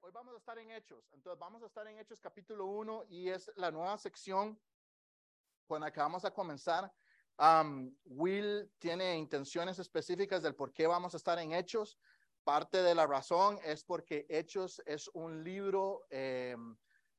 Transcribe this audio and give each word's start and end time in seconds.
hoy 0.00 0.12
vamos 0.12 0.34
a 0.34 0.38
estar 0.38 0.58
en 0.58 0.70
Hechos. 0.70 1.10
Entonces 1.12 1.38
vamos 1.38 1.62
a 1.62 1.66
estar 1.66 1.86
en 1.86 1.98
Hechos 1.98 2.20
capítulo 2.20 2.66
1 2.66 3.04
y 3.08 3.28
es 3.28 3.50
la 3.56 3.70
nueva 3.70 3.98
sección 3.98 4.60
con 5.66 5.80
la 5.80 5.92
que 5.92 6.00
vamos 6.00 6.24
a 6.24 6.32
comenzar. 6.32 6.92
Um, 7.38 7.94
Will 8.04 8.70
tiene 8.78 9.16
intenciones 9.16 9.78
específicas 9.78 10.42
del 10.42 10.54
por 10.54 10.72
qué 10.72 10.86
vamos 10.86 11.14
a 11.14 11.16
estar 11.16 11.38
en 11.38 11.52
Hechos. 11.52 11.98
Parte 12.44 12.82
de 12.82 12.94
la 12.94 13.06
razón 13.06 13.58
es 13.64 13.84
porque 13.84 14.26
Hechos 14.28 14.82
es 14.86 15.08
un 15.14 15.44
libro, 15.44 16.06
eh, 16.10 16.56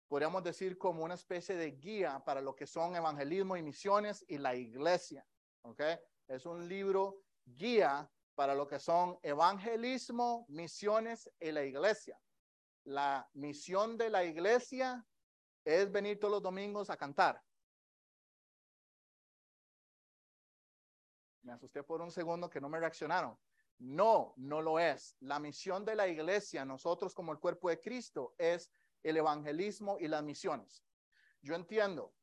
podríamos 0.07 0.43
decir, 0.43 0.77
como 0.77 1.03
una 1.03 1.13
especie 1.13 1.55
de 1.55 1.71
guía 1.71 2.23
para 2.25 2.41
lo 2.41 2.55
que 2.55 2.65
son 2.65 2.95
evangelismo 2.95 3.55
y 3.57 3.63
misiones 3.63 4.25
y 4.27 4.37
la 4.37 4.55
iglesia. 4.55 5.25
¿Ok? 5.61 5.81
Es 6.27 6.45
un 6.45 6.67
libro 6.67 7.21
guía 7.45 8.09
para 8.35 8.55
lo 8.55 8.67
que 8.67 8.79
son 8.79 9.19
evangelismo, 9.21 10.45
misiones 10.47 11.29
y 11.39 11.51
la 11.51 11.63
iglesia. 11.63 12.19
La 12.89 13.29
misión 13.33 13.99
de 13.99 14.09
la 14.09 14.23
iglesia 14.23 15.05
es 15.63 15.91
venir 15.91 16.19
todos 16.19 16.31
los 16.31 16.41
domingos 16.41 16.89
a 16.89 16.97
cantar. 16.97 17.39
Me 21.43 21.51
asusté 21.51 21.83
por 21.83 22.01
un 22.01 22.09
segundo 22.09 22.49
que 22.49 22.59
no 22.59 22.67
me 22.67 22.79
reaccionaron. 22.79 23.37
No, 23.77 24.33
no 24.37 24.63
lo 24.63 24.79
es. 24.79 25.15
La 25.19 25.37
misión 25.37 25.85
de 25.85 25.93
la 25.93 26.07
iglesia, 26.07 26.65
nosotros 26.65 27.13
como 27.13 27.31
el 27.31 27.37
cuerpo 27.37 27.69
de 27.69 27.79
Cristo, 27.79 28.33
es 28.39 28.71
el 29.03 29.17
evangelismo 29.17 29.99
y 29.99 30.07
las 30.07 30.23
misiones. 30.23 30.83
Yo 31.43 31.53
entiendo, 31.53 32.15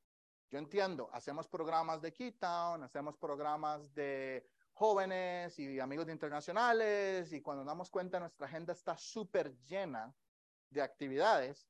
yo 0.50 0.58
entiendo, 0.58 1.08
hacemos 1.12 1.46
programas 1.46 2.02
de 2.02 2.12
Keytown, 2.12 2.82
hacemos 2.82 3.16
programas 3.16 3.94
de 3.94 4.44
jóvenes 4.72 5.60
y 5.60 5.78
amigos 5.78 6.08
internacionales 6.08 7.32
y 7.32 7.40
cuando 7.40 7.64
damos 7.64 7.88
cuenta 7.88 8.18
nuestra 8.18 8.48
agenda 8.48 8.72
está 8.72 8.96
súper 8.96 9.56
llena 9.58 10.12
de 10.70 10.82
actividades, 10.82 11.68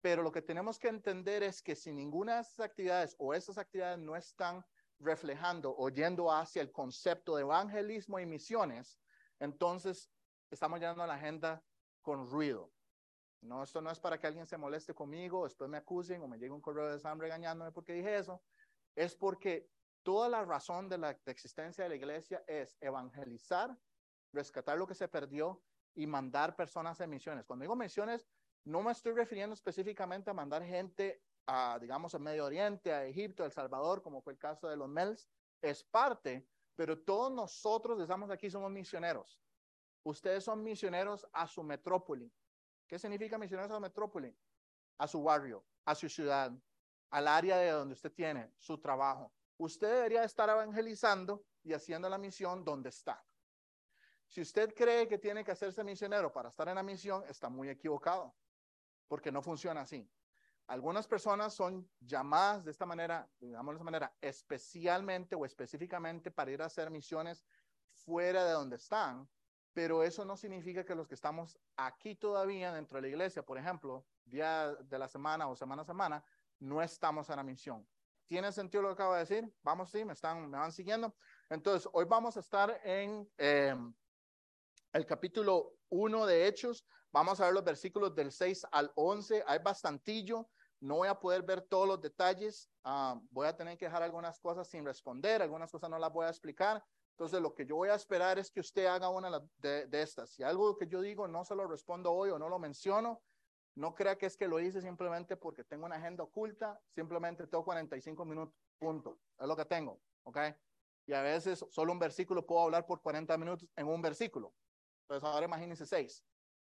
pero 0.00 0.22
lo 0.22 0.30
que 0.30 0.42
tenemos 0.42 0.78
que 0.78 0.88
entender 0.88 1.42
es 1.42 1.62
que 1.62 1.74
si 1.74 1.92
ninguna 1.92 2.36
de 2.36 2.40
esas 2.42 2.60
actividades 2.60 3.16
o 3.18 3.34
esas 3.34 3.58
actividades 3.58 3.98
no 3.98 4.14
están 4.14 4.64
reflejando 4.98 5.74
o 5.76 5.88
yendo 5.88 6.30
hacia 6.30 6.62
el 6.62 6.72
concepto 6.72 7.36
de 7.36 7.42
evangelismo 7.42 8.18
y 8.18 8.26
misiones, 8.26 9.00
entonces 9.40 10.10
estamos 10.50 10.80
llenando 10.80 11.06
la 11.06 11.14
agenda 11.14 11.62
con 12.02 12.28
ruido. 12.28 12.72
No, 13.42 13.62
esto 13.62 13.80
no 13.80 13.90
es 13.90 14.00
para 14.00 14.18
que 14.18 14.26
alguien 14.26 14.46
se 14.46 14.56
moleste 14.56 14.94
conmigo, 14.94 15.44
después 15.44 15.68
me 15.68 15.76
acusen 15.76 16.22
o 16.22 16.28
me 16.28 16.38
llegue 16.38 16.52
un 16.52 16.60
correo 16.60 16.88
de 16.88 16.98
Sam 16.98 17.20
regañándome 17.20 17.72
porque 17.72 17.92
dije 17.92 18.16
eso. 18.16 18.42
Es 18.94 19.14
porque 19.14 19.68
toda 20.02 20.28
la 20.28 20.44
razón 20.44 20.88
de 20.88 20.98
la 20.98 21.10
existencia 21.26 21.84
de 21.84 21.90
la 21.90 21.96
iglesia 21.96 22.42
es 22.46 22.76
evangelizar, 22.80 23.76
rescatar 24.32 24.78
lo 24.78 24.86
que 24.86 24.94
se 24.94 25.08
perdió 25.08 25.62
y 25.96 26.06
mandar 26.06 26.54
personas 26.54 27.00
en 27.00 27.10
misiones. 27.10 27.44
Cuando 27.44 27.64
digo 27.64 27.74
misiones, 27.74 28.28
no 28.64 28.82
me 28.82 28.92
estoy 28.92 29.12
refiriendo 29.12 29.54
específicamente 29.54 30.30
a 30.30 30.34
mandar 30.34 30.62
gente 30.62 31.22
a, 31.46 31.78
digamos, 31.80 32.14
a 32.14 32.18
Medio 32.18 32.44
Oriente, 32.44 32.92
a 32.92 33.04
Egipto, 33.04 33.42
a 33.42 33.46
El 33.46 33.52
Salvador, 33.52 34.02
como 34.02 34.20
fue 34.20 34.34
el 34.34 34.38
caso 34.38 34.68
de 34.68 34.76
los 34.76 34.88
MELS. 34.88 35.28
Es 35.62 35.82
parte, 35.82 36.46
pero 36.74 36.98
todos 36.98 37.32
nosotros 37.32 38.00
estamos 38.00 38.30
aquí 38.30 38.50
somos 38.50 38.70
misioneros. 38.70 39.40
Ustedes 40.04 40.44
son 40.44 40.62
misioneros 40.62 41.26
a 41.32 41.46
su 41.46 41.62
metrópoli. 41.62 42.32
¿Qué 42.86 42.98
significa 42.98 43.38
misioneros 43.38 43.72
a 43.72 43.76
su 43.76 43.80
metrópoli? 43.80 44.36
A 44.98 45.08
su 45.08 45.22
barrio, 45.22 45.64
a 45.84 45.94
su 45.94 46.08
ciudad, 46.08 46.52
al 47.10 47.28
área 47.28 47.56
de 47.56 47.70
donde 47.70 47.94
usted 47.94 48.12
tiene 48.12 48.52
su 48.58 48.78
trabajo. 48.78 49.32
Usted 49.58 49.88
debería 49.90 50.24
estar 50.24 50.48
evangelizando 50.48 51.44
y 51.62 51.72
haciendo 51.72 52.08
la 52.08 52.18
misión 52.18 52.64
donde 52.64 52.90
está. 52.90 53.25
Si 54.28 54.40
usted 54.40 54.74
cree 54.74 55.06
que 55.08 55.18
tiene 55.18 55.44
que 55.44 55.52
hacerse 55.52 55.84
misionero 55.84 56.32
para 56.32 56.48
estar 56.48 56.68
en 56.68 56.74
la 56.74 56.82
misión, 56.82 57.24
está 57.28 57.48
muy 57.48 57.68
equivocado, 57.68 58.34
porque 59.08 59.30
no 59.30 59.40
funciona 59.40 59.82
así. 59.82 60.08
Algunas 60.66 61.06
personas 61.06 61.54
son 61.54 61.88
llamadas 62.00 62.64
de 62.64 62.72
esta 62.72 62.86
manera, 62.86 63.30
digamos 63.38 63.72
de 63.72 63.76
esta 63.76 63.84
manera, 63.84 64.16
especialmente 64.20 65.36
o 65.36 65.44
específicamente 65.44 66.30
para 66.32 66.50
ir 66.50 66.60
a 66.60 66.66
hacer 66.66 66.90
misiones 66.90 67.44
fuera 67.92 68.44
de 68.44 68.52
donde 68.52 68.76
están, 68.76 69.28
pero 69.72 70.02
eso 70.02 70.24
no 70.24 70.36
significa 70.36 70.84
que 70.84 70.94
los 70.94 71.06
que 71.06 71.14
estamos 71.14 71.56
aquí 71.76 72.16
todavía 72.16 72.72
dentro 72.72 72.96
de 72.96 73.02
la 73.02 73.08
iglesia, 73.08 73.44
por 73.44 73.58
ejemplo, 73.58 74.06
día 74.24 74.74
de 74.74 74.98
la 74.98 75.06
semana 75.06 75.48
o 75.48 75.54
semana 75.54 75.82
a 75.82 75.84
semana, 75.84 76.24
no 76.58 76.82
estamos 76.82 77.30
en 77.30 77.36
la 77.36 77.42
misión. 77.42 77.86
¿Tiene 78.26 78.50
sentido 78.50 78.82
lo 78.82 78.88
que 78.88 78.94
acabo 78.94 79.14
de 79.14 79.20
decir? 79.20 79.54
Vamos, 79.62 79.90
sí, 79.90 80.04
me, 80.04 80.14
están, 80.14 80.50
me 80.50 80.58
van 80.58 80.72
siguiendo. 80.72 81.14
Entonces, 81.48 81.88
hoy 81.92 82.06
vamos 82.06 82.36
a 82.36 82.40
estar 82.40 82.80
en 82.82 83.30
eh, 83.38 83.76
el 84.96 85.04
capítulo 85.04 85.74
1 85.90 86.24
de 86.24 86.46
Hechos. 86.46 86.86
Vamos 87.12 87.38
a 87.38 87.44
ver 87.44 87.54
los 87.54 87.64
versículos 87.64 88.14
del 88.14 88.32
6 88.32 88.66
al 88.72 88.90
11. 88.94 89.44
Hay 89.46 89.58
bastantillo. 89.58 90.48
No 90.80 90.96
voy 90.96 91.08
a 91.08 91.20
poder 91.20 91.42
ver 91.42 91.60
todos 91.60 91.86
los 91.86 92.00
detalles. 92.00 92.70
Ah, 92.82 93.20
voy 93.30 93.46
a 93.46 93.54
tener 93.54 93.76
que 93.76 93.84
dejar 93.84 94.02
algunas 94.02 94.38
cosas 94.40 94.68
sin 94.68 94.86
responder. 94.86 95.42
Algunas 95.42 95.70
cosas 95.70 95.90
no 95.90 95.98
las 95.98 96.10
voy 96.10 96.24
a 96.24 96.30
explicar. 96.30 96.82
Entonces, 97.10 97.40
lo 97.40 97.54
que 97.54 97.66
yo 97.66 97.76
voy 97.76 97.90
a 97.90 97.94
esperar 97.94 98.38
es 98.38 98.50
que 98.50 98.60
usted 98.60 98.86
haga 98.86 99.10
una 99.10 99.38
de, 99.58 99.86
de 99.86 100.02
estas. 100.02 100.30
Si 100.30 100.42
algo 100.42 100.76
que 100.78 100.86
yo 100.86 101.02
digo 101.02 101.28
no 101.28 101.44
se 101.44 101.54
lo 101.54 101.66
respondo 101.66 102.12
hoy 102.12 102.30
o 102.30 102.38
no 102.38 102.48
lo 102.48 102.58
menciono, 102.58 103.22
no 103.74 103.94
crea 103.94 104.16
que 104.16 104.24
es 104.24 104.36
que 104.36 104.48
lo 104.48 104.60
hice 104.60 104.80
simplemente 104.80 105.36
porque 105.36 105.62
tengo 105.62 105.84
una 105.84 105.96
agenda 105.96 106.24
oculta. 106.24 106.80
Simplemente 106.94 107.46
tengo 107.46 107.64
45 107.64 108.24
minutos. 108.24 108.54
Punto. 108.78 109.18
Es 109.38 109.46
lo 109.46 109.56
que 109.56 109.66
tengo. 109.66 110.00
¿Ok? 110.22 110.38
Y 111.06 111.12
a 111.12 111.20
veces 111.20 111.64
solo 111.70 111.92
un 111.92 111.98
versículo 111.98 112.46
puedo 112.46 112.62
hablar 112.62 112.86
por 112.86 113.02
40 113.02 113.36
minutos 113.36 113.68
en 113.76 113.88
un 113.88 114.00
versículo. 114.00 114.54
Entonces, 115.08 115.28
ahora 115.28 115.46
imagínense 115.46 115.86
seis. 115.86 116.24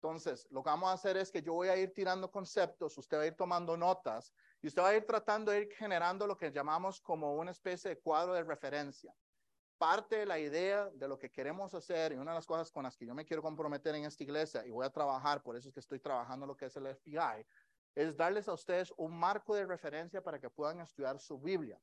Entonces, 0.03 0.47
lo 0.51 0.63
que 0.63 0.71
vamos 0.71 0.91
a 0.91 0.93
hacer 0.93 1.17
es 1.17 1.31
que 1.31 1.43
yo 1.43 1.55
voy 1.55 1.69
a 1.69 1.77
ir 1.77 1.93
tirando 1.95 2.31
conceptos, 2.31 2.99
usted 2.99 3.17
va 3.17 3.23
a 3.23 3.27
ir 3.27 3.37
tomando 3.37 3.77
notas 3.77 4.33
y 4.61 4.67
usted 4.67 4.83
va 4.83 4.89
a 4.89 4.97
ir 4.97 5.07
tratando 5.07 5.53
de 5.53 5.63
ir 5.63 5.73
generando 5.73 6.27
lo 6.27 6.37
que 6.37 6.53
llamamos 6.53 7.01
como 7.01 7.35
una 7.35 7.51
especie 7.51 7.91
de 7.91 7.99
cuadro 7.99 8.35
de 8.35 8.43
referencia. 8.43 9.15
Parte 9.79 10.17
de 10.17 10.27
la 10.27 10.39
idea 10.39 10.91
de 10.91 11.09
lo 11.09 11.19
que 11.19 11.31
queremos 11.31 11.75
hacer 11.75 12.13
y 12.13 12.17
una 12.17 12.33
de 12.33 12.37
las 12.37 12.47
cosas 12.47 12.71
con 12.71 12.83
las 12.83 12.97
que 12.97 13.07
yo 13.07 13.15
me 13.15 13.25
quiero 13.25 13.43
comprometer 13.43 13.95
en 13.95 14.05
esta 14.05 14.23
iglesia 14.23 14.67
y 14.67 14.71
voy 14.71 14.87
a 14.87 14.91
trabajar, 14.91 15.43
por 15.43 15.57
eso 15.57 15.69
es 15.69 15.75
que 15.75 15.81
estoy 15.81 16.01
trabajando 16.01 16.47
lo 16.47 16.57
que 16.57 16.67
es 16.67 16.77
el 16.77 16.87
FBI, 16.87 17.47
es 17.95 18.17
darles 18.17 18.49
a 18.49 18.53
ustedes 18.53 18.93
un 18.97 19.19
marco 19.19 19.55
de 19.55 19.67
referencia 19.67 20.23
para 20.23 20.39
que 20.39 20.51
puedan 20.51 20.81
estudiar 20.81 21.19
su 21.19 21.39
Biblia. 21.39 21.81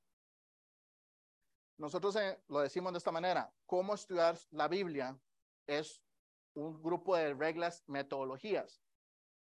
Nosotros 1.78 2.16
eh, 2.16 2.40
lo 2.48 2.60
decimos 2.60 2.94
de 2.94 3.00
esta 3.00 3.12
manera, 3.12 3.52
cómo 3.66 3.96
estudiar 3.96 4.38
la 4.52 4.68
Biblia 4.68 5.20
es 5.66 6.02
un 6.54 6.82
grupo 6.82 7.16
de 7.16 7.34
reglas, 7.34 7.84
metodologías. 7.88 8.82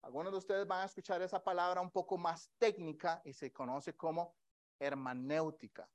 Algunos 0.02 0.32
de 0.32 0.38
ustedes 0.38 0.68
van 0.68 0.82
a 0.82 0.86
escuchar 0.86 1.22
esa 1.22 1.44
palabra 1.44 1.82
un 1.82 1.92
poco 1.92 2.18
más 2.18 2.52
técnica 2.58 3.22
y 3.24 3.34
se 3.34 3.52
conoce 3.52 3.96
como 3.96 4.36
hermenéutica. 4.80 5.90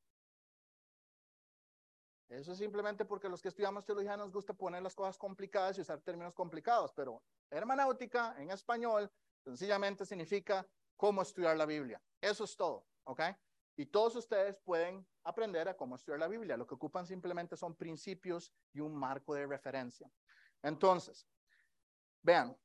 Eso 2.28 2.52
es 2.52 2.58
simplemente 2.58 3.04
porque 3.04 3.28
los 3.28 3.40
que 3.40 3.48
estudiamos 3.48 3.86
teología 3.86 4.16
nos 4.16 4.32
gusta 4.32 4.52
poner 4.52 4.82
las 4.82 4.94
cosas 4.94 5.16
complicadas 5.16 5.78
y 5.78 5.80
usar 5.80 6.00
términos 6.00 6.34
complicados, 6.34 6.92
pero 6.92 7.22
hermenéutica 7.50 8.34
en 8.38 8.50
español 8.50 9.10
sencillamente 9.42 10.04
significa 10.04 10.66
cómo 10.96 11.22
estudiar 11.22 11.56
la 11.56 11.64
Biblia. 11.64 12.02
Eso 12.20 12.44
es 12.44 12.54
todo, 12.54 12.86
¿ok? 13.04 13.20
Y 13.76 13.86
todos 13.86 14.16
ustedes 14.16 14.58
pueden 14.64 15.06
aprender 15.22 15.68
a 15.68 15.76
cómo 15.76 15.94
estudiar 15.96 16.18
la 16.18 16.28
Biblia. 16.28 16.56
Lo 16.56 16.66
que 16.66 16.74
ocupan 16.74 17.06
simplemente 17.06 17.56
son 17.56 17.76
principios 17.76 18.52
y 18.72 18.80
un 18.80 18.94
marco 18.94 19.34
de 19.34 19.46
referencia. 19.46 20.10
Entonces, 20.62 21.26
vean, 22.22 22.56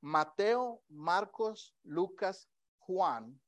Mateo, 0.00 0.82
Marcos, 0.88 1.76
Lucas, 1.82 2.50
Juan 2.78 3.40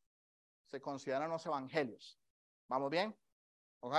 se 0.67 0.81
consideran 0.81 1.31
los 1.31 1.45
evangelios. 1.47 2.21
¿Vamos 2.69 2.91
bien? 2.91 3.17
¿Ok? 3.81 3.95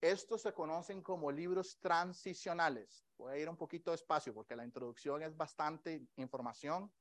Estos 0.00 0.42
se 0.42 0.52
conocen 0.52 1.02
como 1.02 1.30
libros 1.30 1.78
transicionales. 1.78 3.06
Voy 3.16 3.32
a 3.32 3.38
ir 3.38 3.48
un 3.48 3.56
poquito 3.56 3.92
despacio 3.92 4.34
porque 4.34 4.56
la 4.56 4.64
introducción 4.64 5.22
es 5.22 5.36
bastante 5.36 6.06
información 6.16 6.92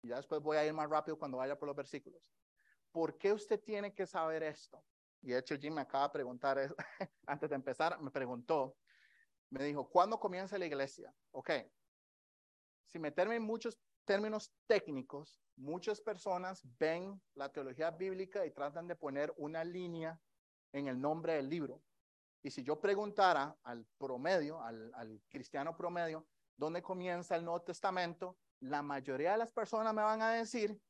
y 0.00 0.08
ya 0.08 0.16
después 0.16 0.40
voy 0.40 0.56
a 0.56 0.64
ir 0.64 0.72
más 0.72 0.88
rápido 0.88 1.18
cuando 1.18 1.38
vaya 1.38 1.58
por 1.58 1.66
los 1.66 1.76
versículos. 1.76 2.22
¿Por 2.90 3.18
qué 3.18 3.32
usted 3.32 3.62
tiene 3.62 3.94
que 3.94 4.06
saber 4.06 4.42
esto? 4.42 4.82
Y 5.20 5.32
de 5.32 5.38
hecho 5.38 5.56
Jim 5.56 5.74
me 5.74 5.82
acaba 5.82 6.04
de 6.04 6.12
preguntar, 6.12 6.74
antes 7.26 7.50
de 7.50 7.56
empezar, 7.56 8.00
me 8.00 8.10
preguntó, 8.10 8.76
me 9.50 9.64
dijo, 9.64 9.88
¿cuándo 9.88 10.18
comienza 10.18 10.58
la 10.58 10.66
iglesia? 10.66 11.14
Ok, 11.32 11.50
sin 12.86 13.02
meterme 13.02 13.36
en 13.36 13.42
muchos 13.42 13.78
términos 14.04 14.52
técnicos, 14.66 15.40
muchas 15.56 16.00
personas 16.00 16.62
ven 16.78 17.20
la 17.34 17.50
teología 17.50 17.90
bíblica 17.90 18.46
y 18.46 18.50
tratan 18.50 18.88
de 18.88 18.96
poner 18.96 19.32
una 19.36 19.64
línea 19.64 20.18
en 20.72 20.88
el 20.88 21.00
nombre 21.00 21.34
del 21.34 21.48
libro. 21.48 21.82
Y 22.42 22.50
si 22.50 22.62
yo 22.62 22.80
preguntara 22.80 23.58
al 23.64 23.84
promedio, 23.98 24.62
al, 24.62 24.92
al 24.94 25.20
cristiano 25.28 25.76
promedio, 25.76 26.26
¿dónde 26.56 26.80
comienza 26.82 27.36
el 27.36 27.44
Nuevo 27.44 27.62
Testamento? 27.62 28.38
La 28.60 28.80
mayoría 28.82 29.32
de 29.32 29.38
las 29.38 29.52
personas 29.52 29.92
me 29.92 30.02
van 30.02 30.22
a 30.22 30.32
decir, 30.32 30.80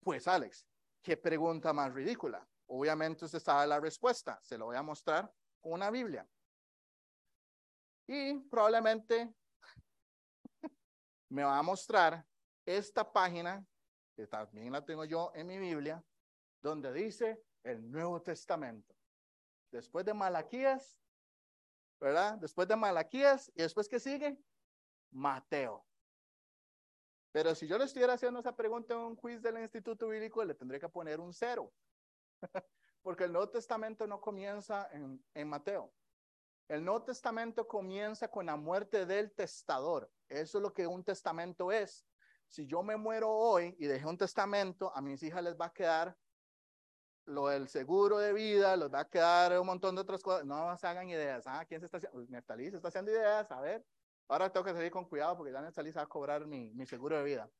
pues 0.00 0.26
Alex, 0.28 0.66
qué 1.02 1.16
pregunta 1.16 1.72
más 1.72 1.92
ridícula. 1.92 2.48
Obviamente 2.66 3.26
usted 3.26 3.40
sabe 3.40 3.66
la 3.66 3.80
respuesta, 3.80 4.40
se 4.42 4.56
lo 4.56 4.66
voy 4.66 4.76
a 4.76 4.82
mostrar 4.82 5.30
con 5.60 5.72
una 5.72 5.90
Biblia. 5.90 6.26
Y 8.06 8.38
probablemente 8.48 9.34
me 11.28 11.42
va 11.42 11.58
a 11.58 11.62
mostrar 11.62 12.26
esta 12.66 13.10
página, 13.10 13.66
que 14.14 14.26
también 14.26 14.72
la 14.72 14.84
tengo 14.84 15.04
yo 15.04 15.32
en 15.34 15.46
mi 15.46 15.58
Biblia, 15.58 16.04
donde 16.62 16.92
dice 16.92 17.42
el 17.62 17.90
Nuevo 17.90 18.22
Testamento. 18.22 18.94
Después 19.70 20.04
de 20.04 20.14
Malaquías, 20.14 20.98
¿verdad? 22.00 22.38
Después 22.38 22.68
de 22.68 22.76
Malaquías, 22.76 23.50
y 23.54 23.62
después 23.62 23.88
que 23.88 23.98
sigue, 23.98 24.38
Mateo. 25.10 25.84
Pero 27.32 27.54
si 27.54 27.66
yo 27.66 27.78
le 27.78 27.84
estuviera 27.84 28.12
haciendo 28.12 28.38
esa 28.38 28.54
pregunta 28.54 28.94
en 28.94 29.00
un 29.00 29.16
quiz 29.16 29.42
del 29.42 29.58
Instituto 29.58 30.08
Bíblico, 30.08 30.44
le 30.44 30.54
tendría 30.54 30.78
que 30.78 30.88
poner 30.88 31.18
un 31.18 31.32
cero. 31.32 31.72
Porque 33.02 33.24
el 33.24 33.32
Nuevo 33.32 33.50
Testamento 33.50 34.06
no 34.06 34.20
comienza 34.20 34.88
en, 34.92 35.22
en 35.34 35.48
Mateo. 35.48 35.92
El 36.68 36.84
Nuevo 36.84 37.02
Testamento 37.02 37.68
comienza 37.68 38.28
con 38.28 38.46
la 38.46 38.56
muerte 38.56 39.04
del 39.04 39.32
testador. 39.32 40.10
Eso 40.28 40.58
es 40.58 40.62
lo 40.62 40.72
que 40.72 40.86
un 40.86 41.04
testamento 41.04 41.70
es. 41.70 42.06
Si 42.48 42.66
yo 42.66 42.82
me 42.82 42.96
muero 42.96 43.30
hoy 43.30 43.74
y 43.78 43.86
dejé 43.86 44.06
un 44.06 44.16
testamento, 44.16 44.90
a 44.94 45.02
mis 45.02 45.22
hijas 45.22 45.42
les 45.42 45.56
va 45.56 45.66
a 45.66 45.72
quedar 45.72 46.16
lo 47.26 47.48
del 47.48 47.68
seguro 47.68 48.18
de 48.18 48.32
vida, 48.32 48.76
les 48.76 48.92
va 48.92 49.00
a 49.00 49.08
quedar 49.08 49.58
un 49.58 49.66
montón 49.66 49.94
de 49.94 50.00
otras 50.00 50.22
cosas. 50.22 50.46
No 50.46 50.76
se 50.78 50.86
hagan 50.86 51.08
ideas. 51.08 51.44
Ah, 51.46 51.64
¿quién 51.66 51.80
se 51.80 51.86
está 51.86 51.98
haciendo? 51.98 52.18
Pues 52.18 52.28
se 52.28 52.76
está 52.76 52.88
haciendo 52.88 53.10
ideas. 53.10 53.50
A 53.50 53.60
ver, 53.60 53.84
ahora 54.28 54.50
tengo 54.50 54.64
que 54.64 54.72
salir 54.72 54.90
con 54.90 55.06
cuidado 55.06 55.36
porque 55.36 55.52
ya 55.52 55.60
Neftalí 55.60 55.92
se 55.92 55.98
va 55.98 56.04
a 56.04 56.08
cobrar 56.08 56.46
mi, 56.46 56.72
mi 56.74 56.86
seguro 56.86 57.18
de 57.18 57.24
vida. 57.24 57.50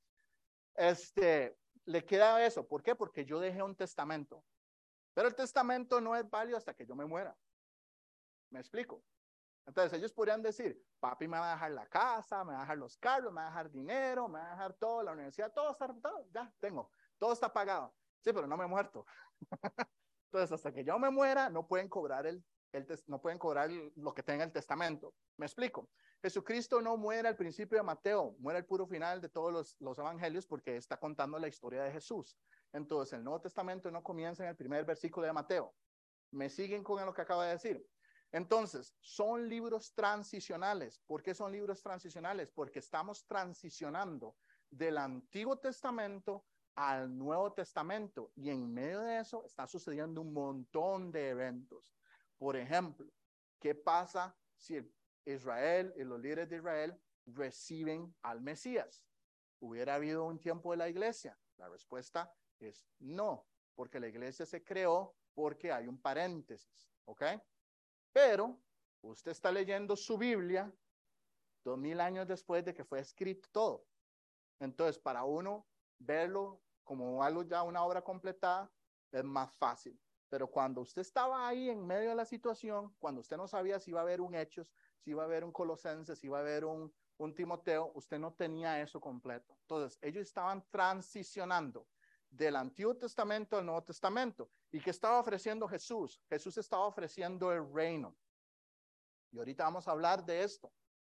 Este, 0.75 1.59
le 1.85 2.05
queda 2.05 2.45
eso. 2.45 2.67
¿Por 2.67 2.83
qué? 2.83 2.95
Porque 2.95 3.25
yo 3.25 3.39
dejé 3.39 3.63
un 3.63 3.77
testamento. 3.77 4.45
Pero 5.13 5.29
el 5.29 5.35
testamento 5.35 6.01
no 6.01 6.17
es 6.17 6.29
válido 6.29 6.57
hasta 6.57 6.75
que 6.75 6.87
yo 6.87 6.95
me 6.95 7.05
muera. 7.05 7.37
¿Me 8.51 8.61
explico? 8.61 9.05
Entonces 9.67 9.99
ellos 9.99 10.13
podrían 10.13 10.43
decir, 10.43 10.79
papi 11.01 11.27
me 11.27 11.39
va 11.39 11.53
a 11.53 11.55
dejar 11.55 11.71
la 11.73 11.87
casa, 11.89 12.45
me 12.45 12.53
va 12.53 12.59
a 12.59 12.63
dejar 12.63 12.79
los 12.79 12.97
carros, 12.99 13.33
me 13.33 13.41
va 13.41 13.47
a 13.47 13.51
dejar 13.51 13.71
dinero, 13.71 14.29
me 14.29 14.39
va 14.39 14.49
a 14.49 14.51
dejar 14.51 14.75
todo, 14.75 15.03
la 15.03 15.13
universidad, 15.13 15.53
todo 15.53 15.71
está, 15.71 15.87
todo, 15.87 16.29
ya 16.31 16.53
tengo, 16.61 16.91
todo 17.19 17.33
está 17.33 17.53
pagado. 17.53 17.95
Sí, 18.21 18.33
pero 18.33 18.47
no 18.47 18.57
me 18.57 18.65
he 18.65 18.69
muerto. 18.69 19.07
Entonces 20.27 20.53
hasta 20.53 20.73
que 20.73 20.85
yo 20.85 20.99
me 20.99 21.11
muera, 21.11 21.49
no 21.49 21.67
pueden 21.67 21.89
cobrar 21.89 22.27
el, 22.27 22.45
el 22.73 22.87
no 23.07 23.21
pueden 23.21 23.39
cobrar 23.39 23.71
lo 23.71 24.13
que 24.13 24.23
tenga 24.23 24.45
el 24.45 24.53
testamento. 24.53 25.15
¿Me 25.37 25.47
explico? 25.47 25.91
Jesucristo 26.23 26.81
no 26.81 26.97
muere 26.97 27.29
al 27.29 27.37
principio 27.37 27.79
de 27.79 27.85
Mateo, 27.85 28.35
muere 28.39 28.59
al 28.59 28.67
puro 28.67 28.87
final 28.87 29.21
de 29.21 29.29
todos 29.29 29.53
los, 29.53 29.77
los 29.79 29.99
evangelios 29.99 30.47
porque 30.47 30.77
está 30.77 30.99
contando 30.99 31.39
la 31.39 31.49
historia 31.49 31.83
de 31.83 31.93
Jesús. 31.93 32.39
Entonces 32.73 33.13
el 33.13 33.25
Nuevo 33.25 33.41
Testamento 33.41 33.91
no 33.91 34.03
comienza 34.03 34.43
en 34.43 34.49
el 34.49 34.57
primer 34.57 34.85
versículo 34.85 35.27
de 35.27 35.33
Mateo. 35.33 35.75
¿Me 36.31 36.49
siguen 36.49 36.83
con 36.83 37.05
lo 37.05 37.15
que 37.15 37.23
acabo 37.23 37.43
de 37.43 37.51
decir? 37.51 37.87
Entonces, 38.35 38.97
son 38.99 39.49
libros 39.49 39.95
transicionales. 39.95 40.99
¿Por 41.07 41.23
qué 41.23 41.35
son 41.35 41.53
libros 41.53 41.81
transicionales? 41.81 42.51
Porque 42.51 42.81
estamos 42.81 43.25
transicionando 43.27 44.35
del 44.69 44.99
Antiguo 44.99 45.57
Testamento 45.57 46.45
al 46.75 47.17
Nuevo 47.17 47.53
Testamento 47.53 48.33
y 48.35 48.51
en 48.51 48.75
medio 48.75 49.03
de 49.03 49.21
eso 49.21 49.47
está 49.47 49.69
sucediendo 49.69 50.21
un 50.21 50.33
montón 50.33 51.13
de 51.13 51.29
eventos. 51.29 51.95
Por 52.37 52.57
ejemplo, 52.57 53.09
¿qué 53.61 53.77
pasa 53.77 54.37
si 54.57 54.81
Israel 55.25 55.95
y 55.97 56.03
los 56.03 56.19
líderes 56.19 56.49
de 56.49 56.57
Israel 56.57 57.01
reciben 57.27 58.13
al 58.23 58.41
Mesías? 58.41 59.07
¿Hubiera 59.61 59.95
habido 59.95 60.25
un 60.25 60.41
tiempo 60.41 60.73
de 60.73 60.79
la 60.79 60.89
iglesia? 60.89 61.39
La 61.57 61.69
respuesta 61.69 62.35
es 62.59 62.85
no, 62.99 63.47
porque 63.77 64.01
la 64.01 64.09
iglesia 64.09 64.45
se 64.45 64.65
creó 64.65 65.15
porque 65.35 65.71
hay 65.71 65.87
un 65.87 66.01
paréntesis, 66.01 66.91
¿ok? 67.05 67.23
Pero 68.15 68.63
usted 69.03 69.33
está 69.33 69.51
leyendo 69.51 69.97
su 69.97 70.17
Biblia 70.17 70.73
dos 71.65 71.77
mil 71.77 72.01
años 72.01 72.29
después 72.29 72.65
de 72.65 72.73
que 72.73 72.85
fue 72.85 73.01
escrito 73.01 73.49
todo. 73.51 73.89
Entonces, 74.61 75.01
para 75.01 75.25
uno 75.25 75.67
verlo 75.99 76.63
como 76.85 77.25
algo 77.25 77.43
ya 77.43 77.65
una 77.65 77.83
obra 77.85 78.03
completada 78.03 78.73
es 79.11 79.25
más 79.25 79.53
fácil. 79.57 80.01
Pero 80.29 80.49
cuando 80.49 80.81
usted 80.83 81.03
estaba 81.03 81.49
ahí 81.49 81.69
en 81.69 81.85
medio 81.85 82.11
de 82.11 82.15
la 82.15 82.25
situación, 82.25 82.95
cuando 83.01 83.21
usted 83.21 83.37
no 83.37 83.49
sabía 83.49 83.81
si 83.81 83.91
iba 83.91 84.01
a 84.01 84.05
haber 84.05 84.21
un 84.21 84.37
Hechos, 84.37 84.73
si 85.01 85.11
iba 85.11 85.23
a 85.23 85.27
haber 85.27 85.43
un 85.43 85.51
Colosenses, 85.51 86.21
si 86.21 86.29
iba 86.29 86.39
a 86.39 86.43
haber 86.43 86.65
un, 86.65 86.95
un 87.17 87.35
Timoteo, 87.35 87.91
usted 87.95 88.21
no 88.21 88.35
tenía 88.35 88.81
eso 88.81 89.01
completo. 89.01 89.57
Entonces, 89.63 89.99
ellos 90.03 90.23
estaban 90.23 90.65
transicionando 90.71 91.89
del 92.37 92.57
Antiguo 92.57 92.97
Testamento 92.97 93.57
al 93.57 93.67
Nuevo 93.67 93.83
Testamento. 93.85 94.51
¿Y 94.73 94.81
qué 94.81 94.91
estaba 94.91 95.21
ofreciendo 95.21 95.69
Jesús? 95.69 96.21
Jesús 96.29 96.59
estaba 96.59 96.87
ofreciendo 96.87 97.53
el 97.53 97.73
reino. 97.73 98.17
Y 99.31 99.39
ahorita 99.39 99.65
vamos 99.65 99.87
a 99.87 99.93
hablar 99.93 100.25
de 100.25 100.43
esto, 100.43 100.73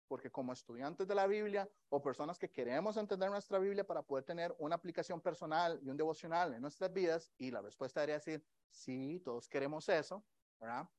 porque 0.07 0.29
como 0.29 0.53
estudiantes 0.53 1.07
de 1.07 1.15
la 1.15 1.27
Biblia 1.27 1.69
o 1.89 2.01
personas 2.01 2.38
que 2.38 2.51
queremos 2.51 2.97
entender 2.97 3.29
nuestra 3.29 3.59
Biblia 3.59 3.85
para 3.85 4.01
poder 4.03 4.25
tener 4.25 4.53
una 4.59 4.75
aplicación 4.75 5.21
personal 5.21 5.79
y 5.81 5.89
un 5.89 5.97
devocional 5.97 6.53
en 6.53 6.62
nuestras 6.62 6.91
vidas, 6.91 7.31
y 7.38 7.50
la 7.50 7.62
respuesta 7.62 8.01
debería 8.01 8.15
decir, 8.15 8.45
sí, 8.69 9.21
todos 9.23 9.47
queremos 9.47 9.88
eso, 9.89 10.25
¿verdad? 10.59 10.89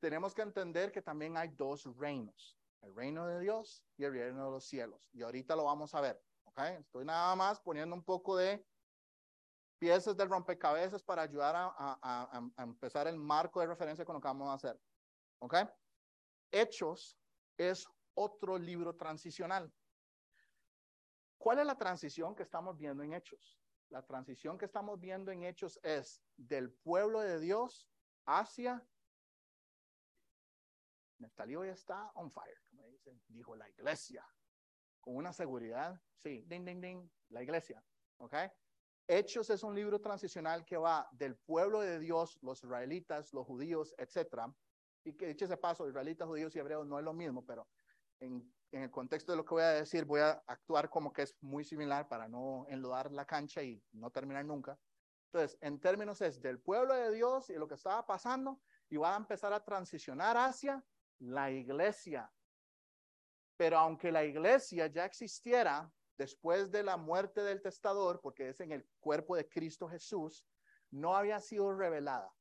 Tenemos 0.00 0.34
que 0.34 0.42
entender 0.42 0.92
que 0.92 1.02
también 1.02 1.36
hay 1.36 1.48
dos 1.48 1.84
reinos, 1.96 2.58
el 2.82 2.94
reino 2.94 3.26
de 3.26 3.40
Dios 3.40 3.84
y 3.96 4.04
el 4.04 4.12
reino 4.12 4.44
de 4.44 4.50
los 4.50 4.64
cielos. 4.64 5.08
Y 5.12 5.22
ahorita 5.22 5.56
lo 5.56 5.64
vamos 5.64 5.94
a 5.94 6.00
ver, 6.00 6.22
¿ok? 6.44 6.60
Estoy 6.80 7.04
nada 7.04 7.34
más 7.34 7.60
poniendo 7.60 7.94
un 7.94 8.04
poco 8.04 8.36
de 8.36 8.64
piezas 9.78 10.16
del 10.16 10.28
rompecabezas 10.28 11.02
para 11.02 11.22
ayudar 11.22 11.54
a, 11.56 12.50
empezar 12.58 13.06
el 13.06 13.18
marco 13.18 13.60
de 13.60 13.66
referencia 13.66 14.04
con 14.04 14.14
lo 14.14 14.20
que 14.20 14.28
vamos 14.28 14.48
a 14.48 14.54
hacer. 14.54 14.80
¿Ok? 15.38 15.54
Hechos 16.50 17.18
es 17.56 17.86
otro 18.14 18.58
libro 18.58 18.94
transicional. 18.94 19.72
¿Cuál 21.38 21.58
es 21.60 21.66
la 21.66 21.76
transición 21.76 22.34
que 22.34 22.42
estamos 22.42 22.76
viendo 22.76 23.02
en 23.02 23.12
Hechos? 23.12 23.60
La 23.90 24.02
transición 24.04 24.58
que 24.58 24.64
estamos 24.64 24.98
viendo 24.98 25.30
en 25.30 25.44
Hechos 25.44 25.78
es 25.82 26.22
del 26.36 26.72
pueblo 26.72 27.20
de 27.20 27.38
Dios 27.38 27.88
hacia 28.24 28.84
Neftalí 31.18 31.56
hoy 31.56 31.68
está 31.68 32.10
on 32.14 32.30
fire, 32.30 32.60
como 32.68 32.86
dicen, 32.88 33.22
dijo 33.28 33.56
la 33.56 33.68
iglesia, 33.70 34.26
con 35.00 35.16
una 35.16 35.32
seguridad, 35.32 36.00
sí, 36.18 36.44
ding, 36.46 36.64
ding, 36.64 36.80
ding, 36.80 37.10
la 37.30 37.42
iglesia, 37.42 37.82
¿ok? 38.18 38.34
Hechos 39.08 39.50
es 39.50 39.62
un 39.62 39.74
libro 39.74 40.00
transicional 40.00 40.64
que 40.64 40.76
va 40.76 41.08
del 41.12 41.36
pueblo 41.36 41.80
de 41.80 42.00
Dios, 42.00 42.38
los 42.42 42.62
israelitas, 42.62 43.32
los 43.32 43.46
judíos, 43.46 43.94
etcétera. 43.98 44.52
Y 45.04 45.12
que 45.12 45.28
dicho 45.28 45.44
ese 45.44 45.56
paso, 45.56 45.88
israelitas, 45.88 46.26
judíos 46.26 46.54
y 46.56 46.58
hebreos 46.58 46.86
no 46.86 46.98
es 46.98 47.04
lo 47.04 47.12
mismo, 47.12 47.46
pero 47.46 47.68
en, 48.18 48.52
en, 48.72 48.82
el 48.82 48.90
contexto 48.90 49.30
de 49.30 49.36
lo 49.36 49.44
que 49.44 49.54
voy 49.54 49.62
a 49.62 49.70
decir, 49.70 50.04
voy 50.04 50.20
a 50.20 50.42
actuar 50.48 50.90
como 50.90 51.12
que 51.12 51.22
es 51.22 51.36
muy 51.40 51.64
similar 51.64 52.08
para 52.08 52.26
no 52.26 52.66
enlodar 52.68 53.12
la 53.12 53.24
cancha 53.24 53.62
y 53.62 53.80
no 53.92 54.10
terminar 54.10 54.44
nunca. 54.44 54.76
Entonces, 55.26 55.56
en 55.60 55.78
términos 55.78 56.20
es 56.22 56.40
del 56.40 56.58
pueblo 56.58 56.94
de 56.94 57.12
Dios 57.12 57.50
y 57.50 57.54
lo 57.54 57.68
que 57.68 57.74
estaba 57.74 58.04
pasando, 58.04 58.60
y 58.88 58.96
va 58.96 59.14
a 59.14 59.16
empezar 59.16 59.52
a 59.52 59.64
transicionar 59.64 60.36
hacia 60.36 60.84
la 61.18 61.50
iglesia. 61.50 62.32
Pero 63.56 63.78
aunque 63.78 64.10
la 64.10 64.24
iglesia 64.24 64.86
ya 64.88 65.04
existiera, 65.04 65.90
después 66.16 66.70
de 66.70 66.82
la 66.82 66.96
muerte 66.96 67.42
del 67.42 67.62
testador, 67.62 68.20
porque 68.20 68.48
es 68.48 68.60
en 68.60 68.72
el 68.72 68.88
cuerpo 69.00 69.36
de 69.36 69.48
Cristo 69.48 69.88
Jesús, 69.88 70.46
no 70.90 71.16
había 71.16 71.40
sido 71.40 71.72
revelada. 71.72 72.32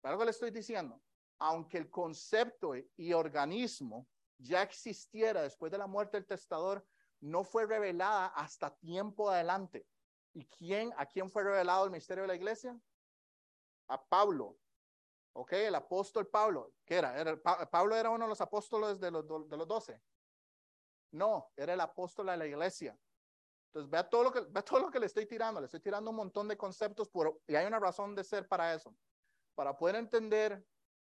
¿Para 0.00 0.18
que 0.18 0.24
le 0.24 0.30
estoy 0.30 0.50
diciendo? 0.50 1.00
Aunque 1.38 1.78
el 1.78 1.90
concepto 1.90 2.74
y 2.96 3.12
organismo 3.12 4.06
ya 4.38 4.62
existiera 4.62 5.42
después 5.42 5.72
de 5.72 5.78
la 5.78 5.86
muerte 5.86 6.16
del 6.16 6.26
testador, 6.26 6.86
no 7.20 7.44
fue 7.44 7.66
revelada 7.66 8.26
hasta 8.26 8.76
tiempo 8.76 9.30
adelante. 9.30 9.86
¿Y 10.34 10.46
quién, 10.46 10.92
a 10.96 11.06
quién 11.06 11.30
fue 11.30 11.44
revelado 11.44 11.84
el 11.84 11.90
misterio 11.90 12.24
de 12.24 12.28
la 12.28 12.34
iglesia? 12.34 12.78
A 13.88 14.04
Pablo. 14.04 14.58
¿Ok? 15.32 15.52
El 15.52 15.74
apóstol 15.74 16.26
Pablo. 16.28 16.74
¿Qué 16.84 16.96
era? 16.96 17.18
era 17.18 17.40
Pablo 17.42 17.96
era 17.96 18.10
uno 18.10 18.24
de 18.24 18.28
los 18.28 18.40
apóstoles 18.40 19.00
de 19.00 19.10
los, 19.10 19.26
de 19.26 19.56
los 19.56 19.66
doce. 19.66 20.00
No, 21.14 21.52
era 21.56 21.74
el 21.74 21.80
apóstol 21.80 22.26
de 22.26 22.36
la 22.36 22.44
iglesia. 22.44 22.98
Entonces, 23.68 23.88
vea 23.88 24.08
todo 24.08 24.24
lo 24.24 24.32
que, 24.32 24.40
vea 24.40 24.62
todo 24.62 24.80
lo 24.80 24.90
que 24.90 24.98
le 24.98 25.06
estoy 25.06 25.26
tirando. 25.26 25.60
Le 25.60 25.66
estoy 25.66 25.78
tirando 25.78 26.10
un 26.10 26.16
montón 26.16 26.48
de 26.48 26.56
conceptos 26.56 27.08
por, 27.08 27.40
y 27.46 27.54
hay 27.54 27.66
una 27.66 27.78
razón 27.78 28.16
de 28.16 28.24
ser 28.24 28.48
para 28.48 28.74
eso. 28.74 28.92
Para 29.54 29.76
poder 29.76 29.94
entender 29.94 30.66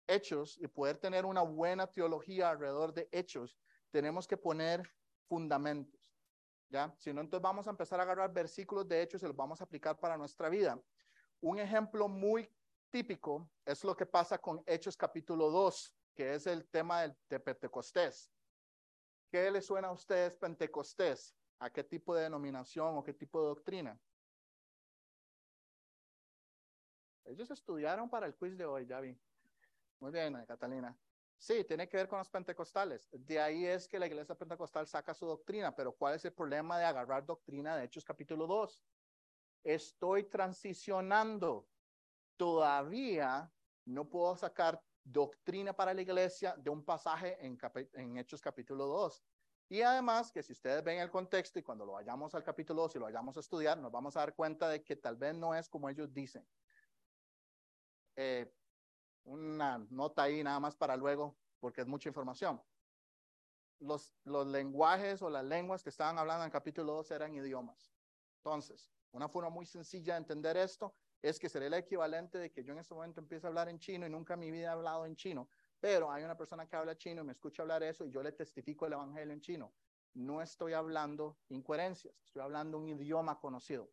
hechos 0.06 0.58
y 0.60 0.66
poder 0.66 0.98
tener 0.98 1.24
una 1.24 1.40
buena 1.40 1.86
teología 1.86 2.50
alrededor 2.50 2.92
de 2.92 3.08
hechos, 3.12 3.58
tenemos 3.90 4.28
que 4.28 4.36
poner 4.36 4.82
fundamentos. 5.26 6.14
¿Ya? 6.68 6.94
Si 6.98 7.10
no, 7.14 7.22
entonces 7.22 7.42
vamos 7.42 7.66
a 7.66 7.70
empezar 7.70 7.98
a 7.98 8.02
agarrar 8.02 8.30
versículos 8.30 8.86
de 8.86 9.00
hechos 9.00 9.22
y 9.22 9.26
los 9.26 9.36
vamos 9.36 9.62
a 9.62 9.64
aplicar 9.64 9.98
para 9.98 10.18
nuestra 10.18 10.50
vida. 10.50 10.78
Un 11.40 11.58
ejemplo 11.58 12.08
muy 12.08 12.46
típico 12.90 13.48
es 13.64 13.82
lo 13.84 13.96
que 13.96 14.04
pasa 14.04 14.36
con 14.36 14.62
Hechos 14.66 14.98
capítulo 14.98 15.50
2, 15.50 15.96
que 16.14 16.34
es 16.34 16.46
el 16.46 16.68
tema 16.68 17.02
del, 17.02 17.16
de 17.30 17.40
Pentecostés. 17.40 18.33
¿Qué 19.34 19.50
le 19.50 19.60
suena 19.60 19.88
a 19.88 19.90
ustedes 19.90 20.36
Pentecostés? 20.36 21.36
¿A 21.58 21.68
qué 21.68 21.82
tipo 21.82 22.14
de 22.14 22.22
denominación 22.22 22.96
o 22.96 23.02
qué 23.02 23.12
tipo 23.12 23.40
de 23.40 23.48
doctrina? 23.48 24.00
Ellos 27.24 27.50
estudiaron 27.50 28.08
para 28.08 28.26
el 28.26 28.36
quiz 28.36 28.56
de 28.56 28.64
hoy, 28.64 28.86
ya 28.86 29.00
vi. 29.00 29.18
Muy 29.98 30.12
bien, 30.12 30.34
Catalina. 30.46 30.96
Sí, 31.36 31.64
tiene 31.64 31.88
que 31.88 31.96
ver 31.96 32.06
con 32.06 32.20
los 32.20 32.30
pentecostales. 32.30 33.08
De 33.10 33.40
ahí 33.40 33.66
es 33.66 33.88
que 33.88 33.98
la 33.98 34.06
iglesia 34.06 34.36
pentecostal 34.36 34.86
saca 34.86 35.12
su 35.12 35.26
doctrina, 35.26 35.74
pero 35.74 35.90
¿cuál 35.96 36.14
es 36.14 36.24
el 36.24 36.32
problema 36.32 36.78
de 36.78 36.84
agarrar 36.84 37.26
doctrina 37.26 37.76
de 37.76 37.86
Hechos 37.86 38.04
capítulo 38.04 38.46
2? 38.46 38.84
Estoy 39.64 40.30
transicionando. 40.30 41.68
Todavía 42.36 43.52
no 43.84 44.08
puedo 44.08 44.36
sacar 44.36 44.80
doctrina 45.04 45.74
para 45.74 45.92
la 45.92 46.02
iglesia 46.02 46.56
de 46.56 46.70
un 46.70 46.82
pasaje 46.84 47.36
en, 47.44 47.58
en 47.92 48.16
Hechos 48.16 48.40
capítulo 48.40 48.86
2. 48.86 49.22
Y 49.68 49.82
además 49.82 50.32
que 50.32 50.42
si 50.42 50.52
ustedes 50.52 50.82
ven 50.82 50.98
el 50.98 51.10
contexto 51.10 51.58
y 51.58 51.62
cuando 51.62 51.84
lo 51.84 51.92
vayamos 51.92 52.34
al 52.34 52.42
capítulo 52.42 52.82
2 52.82 52.96
y 52.96 52.98
lo 52.98 53.04
vayamos 53.04 53.36
a 53.36 53.40
estudiar, 53.40 53.78
nos 53.78 53.92
vamos 53.92 54.16
a 54.16 54.20
dar 54.20 54.34
cuenta 54.34 54.68
de 54.68 54.82
que 54.82 54.96
tal 54.96 55.16
vez 55.16 55.34
no 55.34 55.54
es 55.54 55.68
como 55.68 55.88
ellos 55.88 56.12
dicen. 56.12 56.46
Eh, 58.16 58.52
una 59.24 59.78
nota 59.90 60.22
ahí 60.22 60.42
nada 60.42 60.60
más 60.60 60.76
para 60.76 60.96
luego, 60.96 61.36
porque 61.60 61.80
es 61.80 61.86
mucha 61.86 62.08
información. 62.08 62.62
Los, 63.80 64.14
los 64.24 64.46
lenguajes 64.46 65.22
o 65.22 65.30
las 65.30 65.44
lenguas 65.44 65.82
que 65.82 65.90
estaban 65.90 66.18
hablando 66.18 66.44
en 66.44 66.48
el 66.48 66.52
capítulo 66.52 66.94
2 66.94 67.10
eran 67.10 67.34
idiomas. 67.34 67.92
Entonces, 68.38 68.90
una 69.12 69.28
forma 69.28 69.50
muy 69.50 69.66
sencilla 69.66 70.14
de 70.14 70.18
entender 70.18 70.56
esto 70.56 70.94
es 71.28 71.38
que 71.38 71.48
sería 71.48 71.68
el 71.68 71.74
equivalente 71.74 72.38
de 72.38 72.50
que 72.50 72.64
yo 72.64 72.72
en 72.72 72.80
este 72.80 72.94
momento 72.94 73.20
empiezo 73.20 73.46
a 73.46 73.48
hablar 73.48 73.68
en 73.68 73.78
chino 73.78 74.06
y 74.06 74.10
nunca 74.10 74.34
en 74.34 74.40
mi 74.40 74.50
vida 74.50 74.66
he 74.66 74.70
hablado 74.70 75.06
en 75.06 75.16
chino, 75.16 75.48
pero 75.80 76.10
hay 76.10 76.24
una 76.24 76.36
persona 76.36 76.66
que 76.68 76.76
habla 76.76 76.96
chino 76.96 77.22
y 77.22 77.24
me 77.24 77.32
escucha 77.32 77.62
hablar 77.62 77.82
eso 77.82 78.04
y 78.04 78.10
yo 78.10 78.22
le 78.22 78.32
testifico 78.32 78.86
el 78.86 78.92
evangelio 78.92 79.32
en 79.32 79.40
chino. 79.40 79.74
No 80.14 80.42
estoy 80.42 80.72
hablando 80.72 81.38
incoherencias, 81.48 82.14
estoy 82.24 82.42
hablando 82.42 82.78
un 82.78 82.88
idioma 82.88 83.38
conocido. 83.40 83.90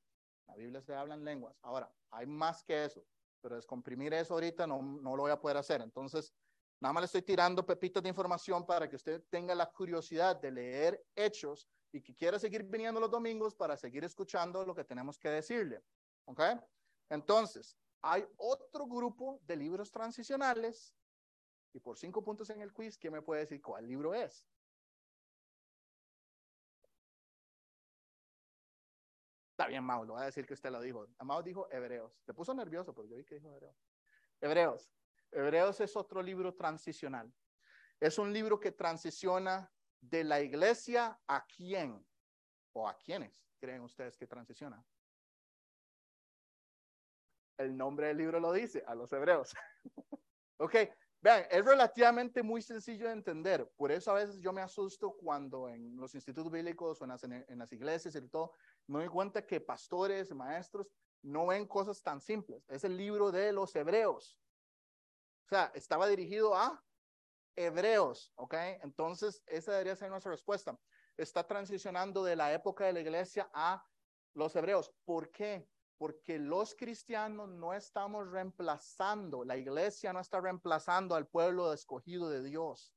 La 0.48 0.56
Biblia 0.56 0.82
se 0.82 0.94
habla 0.94 1.16
en 1.16 1.24
lenguas. 1.24 1.58
Ahora, 1.62 1.92
hay 2.12 2.28
más 2.28 2.64
que 2.64 2.86
eso 2.86 3.06
pero 3.42 3.56
descomprimir 3.56 4.14
eso 4.14 4.36
ahorita 4.36 4.68
no, 4.68 4.82
no 4.82 5.16
lo 5.16 5.24
voy 5.24 5.32
a 5.32 5.40
poder 5.40 5.58
hacer. 5.58 5.82
Entonces, 5.82 6.34
nada 6.80 6.94
más 6.94 7.02
le 7.02 7.06
estoy 7.06 7.24
tirando 7.24 7.66
pepitas 7.66 8.02
de 8.04 8.10
información 8.10 8.66
para 8.66 8.88
que 8.88 8.96
usted 8.96 9.24
tenga 9.30 9.56
la 9.56 9.66
curiosidad 9.66 10.40
de 10.40 10.52
leer 10.52 11.04
hechos 11.16 11.68
y 11.92 12.02
que 12.02 12.16
quiera 12.16 12.40
seguir 12.40 12.64
viniendo 12.64 13.00
los 13.00 13.10
domingos 13.10 13.56
para 13.56 13.76
seguir 13.76 14.04
escuchando 14.04 14.66
lo 14.66 14.74
que 14.74 14.84
tenemos 14.84 15.18
que 15.18 15.30
decirle. 15.30 15.84
¿Ok? 16.26 16.42
Entonces, 17.12 17.78
hay 18.02 18.26
otro 18.38 18.88
grupo 18.88 19.42
de 19.44 19.58
libros 19.58 19.92
transicionales 19.92 20.96
y 21.74 21.80
por 21.82 21.98
cinco 21.98 22.24
puntos 22.24 22.50
en 22.50 22.62
el 22.62 22.72
quiz, 22.72 22.98
¿quién 22.98 23.12
me 23.12 23.22
puede 23.22 23.42
decir 23.42 23.62
cuál 23.62 23.86
libro 23.86 24.14
es? 24.14 24.48
Está 29.52 29.68
bien, 29.68 29.84
Mau, 29.84 30.06
lo 30.06 30.14
voy 30.14 30.22
a 30.22 30.26
decir 30.28 30.46
que 30.46 30.54
usted 30.54 30.72
lo 30.72 30.80
dijo. 30.80 31.06
Amado 31.18 31.44
dijo 31.44 31.68
Hebreos. 31.70 32.14
Se 32.26 32.34
puso 32.34 32.54
nervioso, 32.54 32.96
pero 32.96 33.10
yo 33.10 33.18
vi 33.18 33.26
que 33.26 33.36
dijo 33.36 33.50
Hebreos. 33.50 33.76
Hebreos. 34.40 34.90
Hebreos 35.32 35.82
es 35.82 35.96
otro 35.98 36.24
libro 36.24 36.56
transicional. 36.56 37.32
Es 38.00 38.18
un 38.18 38.32
libro 38.32 38.58
que 38.58 38.72
transiciona 38.72 39.70
de 40.00 40.24
la 40.24 40.40
iglesia 40.40 41.20
a 41.28 41.46
quién 41.46 42.08
o 42.72 42.88
a 42.88 42.98
quiénes 42.98 43.46
creen 43.60 43.82
ustedes 43.82 44.18
que 44.18 44.26
transiciona. 44.26 44.82
El 47.62 47.78
nombre 47.78 48.08
del 48.08 48.18
libro 48.18 48.40
lo 48.40 48.52
dice, 48.52 48.84
a 48.88 48.96
los 48.96 49.12
hebreos. 49.14 49.54
ok, 50.58 50.76
Vean, 51.22 51.46
es 51.52 51.64
relativamente 51.64 52.42
muy 52.42 52.64
sencillo 52.64 53.06
de 53.06 53.14
entender. 53.14 53.72
Por 53.78 53.92
eso 53.92 54.10
a 54.10 54.16
veces 54.16 54.40
yo 54.40 54.52
me 54.52 54.62
asusto 54.62 55.14
cuando 55.14 55.70
en 55.70 55.96
los 55.96 56.16
institutos 56.16 56.52
bíblicos 56.52 57.00
o 57.00 57.04
en 57.04 57.10
las, 57.12 57.24
en 57.24 57.64
iglesias 57.70 58.16
y 58.16 58.28
todo, 58.28 58.54
me 58.88 59.00
doy 59.00 59.08
cuenta 59.08 59.46
que 59.46 59.62
pastores, 59.62 60.34
maestros, 60.34 60.88
no 61.22 61.46
ven 61.46 61.68
cosas 61.68 62.02
tan 62.02 62.20
simples. 62.20 62.68
Es 62.70 62.84
el 62.84 62.98
libro 62.98 63.32
de 63.32 63.54
los 63.54 63.76
hebreos. 63.76 64.40
O 65.46 65.50
sea, 65.50 65.72
estaba 65.76 66.08
dirigido 66.08 66.56
a 66.56 66.84
hebreos, 67.56 68.34
¿ok? 68.36 68.56
Entonces, 68.82 69.44
esa 69.46 69.74
debería 69.74 69.96
ser 69.96 70.10
nuestra 70.10 70.32
respuesta. 70.32 70.76
Está 71.18 71.46
transicionando 71.46 72.24
de 72.24 72.36
la 72.36 72.52
época 72.52 72.86
de 72.86 72.94
la 72.94 73.02
iglesia 73.02 73.48
a 73.54 73.86
los 74.34 74.56
hebreos. 74.56 74.92
¿Por 75.06 75.30
qué? 75.30 75.68
Porque 76.02 76.40
los 76.40 76.74
cristianos 76.74 77.48
no 77.48 77.76
estamos 77.76 78.28
reemplazando, 78.32 79.44
la 79.44 79.56
iglesia 79.56 80.12
no 80.12 80.20
está 80.20 80.42
reemplazando 80.42 81.14
al 81.14 81.28
pueblo 81.28 81.72
escogido 81.74 82.28
de 82.28 82.42
Dios. 82.42 82.92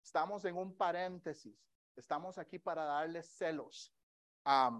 Estamos 0.00 0.44
en 0.44 0.56
un 0.56 0.76
paréntesis, 0.76 1.58
estamos 1.96 2.38
aquí 2.38 2.60
para 2.60 2.84
darle 2.84 3.24
celos 3.24 3.92
a 4.44 4.78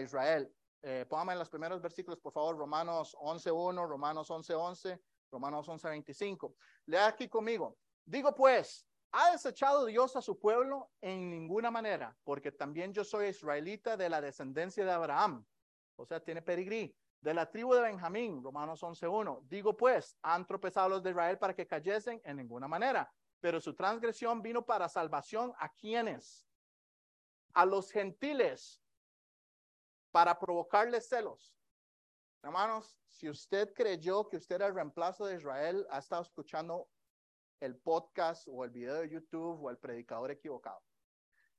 Israel. 0.00 0.52
Eh, 0.82 1.06
póngame 1.08 1.34
en 1.34 1.38
los 1.38 1.50
primeros 1.50 1.80
versículos, 1.80 2.18
por 2.18 2.32
favor, 2.32 2.58
Romanos 2.58 3.14
11.1, 3.20 3.88
Romanos 3.88 4.30
11.11, 4.30 5.00
Romanos 5.30 5.68
11.25. 5.68 6.52
Lea 6.86 7.06
aquí 7.06 7.28
conmigo. 7.28 7.78
Digo 8.04 8.34
pues, 8.34 8.88
¿Ha 9.16 9.30
desechado 9.30 9.84
Dios 9.84 10.16
a 10.16 10.22
su 10.22 10.40
pueblo? 10.40 10.90
En 11.00 11.30
ninguna 11.30 11.70
manera, 11.70 12.16
porque 12.24 12.50
también 12.50 12.92
yo 12.92 13.04
soy 13.04 13.28
israelita 13.28 13.96
de 13.96 14.08
la 14.08 14.20
descendencia 14.20 14.84
de 14.84 14.90
Abraham. 14.90 15.46
O 15.94 16.04
sea, 16.04 16.18
tiene 16.18 16.42
peregrí. 16.42 16.96
De 17.20 17.32
la 17.32 17.48
tribu 17.48 17.74
de 17.74 17.82
Benjamín, 17.82 18.42
Romanos 18.42 18.82
11.1. 18.82 19.46
Digo 19.46 19.76
pues, 19.76 20.18
¿han 20.20 20.44
tropezado 20.44 20.88
los 20.88 21.02
de 21.04 21.10
Israel 21.10 21.38
para 21.38 21.54
que 21.54 21.64
cayesen? 21.64 22.20
En 22.24 22.38
ninguna 22.38 22.66
manera. 22.66 23.08
Pero 23.38 23.60
su 23.60 23.72
transgresión 23.74 24.42
vino 24.42 24.66
para 24.66 24.88
salvación 24.88 25.54
a 25.58 25.68
quienes? 25.68 26.48
A 27.52 27.64
los 27.64 27.92
gentiles, 27.92 28.82
para 30.10 30.36
provocarles 30.36 31.08
celos. 31.08 31.56
Hermanos, 32.42 32.98
si 33.06 33.28
usted 33.30 33.72
creyó 33.74 34.28
que 34.28 34.38
usted 34.38 34.56
era 34.56 34.66
el 34.66 34.74
reemplazo 34.74 35.24
de 35.24 35.36
Israel, 35.36 35.86
ha 35.88 35.98
estado 35.98 36.22
escuchando 36.22 36.88
el 37.64 37.76
podcast 37.76 38.46
o 38.46 38.62
el 38.62 38.70
video 38.70 38.96
de 38.96 39.08
YouTube 39.08 39.64
o 39.64 39.70
el 39.70 39.78
predicador 39.78 40.30
equivocado. 40.30 40.82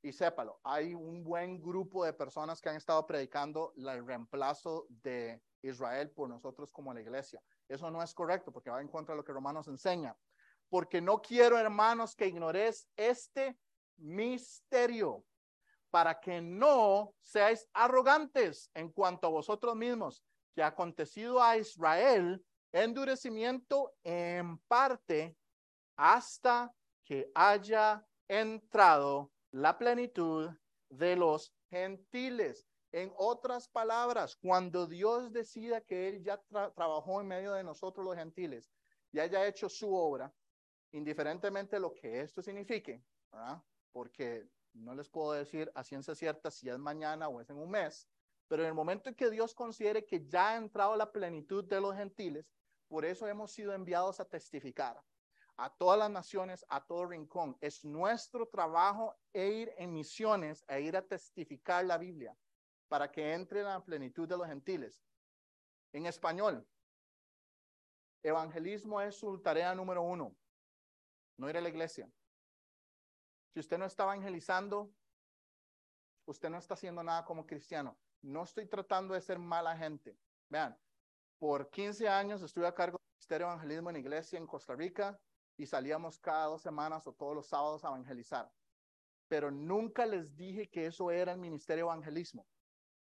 Y 0.04 0.14
sépalo, 0.14 0.60
hay 0.64 0.94
un 0.94 1.24
buen 1.24 1.60
grupo 1.60 2.06
de 2.06 2.14
personas 2.14 2.62
que 2.62 2.70
han 2.70 2.76
estado 2.76 3.08
predicando 3.08 3.74
el 3.76 4.06
reemplazo 4.06 4.86
de 4.88 5.42
Israel 5.64 6.12
por 6.12 6.30
nosotros 6.30 6.72
como 6.72 6.94
la 6.94 7.02
iglesia. 7.02 7.42
Eso 7.68 7.90
no 7.90 8.04
es 8.04 8.14
correcto 8.14 8.52
porque 8.52 8.70
va 8.70 8.82
en 8.82 8.88
contra 8.88 9.14
de 9.14 9.18
lo 9.18 9.26
que 9.26 9.34
Romanos 9.34 9.68
enseña. 9.68 10.16
Porque 10.70 11.02
no 11.02 11.24
quiero, 11.24 11.58
hermanos, 11.58 12.16
que 12.16 12.28
ignores 12.28 12.88
este 12.96 13.58
misterio 13.98 15.26
para 15.90 16.20
que 16.20 16.40
no 16.40 17.16
seáis 17.20 17.68
arrogantes 17.74 18.70
en 18.76 18.92
cuanto 18.92 19.26
a 19.26 19.32
vosotros 19.32 19.76
mismos, 19.76 20.24
que 20.54 20.62
ha 20.62 20.68
acontecido 20.68 21.42
a 21.42 21.58
Israel 21.58 22.46
endurecimiento 22.72 23.96
en 24.04 24.60
parte 24.68 25.36
hasta 25.96 26.74
que 27.04 27.32
haya 27.36 28.06
entrado 28.28 29.32
la 29.52 29.78
plenitud 29.78 30.50
de 30.90 31.16
los 31.16 31.54
gentiles. 31.70 32.68
En 32.92 33.12
otras 33.18 33.68
palabras, 33.68 34.36
cuando 34.36 34.88
Dios 34.88 35.32
decida 35.32 35.82
que 35.82 36.08
Él 36.08 36.24
ya 36.24 36.42
trabajó 36.76 37.22
en 37.22 37.28
medio 37.28 37.54
de 37.54 37.64
nosotros 37.64 38.06
los 38.06 38.16
gentiles 38.16 38.72
y 39.12 39.20
haya 39.20 39.46
hecho 39.46 39.70
su 39.70 39.94
obra, 39.94 40.34
indiferentemente 40.92 41.80
lo 41.80 41.94
que 41.94 42.22
esto 42.22 42.42
signifique, 42.42 43.04
porque 43.92 44.48
no 44.74 44.96
les 44.96 45.10
puedo 45.10 45.34
decir 45.34 45.70
a 45.76 45.84
ciencia 45.84 46.16
cierta 46.16 46.50
si 46.50 46.70
es 46.70 46.78
mañana 46.78 47.28
o 47.28 47.42
es 47.42 47.50
en 47.50 47.58
un 47.58 47.70
mes, 47.70 48.08
pero 48.48 48.64
en 48.64 48.70
el 48.70 48.74
momento 48.74 49.10
en 49.10 49.16
que 49.16 49.30
Dios 49.30 49.54
considere 49.54 50.06
que 50.06 50.26
ya 50.26 50.52
ha 50.52 50.56
entrado 50.56 50.96
la 50.96 51.12
plenitud 51.12 51.66
de 51.66 51.82
los 51.82 51.96
gentiles, 51.96 52.50
por 52.88 53.04
eso 53.04 53.28
hemos 53.28 53.52
sido 53.52 53.74
enviados 53.74 54.20
a 54.20 54.26
testificar 54.26 55.02
a 55.58 55.70
todas 55.70 55.98
las 55.98 56.10
naciones, 56.10 56.66
a 56.70 56.86
todo 56.86 57.06
rincón. 57.06 57.58
Es 57.62 57.86
nuestro 57.86 58.48
trabajo 58.48 59.16
ir 59.34 59.74
en 59.78 59.94
misiones 59.94 60.66
e 60.68 60.82
ir 60.82 60.98
a 60.98 61.02
testificar 61.02 61.86
la 61.86 61.98
Biblia 61.98 62.38
para 62.88 63.12
que 63.12 63.34
entre 63.34 63.62
en 63.62 63.68
la 63.68 63.84
plenitud 63.84 64.28
de 64.28 64.38
los 64.38 64.48
gentiles. 64.48 65.02
En 65.94 66.06
español, 66.06 66.68
evangelismo 68.22 69.02
es 69.02 69.16
su 69.16 69.40
tarea 69.40 69.74
número 69.74 70.02
uno, 70.02 70.36
no 71.38 71.50
ir 71.50 71.58
a 71.58 71.62
la 71.62 71.70
iglesia. 71.70 72.12
Si 73.54 73.60
usted 73.60 73.78
no 73.78 73.86
está 73.86 74.04
evangelizando, 74.04 74.94
usted 76.26 76.50
no 76.50 76.58
está 76.58 76.74
haciendo 76.74 77.02
nada 77.02 77.24
como 77.24 77.46
cristiano. 77.46 77.98
No 78.22 78.44
estoy 78.44 78.66
tratando 78.66 79.14
de 79.14 79.22
ser 79.22 79.40
mala 79.40 79.78
gente. 79.78 80.18
Vean, 80.50 80.78
por 81.40 81.70
15 81.70 82.10
años 82.10 82.42
estuve 82.42 82.68
a 82.68 82.74
cargo 82.74 82.98
del 82.98 83.14
Ministerio 83.16 83.48
de 83.48 83.54
Evangelismo 83.54 83.90
en 83.92 83.96
iglesia 83.98 84.38
en 84.38 84.48
Costa 84.48 84.76
Rica 84.76 85.18
y 85.58 85.66
salíamos 85.66 86.20
cada 86.20 86.46
dos 86.48 86.62
semanas 86.62 87.08
o 87.08 87.14
todos 87.14 87.36
los 87.36 87.48
sábados 87.48 87.84
a 87.84 87.90
evangelizar. 87.90 88.52
Pero 89.28 89.52
nunca 89.52 90.06
les 90.06 90.36
dije 90.36 90.70
que 90.70 90.88
eso 90.88 91.10
era 91.12 91.32
el 91.34 91.40
ministerio 91.40 91.86
de 91.86 91.92
evangelismo. 91.92 92.46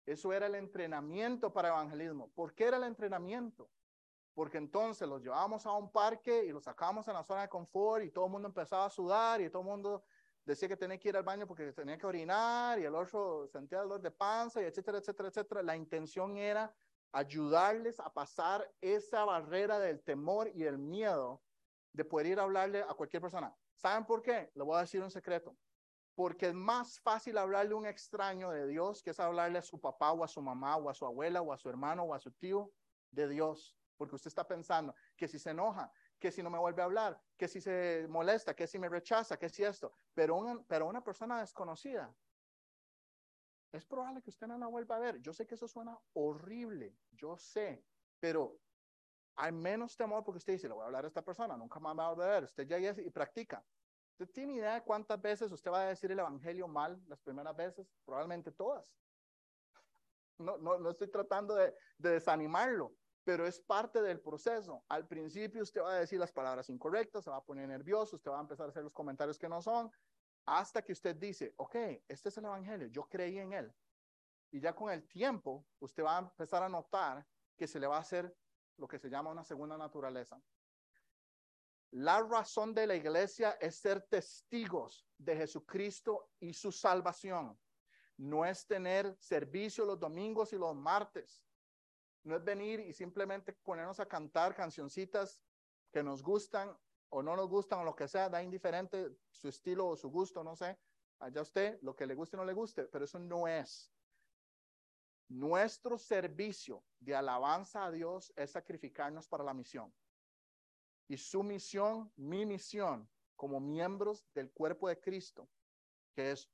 Eso 0.07 0.33
era 0.33 0.47
el 0.47 0.55
entrenamiento 0.55 1.53
para 1.53 1.69
evangelismo. 1.69 2.31
¿Por 2.31 2.55
qué 2.55 2.65
era 2.65 2.79
el 2.79 2.85
entrenamiento? 2.85 3.71
Porque 4.35 4.59
entonces 4.59 5.07
los 5.07 5.23
llevábamos 5.23 5.67
a 5.67 5.73
un 5.73 5.93
parque 5.93 6.45
y 6.45 6.51
los 6.51 6.65
sacábamos 6.65 7.07
en 7.09 7.15
la 7.15 7.25
zona 7.25 7.43
de 7.43 7.49
confort 7.49 8.05
y 8.05 8.11
todo 8.11 8.27
el 8.27 8.33
mundo 8.33 8.49
empezaba 8.49 8.87
a 8.87 8.91
sudar 8.91 9.41
y 9.41 9.51
todo 9.51 9.63
el 9.63 9.69
mundo 9.69 10.05
decía 10.45 10.69
que 10.69 10.77
tenía 10.77 10.99
que 10.99 11.11
ir 11.11 11.17
al 11.17 11.25
baño 11.25 11.47
porque 11.47 11.73
tenía 11.73 11.99
que 11.99 12.07
orinar 12.07 12.79
y 12.79 12.85
el 12.85 12.95
otro 12.95 13.47
sentía 13.49 13.81
dolor 13.81 14.01
de 14.01 14.11
panza 14.11 14.63
y 14.63 14.65
etcétera, 14.65 14.99
etcétera, 14.99 15.29
etcétera. 15.29 15.63
La 15.63 15.77
intención 15.77 16.39
era 16.39 16.75
ayudarles 17.13 18.01
a 18.01 18.13
pasar 18.13 18.73
esa 18.81 19.25
barrera 19.25 19.79
del 19.79 20.03
temor 20.03 20.51
y 20.55 20.65
el 20.65 20.79
miedo 20.79 21.43
de 21.93 22.05
poder 22.05 22.27
ir 22.27 22.41
a 22.41 22.43
hablarle 22.43 22.83
a 22.83 22.95
cualquier 22.95 23.23
persona. 23.23 23.55
¿Saben 23.77 24.05
por 24.05 24.23
qué? 24.23 24.51
Le 24.55 24.63
voy 24.63 24.77
a 24.77 24.81
decir 24.81 25.03
un 25.03 25.11
secreto. 25.11 25.57
Porque 26.15 26.49
es 26.49 26.55
más 26.55 27.01
fácil 27.01 27.39
hablarle 27.39 27.75
a 27.75 27.77
un 27.77 27.87
extraño 27.87 28.51
de 28.51 28.67
Dios 28.67 29.03
que 29.03 29.11
es 29.11 29.21
hablarle 29.21 29.59
a 29.59 29.63
su 29.63 29.81
papá 29.81 30.13
o 30.13 30.25
a 30.25 30.29
su 30.29 30.43
mamá 30.43 30.77
o 30.77 30.91
a 30.91 30.95
su 30.95 31.07
abuela 31.07 31.43
o 31.43 31.53
a 31.53 31.59
su 31.59 31.69
hermano 31.69 32.03
o 32.03 32.15
a 32.15 32.19
su 32.19 32.33
tío 32.33 32.73
de 33.11 33.29
Dios. 33.29 33.77
Porque 33.97 34.17
usted 34.17 34.29
está 34.29 34.47
pensando 34.47 34.95
que 35.17 35.29
si 35.29 35.39
se 35.39 35.51
enoja, 35.51 35.93
que 36.19 36.33
si 36.33 36.43
no 36.43 36.51
me 36.51 36.59
vuelve 36.59 36.83
a 36.83 36.87
hablar, 36.87 37.21
que 37.37 37.47
si 37.47 37.61
se 37.61 38.07
molesta, 38.09 38.55
que 38.55 38.67
si 38.67 38.79
me 38.79 38.89
rechaza, 38.89 39.39
que 39.39 39.49
si 39.49 39.63
esto. 39.63 39.93
Pero 40.15 40.37
una, 40.37 40.63
pero 40.67 40.87
una 40.87 41.03
persona 41.03 41.41
desconocida, 41.41 42.15
es 43.73 43.85
probable 43.85 44.23
que 44.23 44.31
usted 44.31 44.47
no 44.47 44.59
la 44.59 44.67
vuelva 44.67 44.97
a 44.97 45.01
ver. 45.01 45.21
Yo 45.21 45.33
sé 45.33 45.47
que 45.47 45.55
eso 45.55 45.69
suena 45.69 45.99
horrible, 46.15 46.97
yo 47.11 47.37
sé, 47.37 47.85
pero 48.19 48.61
hay 49.39 49.53
menos 49.53 49.97
temor 49.97 50.25
porque 50.25 50.39
usted 50.39 50.55
dice, 50.55 50.67
le 50.67 50.75
voy 50.75 50.83
a 50.83 50.87
hablar 50.87 51.05
a 51.05 51.09
esta 51.09 51.23
persona, 51.23 51.57
nunca 51.57 51.79
más 51.79 51.97
va 51.97 52.09
a 52.09 52.15
ver. 52.15 52.45
Usted 52.45 52.67
ya 52.67 52.79
y 52.79 53.11
practica. 53.11 53.65
¿Usted 54.11 54.29
tiene 54.33 54.55
idea 54.55 54.75
de 54.75 54.83
cuántas 54.83 55.21
veces 55.23 55.53
usted 55.53 55.71
va 55.71 55.83
a 55.83 55.89
decir 55.89 56.11
el 56.11 56.19
evangelio 56.19 56.67
mal 56.67 57.01
las 57.07 57.21
primeras 57.21 57.55
veces? 57.55 57.87
Probablemente 58.05 58.51
todas. 58.51 58.93
No, 60.39 60.59
no, 60.59 60.79
no 60.79 60.91
estoy 60.91 61.09
tratando 61.09 61.55
de, 61.55 61.73
de 61.99 62.11
desanimarlo, 62.11 62.93
pero 63.23 63.47
es 63.47 63.61
parte 63.61 64.03
del 64.03 64.21
proceso. 64.21 64.85
Al 64.89 65.07
principio 65.07 65.63
usted 65.63 65.83
va 65.83 65.93
a 65.93 66.01
decir 66.01 66.19
las 66.19 66.33
palabras 66.33 66.69
incorrectas, 66.69 67.23
se 67.23 67.31
va 67.31 67.37
a 67.37 67.45
poner 67.45 67.69
nervioso, 67.69 68.17
usted 68.17 68.33
va 68.33 68.39
a 68.39 68.43
empezar 68.43 68.67
a 68.67 68.71
hacer 68.71 68.83
los 68.83 68.93
comentarios 68.93 69.39
que 69.39 69.49
no 69.49 69.63
son, 69.63 69.89
hasta 70.47 70.83
que 70.83 70.93
usted 70.93 71.15
dice, 71.15 71.55
ok, 71.57 71.77
este 72.09 72.29
es 72.31 72.39
el 72.39 72.47
Evangelio, 72.47 72.89
yo 72.89 73.05
creí 73.09 73.39
en 73.39 73.53
él. 73.53 73.73
Y 74.51 74.59
ya 74.59 74.75
con 74.75 74.91
el 74.91 75.07
tiempo, 75.07 75.65
usted 75.79 76.03
va 76.03 76.17
a 76.17 76.21
empezar 76.21 76.63
a 76.65 76.69
notar 76.69 77.25
que 77.57 77.69
se 77.69 77.79
le 77.79 77.87
va 77.87 77.99
a 77.99 78.01
hacer 78.01 78.35
lo 78.79 78.89
que 78.89 78.99
se 78.99 79.11
llama 79.11 79.31
una 79.31 79.45
segunda 79.45 79.77
naturaleza. 79.77 80.41
La 81.91 82.23
razón 82.23 82.75
de 82.75 82.87
la 82.87 82.95
iglesia 82.95 83.53
es 83.61 83.77
ser 83.77 84.03
testigos 84.03 85.07
de 85.17 85.37
Jesucristo 85.37 86.31
y 86.39 86.53
su 86.53 86.71
salvación. 86.71 87.59
No 88.17 88.45
es 88.45 88.67
tener 88.67 89.17
servicio 89.19 89.85
los 89.85 89.99
domingos 89.99 90.53
y 90.53 90.59
los 90.59 90.75
martes. 90.75 91.45
No 92.25 92.37
es 92.37 92.45
venir 92.45 92.81
y 92.81 92.93
simplemente 92.93 93.53
ponernos 93.53 94.01
a 94.01 94.07
cantar 94.07 94.55
cancioncitas 94.55 95.43
que 95.91 96.03
nos 96.03 96.23
gustan 96.23 96.77
o 97.11 97.23
no 97.23 97.37
nos 97.37 97.49
gustan 97.49 97.81
o 97.81 97.85
lo 97.85 97.97
que 97.97 98.07
sea, 98.07 98.29
da 98.29 98.43
indiferente 98.43 99.17
su 99.31 99.49
estilo 99.49 99.89
o 99.89 99.97
su 99.97 100.11
gusto, 100.11 100.45
no 100.45 100.55
sé. 100.55 100.79
Allá 101.21 101.41
usted, 101.41 101.79
lo 101.83 101.97
que 101.97 102.07
le 102.07 102.15
guste 102.15 102.37
o 102.37 102.41
no 102.41 102.45
le 102.45 102.53
guste, 102.53 102.85
pero 102.85 103.05
eso 103.07 103.19
no 103.19 103.49
es. 103.49 103.91
Nuestro 105.29 105.99
servicio 105.99 106.83
de 107.01 107.15
alabanza 107.15 107.85
a 107.85 107.91
Dios 107.91 108.33
es 108.35 108.53
sacrificarnos 108.53 109.29
para 109.29 109.45
la 109.45 109.53
misión. 109.53 109.95
Y 111.07 111.19
su 111.19 111.43
misión, 111.43 112.11
mi 112.17 112.47
misión, 112.47 113.09
como 113.37 113.61
miembros 113.61 114.27
del 114.35 114.51
cuerpo 114.51 114.89
de 114.89 114.99
Cristo, 115.01 115.49
que 116.15 116.33
es 116.33 116.51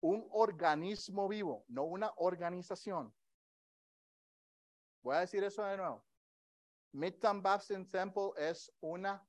un 0.00 0.26
organismo 0.30 1.28
vivo, 1.28 1.64
no 1.68 1.84
una 1.84 2.12
organización. 2.16 3.14
Voy 5.02 5.16
a 5.16 5.20
decir 5.20 5.44
eso 5.44 5.62
de 5.62 5.76
nuevo. 5.76 6.02
Midtown 6.92 7.42
Baptist 7.42 7.92
Temple 7.92 8.30
es 8.36 8.72
una 8.80 9.24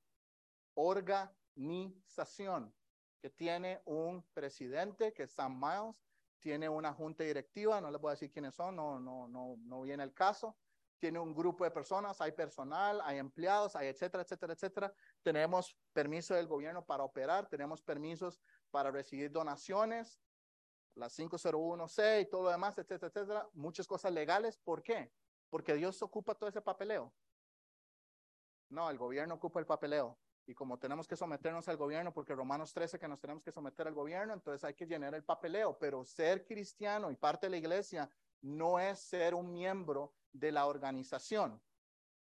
organización 0.74 2.74
que 3.20 3.30
tiene 3.30 3.80
un 3.84 4.24
presidente, 4.34 5.12
que 5.12 5.24
es 5.24 5.32
Sam 5.32 5.60
Miles, 5.60 6.02
tiene 6.42 6.68
una 6.68 6.92
junta 6.92 7.22
directiva, 7.22 7.80
no 7.80 7.90
les 7.90 8.00
voy 8.00 8.10
a 8.10 8.14
decir 8.14 8.30
quiénes 8.32 8.54
son, 8.54 8.74
no, 8.74 8.98
no, 8.98 9.28
no, 9.28 9.54
no 9.58 9.82
viene 9.82 10.02
el 10.02 10.12
caso. 10.12 10.58
Tiene 10.98 11.18
un 11.18 11.34
grupo 11.34 11.64
de 11.64 11.70
personas, 11.70 12.20
hay 12.20 12.32
personal, 12.32 13.00
hay 13.02 13.18
empleados, 13.18 13.74
hay 13.76 13.88
etcétera, 13.88 14.24
etcétera, 14.24 14.52
etcétera. 14.52 14.94
Tenemos 15.22 15.76
permiso 15.92 16.34
del 16.34 16.48
gobierno 16.48 16.84
para 16.84 17.04
operar, 17.04 17.48
tenemos 17.48 17.80
permisos 17.80 18.40
para 18.70 18.90
recibir 18.90 19.30
donaciones, 19.30 20.20
las 20.94 21.16
501C 21.18 22.22
y 22.22 22.26
todo 22.28 22.42
lo 22.42 22.50
demás, 22.50 22.76
etcétera, 22.76 23.08
etcétera. 23.08 23.48
Muchas 23.52 23.86
cosas 23.86 24.12
legales. 24.12 24.58
¿Por 24.58 24.82
qué? 24.82 25.12
Porque 25.48 25.74
Dios 25.74 26.02
ocupa 26.02 26.34
todo 26.34 26.48
ese 26.48 26.60
papeleo. 26.60 27.12
No, 28.68 28.90
el 28.90 28.98
gobierno 28.98 29.34
ocupa 29.34 29.60
el 29.60 29.66
papeleo. 29.66 30.18
Y 30.46 30.54
como 30.54 30.78
tenemos 30.78 31.06
que 31.06 31.16
someternos 31.16 31.68
al 31.68 31.76
gobierno, 31.76 32.12
porque 32.12 32.34
Romanos 32.34 32.72
13 32.72 32.98
que 32.98 33.08
nos 33.08 33.20
tenemos 33.20 33.42
que 33.42 33.52
someter 33.52 33.86
al 33.86 33.94
gobierno, 33.94 34.34
entonces 34.34 34.64
hay 34.64 34.74
que 34.74 34.86
llenar 34.86 35.14
el 35.14 35.24
papeleo. 35.24 35.78
Pero 35.78 36.04
ser 36.04 36.44
cristiano 36.44 37.10
y 37.10 37.16
parte 37.16 37.46
de 37.46 37.50
la 37.50 37.56
iglesia 37.58 38.10
no 38.40 38.78
es 38.78 38.98
ser 38.98 39.34
un 39.34 39.52
miembro 39.52 40.14
de 40.32 40.50
la 40.50 40.66
organización. 40.66 41.62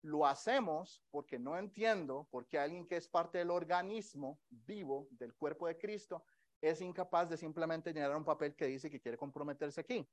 Lo 0.02 0.26
hacemos 0.26 1.02
porque 1.10 1.38
no 1.38 1.58
entiendo 1.58 2.26
por 2.30 2.46
qué 2.46 2.58
alguien 2.58 2.86
que 2.86 2.96
es 2.96 3.08
parte 3.08 3.38
del 3.38 3.50
organismo 3.50 4.40
vivo 4.48 5.08
del 5.10 5.34
cuerpo 5.34 5.66
de 5.66 5.78
Cristo 5.78 6.24
es 6.60 6.80
incapaz 6.80 7.28
de 7.30 7.36
simplemente 7.36 7.92
llenar 7.92 8.16
un 8.16 8.24
papel 8.24 8.54
que 8.54 8.66
dice 8.66 8.90
que 8.90 9.00
quiere 9.00 9.16
comprometerse 9.16 9.80
aquí. 9.80 10.06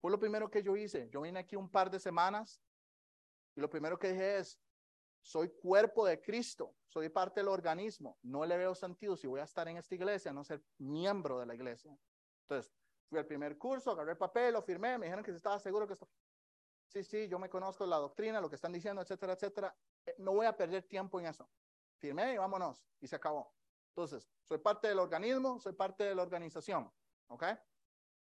Fue 0.00 0.10
lo 0.10 0.18
primero 0.18 0.50
que 0.50 0.62
yo 0.62 0.76
hice. 0.76 1.08
Yo 1.10 1.22
vine 1.22 1.40
aquí 1.40 1.56
un 1.56 1.70
par 1.70 1.90
de 1.90 2.00
semanas 2.00 2.62
y 3.56 3.60
lo 3.60 3.70
primero 3.70 3.98
que 3.98 4.12
dije 4.12 4.38
es, 4.38 4.58
soy 5.24 5.48
cuerpo 5.48 6.04
de 6.04 6.20
Cristo, 6.20 6.76
soy 6.86 7.08
parte 7.08 7.40
del 7.40 7.48
organismo. 7.48 8.18
No 8.22 8.44
le 8.44 8.58
veo 8.58 8.74
sentido 8.74 9.16
si 9.16 9.26
voy 9.26 9.40
a 9.40 9.44
estar 9.44 9.66
en 9.68 9.78
esta 9.78 9.94
iglesia, 9.94 10.34
no 10.34 10.44
ser 10.44 10.62
miembro 10.76 11.40
de 11.40 11.46
la 11.46 11.54
iglesia. 11.54 11.96
Entonces, 12.42 12.70
fui 13.08 13.18
al 13.18 13.24
primer 13.24 13.56
curso, 13.56 13.90
agarré 13.90 14.12
el 14.12 14.18
papel, 14.18 14.52
lo 14.52 14.62
firmé, 14.62 14.98
me 14.98 15.06
dijeron 15.06 15.24
que 15.24 15.30
estaba 15.30 15.58
seguro 15.58 15.86
que 15.86 15.94
esto. 15.94 16.06
Sí, 16.88 17.02
sí, 17.02 17.26
yo 17.26 17.38
me 17.38 17.48
conozco 17.48 17.86
la 17.86 17.96
doctrina, 17.96 18.38
lo 18.38 18.50
que 18.50 18.56
están 18.56 18.72
diciendo, 18.72 19.00
etcétera, 19.00 19.32
etcétera. 19.32 19.74
Eh, 20.04 20.14
no 20.18 20.34
voy 20.34 20.44
a 20.44 20.54
perder 20.54 20.82
tiempo 20.82 21.18
en 21.18 21.26
eso. 21.26 21.48
Firmé 21.98 22.34
y 22.34 22.36
vámonos. 22.36 22.84
Y 23.00 23.06
se 23.06 23.16
acabó. 23.16 23.50
Entonces, 23.88 24.28
soy 24.42 24.58
parte 24.58 24.88
del 24.88 24.98
organismo, 24.98 25.58
soy 25.58 25.72
parte 25.72 26.04
de 26.04 26.14
la 26.14 26.22
organización. 26.22 26.92
¿Ok? 27.28 27.44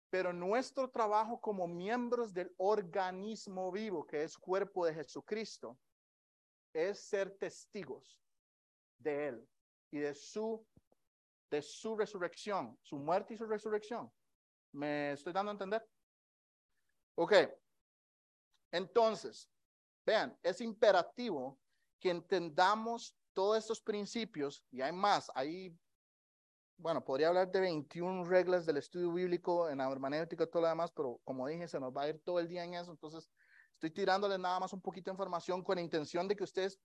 Pero 0.09 0.33
nuestro 0.33 0.89
trabajo 0.89 1.39
como 1.39 1.69
miembros 1.69 2.33
del 2.33 2.53
organismo 2.57 3.71
vivo, 3.71 4.05
que 4.05 4.23
es 4.23 4.37
cuerpo 4.37 4.85
de 4.85 4.93
Jesucristo, 4.93 5.79
es 6.73 6.99
ser 6.99 7.37
testigos 7.37 8.21
de 8.97 9.27
Él 9.27 9.49
y 9.91 9.99
de 9.99 10.13
su, 10.13 10.65
de 11.49 11.61
su 11.61 11.95
resurrección, 11.95 12.77
su 12.81 12.97
muerte 12.97 13.33
y 13.33 13.37
su 13.37 13.45
resurrección. 13.45 14.11
¿Me 14.73 15.11
estoy 15.11 15.33
dando 15.33 15.51
a 15.51 15.53
entender? 15.53 15.87
Ok. 17.15 17.33
Entonces, 18.71 19.49
vean, 20.05 20.37
es 20.41 20.61
imperativo 20.61 21.59
que 21.99 22.09
entendamos 22.09 23.15
todos 23.33 23.57
estos 23.57 23.81
principios, 23.81 24.65
y 24.71 24.81
hay 24.81 24.91
más, 24.91 25.31
hay, 25.35 25.77
bueno, 26.77 27.03
podría 27.03 27.29
hablar 27.29 27.51
de 27.51 27.61
21 27.61 28.25
reglas 28.25 28.65
del 28.65 28.77
estudio 28.77 29.13
bíblico 29.13 29.69
en 29.69 29.79
hermenéutica 29.79 30.43
y 30.43 30.47
todo 30.47 30.63
lo 30.63 30.67
demás, 30.67 30.91
pero 30.91 31.21
como 31.23 31.47
dije, 31.47 31.67
se 31.67 31.79
nos 31.79 31.95
va 31.95 32.03
a 32.03 32.09
ir 32.09 32.19
todo 32.23 32.39
el 32.39 32.47
día 32.47 32.63
en 32.63 32.73
eso, 32.73 32.91
entonces 32.91 33.29
Estoy 33.81 33.95
tirándoles 33.95 34.37
nada 34.37 34.59
más 34.59 34.73
un 34.73 34.79
poquito 34.79 35.09
de 35.09 35.15
información 35.15 35.63
con 35.63 35.75
la 35.75 35.81
intención 35.81 36.27
de 36.27 36.35
que 36.35 36.43
ustedes 36.43 36.79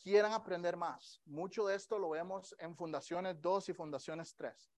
quieran 0.00 0.32
aprender 0.32 0.76
más. 0.76 1.20
Mucho 1.24 1.66
de 1.66 1.74
esto 1.74 1.98
lo 1.98 2.10
vemos 2.10 2.54
en 2.60 2.76
Fundaciones 2.76 3.40
2 3.40 3.70
y 3.70 3.72
Fundaciones 3.72 4.36
3. 4.36 4.72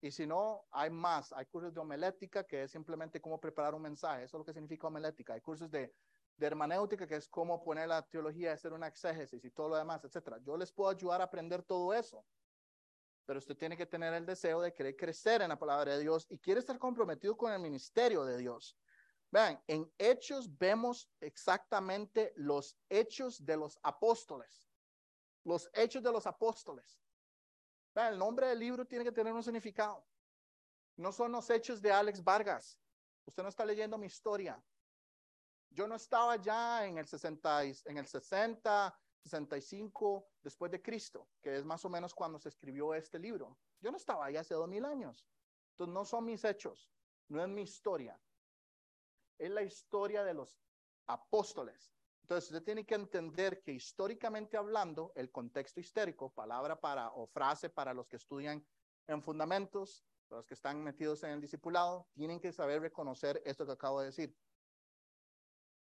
Y 0.00 0.10
si 0.10 0.26
no, 0.26 0.64
hay 0.70 0.88
más. 0.88 1.34
Hay 1.34 1.44
cursos 1.44 1.74
de 1.74 1.80
homilética, 1.80 2.44
que 2.44 2.62
es 2.62 2.70
simplemente 2.70 3.20
cómo 3.20 3.38
preparar 3.38 3.74
un 3.74 3.82
mensaje. 3.82 4.24
Eso 4.24 4.38
es 4.38 4.40
lo 4.40 4.44
que 4.46 4.54
significa 4.54 4.86
homilética. 4.86 5.34
Hay 5.34 5.42
cursos 5.42 5.70
de, 5.70 5.94
de 6.34 6.46
hermenéutica, 6.46 7.06
que 7.06 7.16
es 7.16 7.28
cómo 7.28 7.62
poner 7.62 7.86
la 7.86 8.00
teología, 8.00 8.54
hacer 8.54 8.72
una 8.72 8.86
exégesis 8.86 9.44
y 9.44 9.50
todo 9.50 9.68
lo 9.68 9.76
demás, 9.76 10.02
etc. 10.02 10.36
Yo 10.42 10.56
les 10.56 10.72
puedo 10.72 10.88
ayudar 10.88 11.20
a 11.20 11.24
aprender 11.24 11.62
todo 11.62 11.92
eso. 11.92 12.24
Pero 13.26 13.38
usted 13.38 13.54
tiene 13.54 13.76
que 13.76 13.84
tener 13.84 14.14
el 14.14 14.24
deseo 14.24 14.62
de 14.62 14.72
querer 14.72 14.96
crecer 14.96 15.42
en 15.42 15.50
la 15.50 15.58
palabra 15.58 15.92
de 15.92 16.00
Dios 16.00 16.26
y 16.30 16.38
quiere 16.38 16.60
estar 16.60 16.78
comprometido 16.78 17.36
con 17.36 17.52
el 17.52 17.58
ministerio 17.58 18.24
de 18.24 18.38
Dios. 18.38 18.78
Vean, 19.36 19.62
en 19.66 19.92
Hechos 19.98 20.48
vemos 20.56 21.10
exactamente 21.20 22.32
los 22.36 22.74
hechos 22.88 23.44
de 23.44 23.54
los 23.54 23.78
apóstoles. 23.82 24.66
Los 25.44 25.68
hechos 25.74 26.02
de 26.02 26.10
los 26.10 26.26
apóstoles. 26.26 26.98
Vean, 27.94 28.14
el 28.14 28.18
nombre 28.18 28.46
del 28.46 28.58
libro 28.58 28.86
tiene 28.86 29.04
que 29.04 29.12
tener 29.12 29.34
un 29.34 29.42
significado. 29.42 30.06
No 30.96 31.12
son 31.12 31.32
los 31.32 31.50
hechos 31.50 31.82
de 31.82 31.92
Alex 31.92 32.24
Vargas. 32.24 32.80
Usted 33.26 33.42
no 33.42 33.50
está 33.50 33.66
leyendo 33.66 33.98
mi 33.98 34.06
historia. 34.06 34.58
Yo 35.68 35.86
no 35.86 35.96
estaba 35.96 36.36
ya 36.36 36.86
en 36.86 36.96
el 36.96 37.06
60, 37.06 37.64
en 37.64 37.98
el 37.98 38.06
60, 38.06 38.98
65 39.22 40.30
después 40.42 40.72
de 40.72 40.80
Cristo, 40.80 41.28
que 41.42 41.56
es 41.56 41.64
más 41.66 41.84
o 41.84 41.90
menos 41.90 42.14
cuando 42.14 42.38
se 42.38 42.48
escribió 42.48 42.94
este 42.94 43.18
libro. 43.18 43.58
Yo 43.82 43.90
no 43.90 43.98
estaba 43.98 44.24
ahí 44.24 44.38
hace 44.38 44.54
dos 44.54 44.66
mil 44.66 44.86
años. 44.86 45.26
Entonces 45.72 45.92
no 45.92 46.06
son 46.06 46.24
mis 46.24 46.42
hechos, 46.42 46.90
no 47.28 47.42
es 47.42 47.48
mi 47.50 47.60
historia 47.60 48.18
es 49.38 49.50
la 49.50 49.62
historia 49.62 50.24
de 50.24 50.34
los 50.34 50.58
apóstoles. 51.06 51.92
Entonces, 52.22 52.50
usted 52.50 52.64
tiene 52.64 52.84
que 52.84 52.96
entender 52.96 53.62
que 53.62 53.72
históricamente 53.72 54.56
hablando, 54.56 55.12
el 55.14 55.30
contexto 55.30 55.78
histórico, 55.78 56.32
palabra 56.32 56.80
para 56.80 57.10
o 57.10 57.26
frase 57.26 57.70
para 57.70 57.94
los 57.94 58.08
que 58.08 58.16
estudian 58.16 58.66
en 59.06 59.22
fundamentos, 59.22 60.04
los 60.30 60.44
que 60.44 60.54
están 60.54 60.82
metidos 60.82 61.22
en 61.22 61.30
el 61.30 61.40
discipulado, 61.40 62.08
tienen 62.14 62.40
que 62.40 62.52
saber 62.52 62.80
reconocer 62.80 63.40
esto 63.44 63.64
que 63.64 63.72
acabo 63.72 64.00
de 64.00 64.06
decir. 64.06 64.36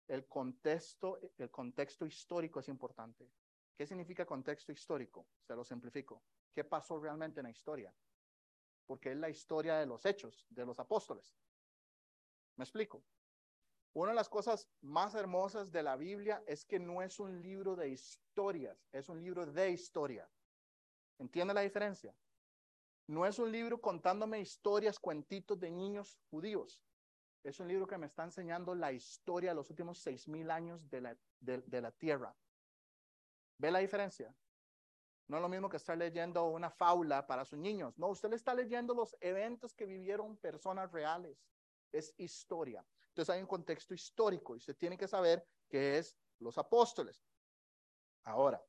El 0.07 0.27
contexto, 0.27 1.19
el 1.37 1.49
contexto 1.49 2.05
histórico 2.05 2.59
es 2.59 2.67
importante. 2.67 3.31
¿Qué 3.75 3.87
significa 3.87 4.25
contexto 4.25 4.71
histórico? 4.71 5.27
Se 5.47 5.55
lo 5.55 5.63
simplifico. 5.63 6.21
¿Qué 6.53 6.63
pasó 6.63 6.99
realmente 6.99 7.39
en 7.39 7.45
la 7.45 7.51
historia? 7.51 7.93
Porque 8.85 9.11
es 9.11 9.17
la 9.17 9.29
historia 9.29 9.77
de 9.77 9.85
los 9.85 10.05
hechos, 10.05 10.45
de 10.49 10.65
los 10.65 10.79
apóstoles. 10.79 11.35
¿Me 12.55 12.65
explico? 12.65 13.03
Una 13.93 14.11
de 14.11 14.15
las 14.15 14.29
cosas 14.29 14.69
más 14.81 15.15
hermosas 15.15 15.71
de 15.71 15.83
la 15.83 15.95
Biblia 15.95 16.43
es 16.45 16.63
que 16.63 16.79
no 16.79 17.01
es 17.01 17.19
un 17.19 17.41
libro 17.41 17.75
de 17.75 17.89
historias, 17.89 18.87
es 18.91 19.09
un 19.09 19.19
libro 19.19 19.45
de 19.45 19.71
historia. 19.71 20.29
¿Entiende 21.17 21.53
la 21.53 21.61
diferencia? 21.61 22.15
No 23.07 23.25
es 23.25 23.39
un 23.39 23.51
libro 23.51 23.81
contándome 23.81 24.39
historias, 24.39 24.99
cuentitos 24.99 25.59
de 25.59 25.71
niños 25.71 26.19
judíos. 26.29 26.83
Es 27.43 27.59
un 27.59 27.67
libro 27.67 27.87
que 27.87 27.97
me 27.97 28.05
está 28.05 28.23
enseñando 28.23 28.75
la 28.75 28.91
historia 28.91 29.49
de 29.49 29.55
los 29.55 29.69
últimos 29.71 29.97
seis 29.97 30.27
mil 30.27 30.51
años 30.51 30.87
de 30.89 31.01
la, 31.01 31.17
de, 31.39 31.81
la 31.81 31.91
tierra. 31.91 32.35
¿Ve 33.57 33.71
la 33.71 33.79
diferencia? 33.79 34.35
No 35.27 35.37
es 35.37 35.41
lo 35.41 35.49
mismo 35.49 35.69
que 35.69 35.77
estar 35.77 35.97
leyendo 35.97 36.45
una 36.45 36.69
fábula 36.69 37.25
para 37.25 37.45
sus 37.45 37.57
niños. 37.57 37.97
No, 37.97 38.07
usted 38.09 38.29
le 38.29 38.35
está 38.35 38.53
leyendo 38.53 38.93
los 38.93 39.15
eventos 39.21 39.73
que 39.73 39.85
vivieron 39.85 40.37
personas 40.37 40.91
reales. 40.91 41.43
Es 41.91 42.13
historia. 42.17 42.85
Entonces 43.09 43.35
hay 43.35 43.41
un 43.41 43.47
contexto 43.47 43.93
histórico 43.93 44.55
y 44.55 44.57
usted 44.57 44.75
tiene 44.77 44.97
que 44.97 45.07
saber 45.07 45.45
qué 45.67 45.97
es 45.97 46.17
los 46.39 46.57
apóstoles. 46.57 47.23
Ahora, 48.23 48.63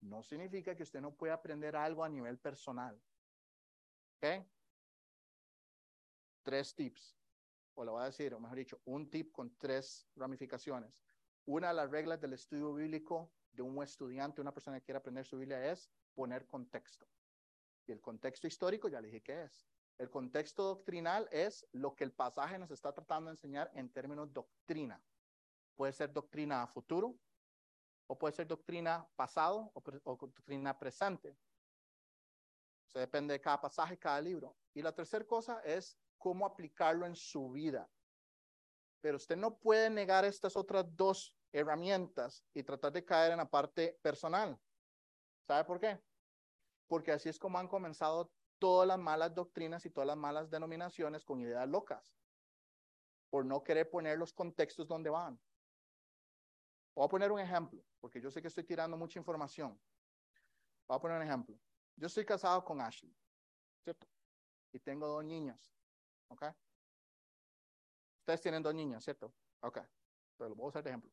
no 0.00 0.22
significa 0.22 0.74
que 0.74 0.82
usted 0.82 1.00
no 1.00 1.14
pueda 1.14 1.34
aprender 1.34 1.76
algo 1.76 2.04
a 2.04 2.08
nivel 2.08 2.38
personal. 2.38 3.00
¿Ok? 4.16 4.46
Tres 6.42 6.74
tips. 6.74 7.18
O 7.74 7.84
le 7.84 7.90
voy 7.90 8.02
a 8.02 8.06
decir, 8.06 8.34
o 8.34 8.40
mejor 8.40 8.58
dicho, 8.58 8.80
un 8.84 9.10
tip 9.10 9.32
con 9.32 9.56
tres 9.56 10.08
ramificaciones. 10.16 11.00
Una 11.44 11.68
de 11.68 11.74
las 11.74 11.90
reglas 11.90 12.20
del 12.20 12.32
estudio 12.32 12.74
bíblico 12.74 13.32
de 13.52 13.62
un 13.62 13.82
estudiante, 13.82 14.40
una 14.40 14.52
persona 14.52 14.78
que 14.78 14.84
quiere 14.84 14.98
aprender 14.98 15.24
su 15.26 15.38
Biblia 15.38 15.70
es 15.70 15.90
poner 16.14 16.46
contexto. 16.46 17.06
Y 17.86 17.92
el 17.92 18.00
contexto 18.00 18.46
histórico, 18.46 18.88
ya 18.88 19.00
le 19.00 19.08
dije 19.08 19.22
qué 19.22 19.44
es. 19.44 19.68
El 20.00 20.08
contexto 20.08 20.62
doctrinal 20.62 21.28
es 21.30 21.68
lo 21.72 21.94
que 21.94 22.04
el 22.04 22.12
pasaje 22.12 22.58
nos 22.58 22.70
está 22.70 22.90
tratando 22.90 23.28
de 23.28 23.34
enseñar 23.34 23.70
en 23.74 23.92
términos 23.92 24.32
doctrina. 24.32 24.98
Puede 25.76 25.92
ser 25.92 26.10
doctrina 26.10 26.66
futuro, 26.68 27.18
o 28.06 28.18
puede 28.18 28.32
ser 28.32 28.46
doctrina 28.46 29.06
pasado 29.14 29.70
o, 29.74 30.16
doctrina 30.16 30.78
presente. 30.78 31.36
Se 32.86 32.98
depende 32.98 33.34
de 33.34 33.42
cada 33.42 33.60
pasaje, 33.60 33.98
cada 33.98 34.22
libro. 34.22 34.56
Y 34.72 34.80
la 34.80 34.90
tercera 34.90 35.26
cosa 35.26 35.60
es 35.66 35.98
cómo 36.16 36.46
aplicarlo 36.46 37.04
en 37.04 37.14
su 37.14 37.50
vida. 37.50 37.86
Pero 39.02 39.18
usted 39.18 39.36
no 39.36 39.58
puede 39.58 39.90
negar 39.90 40.24
estas 40.24 40.56
otras 40.56 40.86
dos 40.96 41.36
herramientas 41.52 42.42
y 42.54 42.62
tratar 42.62 42.92
de 42.92 43.04
caer 43.04 43.32
en 43.32 43.38
la 43.38 43.50
parte 43.50 43.98
personal. 44.00 44.58
¿Sabe 45.46 45.64
por 45.64 45.78
qué? 45.78 46.00
Porque 46.86 47.12
así 47.12 47.28
es 47.28 47.38
como 47.38 47.58
han 47.58 47.68
comenzado 47.68 48.32
todas 48.60 48.86
las 48.86 48.98
malas 48.98 49.34
doctrinas 49.34 49.84
y 49.86 49.90
todas 49.90 50.06
las 50.06 50.16
malas 50.16 50.48
denominaciones 50.48 51.24
con 51.24 51.40
ideas 51.40 51.68
locas, 51.68 52.14
por 53.30 53.44
no 53.44 53.64
querer 53.64 53.90
poner 53.90 54.18
los 54.18 54.32
contextos 54.32 54.86
donde 54.86 55.10
van. 55.10 55.40
Voy 56.94 57.06
a 57.06 57.08
poner 57.08 57.32
un 57.32 57.40
ejemplo, 57.40 57.84
porque 57.98 58.20
yo 58.20 58.30
sé 58.30 58.40
que 58.40 58.48
estoy 58.48 58.64
tirando 58.64 58.96
mucha 58.96 59.18
información. 59.18 59.80
Voy 60.86 60.96
a 60.96 61.00
poner 61.00 61.16
un 61.16 61.26
ejemplo. 61.26 61.58
Yo 61.96 62.06
estoy 62.06 62.24
casado 62.24 62.64
con 62.64 62.80
Ashley, 62.80 63.16
¿cierto? 63.82 64.06
Y 64.72 64.78
tengo 64.78 65.06
dos 65.06 65.24
niñas, 65.24 65.74
¿ok? 66.28 66.44
Ustedes 68.20 68.40
tienen 68.40 68.62
dos 68.62 68.74
niñas, 68.74 69.02
¿cierto? 69.02 69.34
Ok, 69.60 69.78
pero 70.36 70.50
lo 70.50 70.54
voy 70.54 70.66
a 70.66 70.68
usar 70.68 70.84
de 70.84 70.90
ejemplo. 70.90 71.10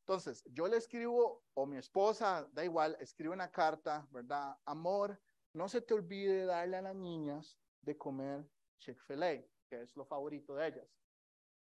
Entonces, 0.00 0.44
yo 0.46 0.68
le 0.68 0.76
escribo, 0.76 1.44
o 1.54 1.66
mi 1.66 1.78
esposa, 1.78 2.46
da 2.52 2.62
igual, 2.64 2.96
escribe 3.00 3.32
una 3.32 3.50
carta, 3.50 4.06
¿verdad? 4.10 4.54
Amor, 4.66 5.18
no 5.54 5.68
se 5.68 5.80
te 5.80 5.94
olvide 5.94 6.44
darle 6.44 6.76
a 6.76 6.82
las 6.82 6.96
niñas 6.96 7.58
de 7.80 7.96
comer 7.96 8.44
Chick-fil-A, 8.80 9.44
que 9.68 9.82
es 9.82 9.96
lo 9.96 10.04
favorito 10.04 10.54
de 10.56 10.66
ellas. 10.66 11.00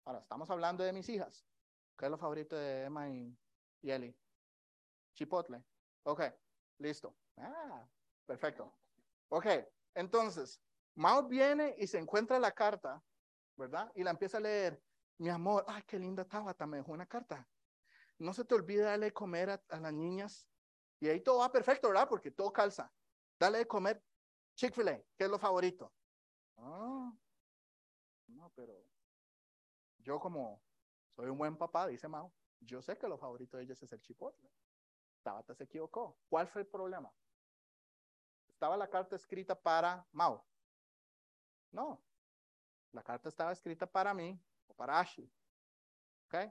Ahora, 0.06 0.20
estamos 0.20 0.50
hablando 0.50 0.84
de 0.84 0.94
mis 0.94 1.08
hijas. 1.10 1.46
¿Qué 1.98 2.06
es 2.06 2.12
lo 2.12 2.18
favorito 2.18 2.56
de 2.56 2.86
Emma 2.86 3.10
y, 3.10 3.38
y? 3.82 4.16
Chipotle. 5.14 5.64
Ok, 6.04 6.22
listo. 6.80 7.16
Ah, 7.38 7.88
perfecto. 8.26 8.74
Ok, 9.30 9.48
entonces, 9.96 10.62
Mao 10.96 11.28
viene 11.28 11.76
y 11.78 11.86
se 11.86 12.00
encuentra 12.00 12.40
la 12.40 12.52
carta, 12.52 13.04
¿verdad? 13.58 13.92
Y 13.96 14.04
la 14.04 14.12
empieza 14.12 14.38
a 14.38 14.42
leer. 14.42 14.82
Mi 15.18 15.30
amor, 15.30 15.66
ay, 15.68 15.84
qué 15.86 16.00
linda 16.00 16.26
Tabata, 16.26 16.66
me 16.66 16.78
dejó 16.78 16.94
una 16.94 17.06
carta. 17.06 17.48
No 18.18 18.34
se 18.34 18.46
te 18.46 18.56
olvide 18.56 18.84
darle 18.84 19.12
comer 19.12 19.50
a, 19.50 19.64
a 19.70 19.80
las 19.80 19.94
niñas. 19.94 20.50
Y 21.00 21.10
ahí 21.10 21.20
todo 21.22 21.40
va 21.40 21.52
perfecto, 21.52 21.90
¿verdad? 21.90 22.08
Porque 22.08 22.32
todo 22.32 22.52
calza. 22.54 22.94
Dale 23.44 23.58
de 23.58 23.68
comer 23.68 24.02
Chick-fil-A, 24.56 25.04
que 25.18 25.26
es 25.26 25.30
lo 25.30 25.38
favorito. 25.38 25.94
Ah, 26.56 27.12
no, 28.28 28.50
pero 28.56 28.88
yo 29.98 30.18
como 30.18 30.64
soy 31.14 31.28
un 31.28 31.38
buen 31.38 31.58
papá, 31.58 31.88
dice 31.88 32.08
Mao, 32.08 32.34
yo 32.62 32.82
sé 32.82 32.98
que 32.98 33.06
lo 33.06 33.18
favorito 33.18 33.58
de 33.58 33.64
ellos 33.64 33.84
es 33.84 33.92
el 33.92 34.00
chipotle. 34.00 34.50
Tabata 35.24 35.54
se 35.54 35.66
equivocó. 35.66 36.18
¿Cuál 36.30 36.48
fue 36.48 36.62
el 36.62 36.68
problema? 36.70 37.14
¿Estaba 38.48 38.78
la 38.78 38.90
carta 38.90 39.18
escrita 39.18 39.62
para 39.62 40.08
Mao? 40.14 40.48
No. 41.74 42.02
La 42.94 43.04
carta 43.04 43.28
estaba 43.28 43.52
escrita 43.52 43.86
para 43.86 44.14
mí 44.14 44.42
o 44.68 44.74
para 44.74 45.02
Ashley. 45.02 45.30
¿Ok? 46.28 46.50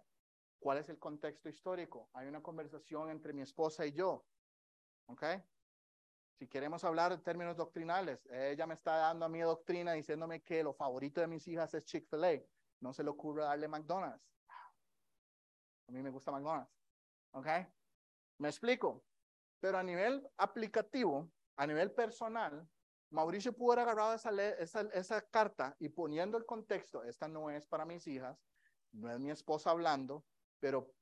¿Cuál 0.58 0.76
es 0.76 0.90
el 0.90 0.98
contexto 0.98 1.48
histórico? 1.48 2.10
Hay 2.12 2.28
una 2.28 2.42
conversación 2.42 3.08
entre 3.08 3.32
mi 3.32 3.40
esposa 3.40 3.86
y 3.86 3.92
yo. 3.92 4.26
¿Ok? 5.06 5.24
Si 6.42 6.48
queremos 6.48 6.82
hablar 6.82 7.12
en 7.12 7.22
términos 7.22 7.56
doctrinales, 7.56 8.26
ella 8.26 8.66
me 8.66 8.74
está 8.74 8.96
dando 8.96 9.24
a 9.24 9.28
mi 9.28 9.38
doctrina 9.38 9.92
diciéndome 9.92 10.42
que 10.42 10.64
lo 10.64 10.74
favorito 10.74 11.20
de 11.20 11.28
mis 11.28 11.46
hijas 11.46 11.72
es 11.72 11.84
Chick-fil-A. 11.84 12.42
No 12.80 12.92
se 12.92 13.04
le 13.04 13.10
ocurre 13.10 13.44
darle 13.44 13.68
McDonald's. 13.68 14.28
A 15.86 15.92
mí 15.92 16.02
me 16.02 16.10
gusta 16.10 16.32
McDonald's. 16.32 16.76
¿Ok? 17.30 17.46
Me 18.38 18.48
explico. 18.48 19.04
Pero 19.60 19.78
a 19.78 19.84
nivel 19.84 20.28
aplicativo, 20.36 21.30
a 21.54 21.64
nivel 21.64 21.92
personal, 21.92 22.68
Mauricio 23.10 23.52
pudo 23.52 23.74
haber 23.74 23.84
agarrado 23.84 24.14
esa, 24.14 24.30
esa, 24.58 24.80
esa 24.94 25.22
carta 25.22 25.76
y 25.78 25.90
poniendo 25.90 26.36
el 26.38 26.44
contexto, 26.44 27.04
esta 27.04 27.28
no 27.28 27.50
es 27.50 27.68
para 27.68 27.84
mis 27.84 28.04
hijas, 28.08 28.44
no 28.90 29.08
es 29.12 29.20
mi 29.20 29.30
esposa 29.30 29.70
hablando, 29.70 30.24
pero 30.58 30.92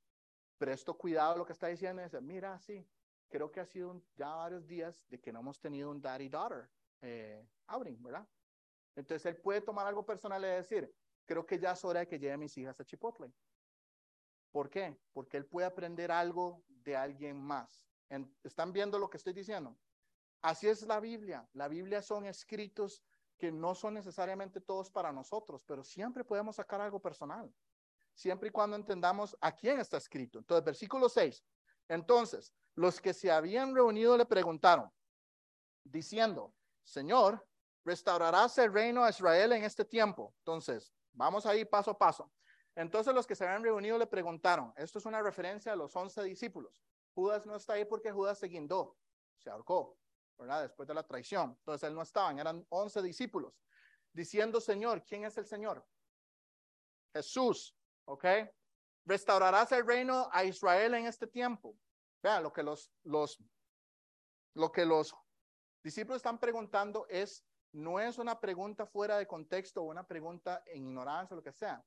presto 0.58 0.98
cuidado 0.98 1.32
a 1.32 1.38
lo 1.38 1.46
que 1.46 1.54
está 1.54 1.68
diciendo 1.68 2.02
y 2.02 2.04
dice, 2.04 2.20
mira, 2.20 2.58
sí, 2.58 2.86
creo 3.30 3.50
que 3.50 3.60
ha 3.60 3.64
sido 3.64 4.02
ya 4.16 4.28
varios 4.28 4.66
días 4.66 5.06
de 5.08 5.18
que 5.18 5.32
no 5.32 5.40
hemos 5.40 5.58
tenido 5.58 5.90
un 5.90 6.02
daddy-daughter 6.02 6.68
eh, 7.00 7.46
outing, 7.68 8.02
¿verdad? 8.02 8.28
Entonces 8.96 9.24
él 9.26 9.40
puede 9.40 9.60
tomar 9.60 9.86
algo 9.86 10.04
personal 10.04 10.42
y 10.44 10.48
decir, 10.48 10.92
creo 11.24 11.46
que 11.46 11.58
ya 11.58 11.72
es 11.72 11.84
hora 11.84 12.00
de 12.00 12.08
que 12.08 12.18
lleve 12.18 12.34
a 12.34 12.38
mis 12.38 12.56
hijas 12.58 12.78
a 12.80 12.84
Chipotle. 12.84 13.32
¿Por 14.50 14.68
qué? 14.68 14.98
Porque 15.12 15.36
él 15.36 15.46
puede 15.46 15.66
aprender 15.66 16.10
algo 16.10 16.64
de 16.66 16.96
alguien 16.96 17.40
más. 17.40 17.86
¿Están 18.42 18.72
viendo 18.72 18.98
lo 18.98 19.08
que 19.08 19.16
estoy 19.16 19.32
diciendo? 19.32 19.78
Así 20.42 20.68
es 20.68 20.82
la 20.82 20.98
Biblia. 20.98 21.48
La 21.52 21.68
Biblia 21.68 22.02
son 22.02 22.26
escritos 22.26 23.04
que 23.38 23.52
no 23.52 23.74
son 23.74 23.94
necesariamente 23.94 24.60
todos 24.60 24.90
para 24.90 25.12
nosotros, 25.12 25.62
pero 25.64 25.84
siempre 25.84 26.24
podemos 26.24 26.56
sacar 26.56 26.80
algo 26.80 27.00
personal. 27.00 27.54
Siempre 28.12 28.48
y 28.48 28.52
cuando 28.52 28.76
entendamos 28.76 29.36
a 29.40 29.54
quién 29.54 29.78
está 29.78 29.96
escrito. 29.98 30.40
Entonces, 30.40 30.64
versículo 30.64 31.08
6. 31.08 31.44
Entonces, 31.88 32.52
los 32.74 33.00
que 33.00 33.12
se 33.12 33.30
habían 33.30 33.74
reunido 33.74 34.16
le 34.16 34.26
preguntaron, 34.26 34.90
diciendo, 35.84 36.54
Señor, 36.82 37.46
¿restaurarás 37.84 38.56
el 38.58 38.72
reino 38.72 39.04
a 39.04 39.10
Israel 39.10 39.52
en 39.52 39.64
este 39.64 39.84
tiempo? 39.84 40.34
Entonces, 40.38 40.92
vamos 41.12 41.46
ahí 41.46 41.64
paso 41.64 41.90
a 41.90 41.98
paso. 41.98 42.32
Entonces 42.76 43.12
los 43.12 43.26
que 43.26 43.34
se 43.34 43.44
habían 43.44 43.62
reunido 43.62 43.98
le 43.98 44.06
preguntaron, 44.06 44.72
esto 44.76 44.98
es 44.98 45.06
una 45.06 45.22
referencia 45.22 45.72
a 45.72 45.76
los 45.76 45.94
once 45.96 46.22
discípulos. 46.22 46.82
Judas 47.14 47.44
no 47.44 47.56
está 47.56 47.74
ahí 47.74 47.84
porque 47.84 48.12
Judas 48.12 48.38
se 48.38 48.46
guindó, 48.46 48.96
se 49.36 49.50
ahorcó, 49.50 49.98
¿verdad? 50.38 50.62
Después 50.62 50.86
de 50.86 50.94
la 50.94 51.06
traición. 51.06 51.56
Entonces 51.58 51.88
él 51.88 51.94
no 51.94 52.02
estaba, 52.02 52.32
eran 52.32 52.64
once 52.70 53.02
discípulos, 53.02 53.60
diciendo, 54.12 54.60
Señor, 54.60 55.04
¿quién 55.04 55.24
es 55.24 55.36
el 55.36 55.46
Señor? 55.46 55.84
Jesús, 57.12 57.76
¿ok? 58.04 58.24
¿Restaurarás 59.04 59.72
el 59.72 59.86
reino 59.86 60.28
a 60.32 60.44
Israel 60.44 60.94
en 60.94 61.06
este 61.06 61.26
tiempo? 61.26 61.76
Vean, 62.22 62.42
lo 62.42 62.52
que 62.52 62.62
los, 62.62 62.92
los, 63.02 63.38
lo 64.54 64.70
que 64.70 64.84
los 64.84 65.14
discípulos 65.82 66.16
están 66.16 66.38
preguntando 66.38 67.06
es, 67.08 67.44
no 67.72 67.98
es 68.00 68.18
una 68.18 68.40
pregunta 68.40 68.86
fuera 68.86 69.18
de 69.18 69.26
contexto 69.26 69.82
o 69.82 69.86
una 69.86 70.06
pregunta 70.06 70.62
en 70.66 70.86
ignorancia 70.86 71.34
o 71.34 71.36
lo 71.36 71.42
que 71.42 71.52
sea. 71.52 71.84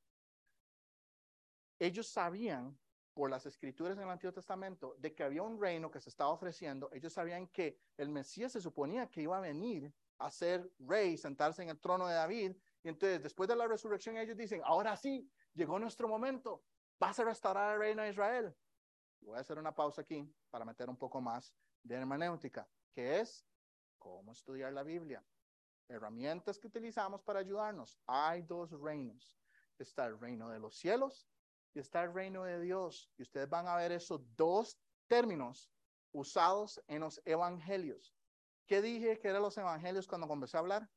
Ellos 1.80 2.08
sabían 2.08 2.78
por 3.14 3.30
las 3.30 3.46
escrituras 3.46 3.98
en 3.98 4.04
el 4.04 4.10
Antiguo 4.10 4.34
Testamento 4.34 4.96
de 4.98 5.14
que 5.14 5.24
había 5.24 5.44
un 5.44 5.62
reino 5.62 5.92
que 5.92 6.00
se 6.00 6.10
estaba 6.10 6.32
ofreciendo. 6.32 6.90
Ellos 6.92 7.14
sabían 7.14 7.48
que 7.48 7.80
el 7.98 8.10
Mesías 8.10 8.52
se 8.52 8.62
suponía 8.62 9.10
que 9.10 9.22
iba 9.22 9.38
a 9.38 9.42
venir 9.42 9.94
a 10.18 10.32
ser 10.32 10.72
rey, 10.80 11.18
sentarse 11.18 11.62
en 11.62 11.70
el 11.70 11.80
trono 11.80 12.08
de 12.08 12.16
David. 12.16 12.56
Y 12.84 12.90
entonces, 12.90 13.22
después 13.22 13.48
de 13.48 13.56
la 13.56 13.68
resurrección, 13.68 14.18
ellos 14.18 14.38
dicen, 14.38 14.62
ahora 14.66 14.96
sí, 14.96 15.30
llegó 15.54 15.78
nuestro 15.80 16.08
momento. 16.08 16.64
Vas 17.00 17.20
a 17.20 17.26
restaurar 17.26 17.74
el 17.74 17.80
reino 17.80 18.02
de 18.02 18.10
Israel. 18.10 18.56
Voy 19.24 19.38
a 19.38 19.42
hacer 19.42 19.58
una 19.58 19.74
pausa 19.74 20.02
aquí 20.02 20.30
para 20.50 20.66
meter 20.66 20.90
un 20.90 20.98
poco 20.98 21.22
más 21.22 21.54
de 21.82 21.96
hermenéutica, 21.96 22.68
que 22.94 23.20
es 23.20 23.46
cómo 23.98 24.34
estudiar 24.34 24.74
la 24.74 24.84
Biblia. 24.84 25.26
Herramientas 25.88 26.60
que 26.60 26.68
utilizamos 26.68 27.22
para 27.22 27.40
ayudarnos. 27.40 27.98
Hay 28.06 28.42
dos 28.44 28.72
reinos. 28.72 29.38
Está 29.80 30.06
el 30.06 30.20
reino 30.20 30.50
de 30.50 30.60
los 30.60 30.76
cielos 30.76 31.28
y 31.74 31.80
está 31.80 32.04
el 32.04 32.14
reino 32.14 32.44
de 32.44 32.60
Dios. 32.62 33.12
Y 33.18 33.24
ustedes 33.24 33.50
van 33.50 33.68
a 33.68 33.76
ver 33.76 33.92
esos 33.92 34.22
dos 34.36 34.78
términos 35.08 35.72
usados 36.12 36.82
en 36.88 37.02
los 37.02 37.22
evangelios. 37.26 38.16
¿Qué 38.66 38.82
dije 38.82 39.20
que 39.20 39.28
eran 39.28 39.42
los 39.42 39.58
evangelios 39.58 40.08
cuando 40.08 40.28
comencé 40.28 40.58
a 40.58 40.62
hablar? 40.62 40.90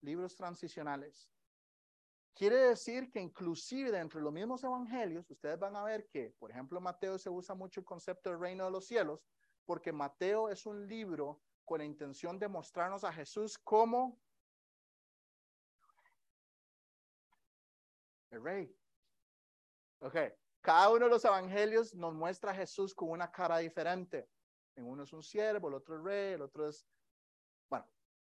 Libros 0.00 0.36
transicionales. 0.36 1.30
Quiere 2.38 2.68
decir 2.68 3.10
que 3.10 3.20
inclusive 3.20 3.90
dentro 3.90 4.20
de 4.20 4.24
los 4.24 4.32
mismos 4.32 4.62
evangelios, 4.62 5.28
ustedes 5.28 5.58
van 5.58 5.74
a 5.74 5.82
ver 5.82 6.06
que, 6.08 6.36
por 6.38 6.52
ejemplo, 6.52 6.80
Mateo 6.80 7.18
se 7.18 7.28
usa 7.28 7.56
mucho 7.56 7.80
el 7.80 7.84
concepto 7.84 8.30
del 8.30 8.38
reino 8.38 8.64
de 8.64 8.70
los 8.70 8.86
cielos, 8.86 9.26
porque 9.64 9.92
Mateo 9.92 10.48
es 10.48 10.64
un 10.64 10.86
libro 10.86 11.42
con 11.64 11.78
la 11.78 11.84
intención 11.84 12.38
de 12.38 12.46
mostrarnos 12.46 13.02
a 13.02 13.12
Jesús 13.12 13.58
como 13.58 14.20
el 18.30 18.40
rey. 18.40 18.72
Ok, 19.98 20.16
cada 20.60 20.90
uno 20.90 21.06
de 21.06 21.10
los 21.10 21.24
evangelios 21.24 21.92
nos 21.96 22.14
muestra 22.14 22.52
a 22.52 22.54
Jesús 22.54 22.94
con 22.94 23.10
una 23.10 23.32
cara 23.32 23.58
diferente. 23.58 24.30
En 24.76 24.84
uno 24.84 25.02
es 25.02 25.12
un 25.12 25.24
siervo, 25.24 25.66
el 25.66 25.74
otro 25.74 25.96
es 25.96 26.02
rey, 26.04 26.34
el 26.34 26.42
otro 26.42 26.68
es, 26.68 26.86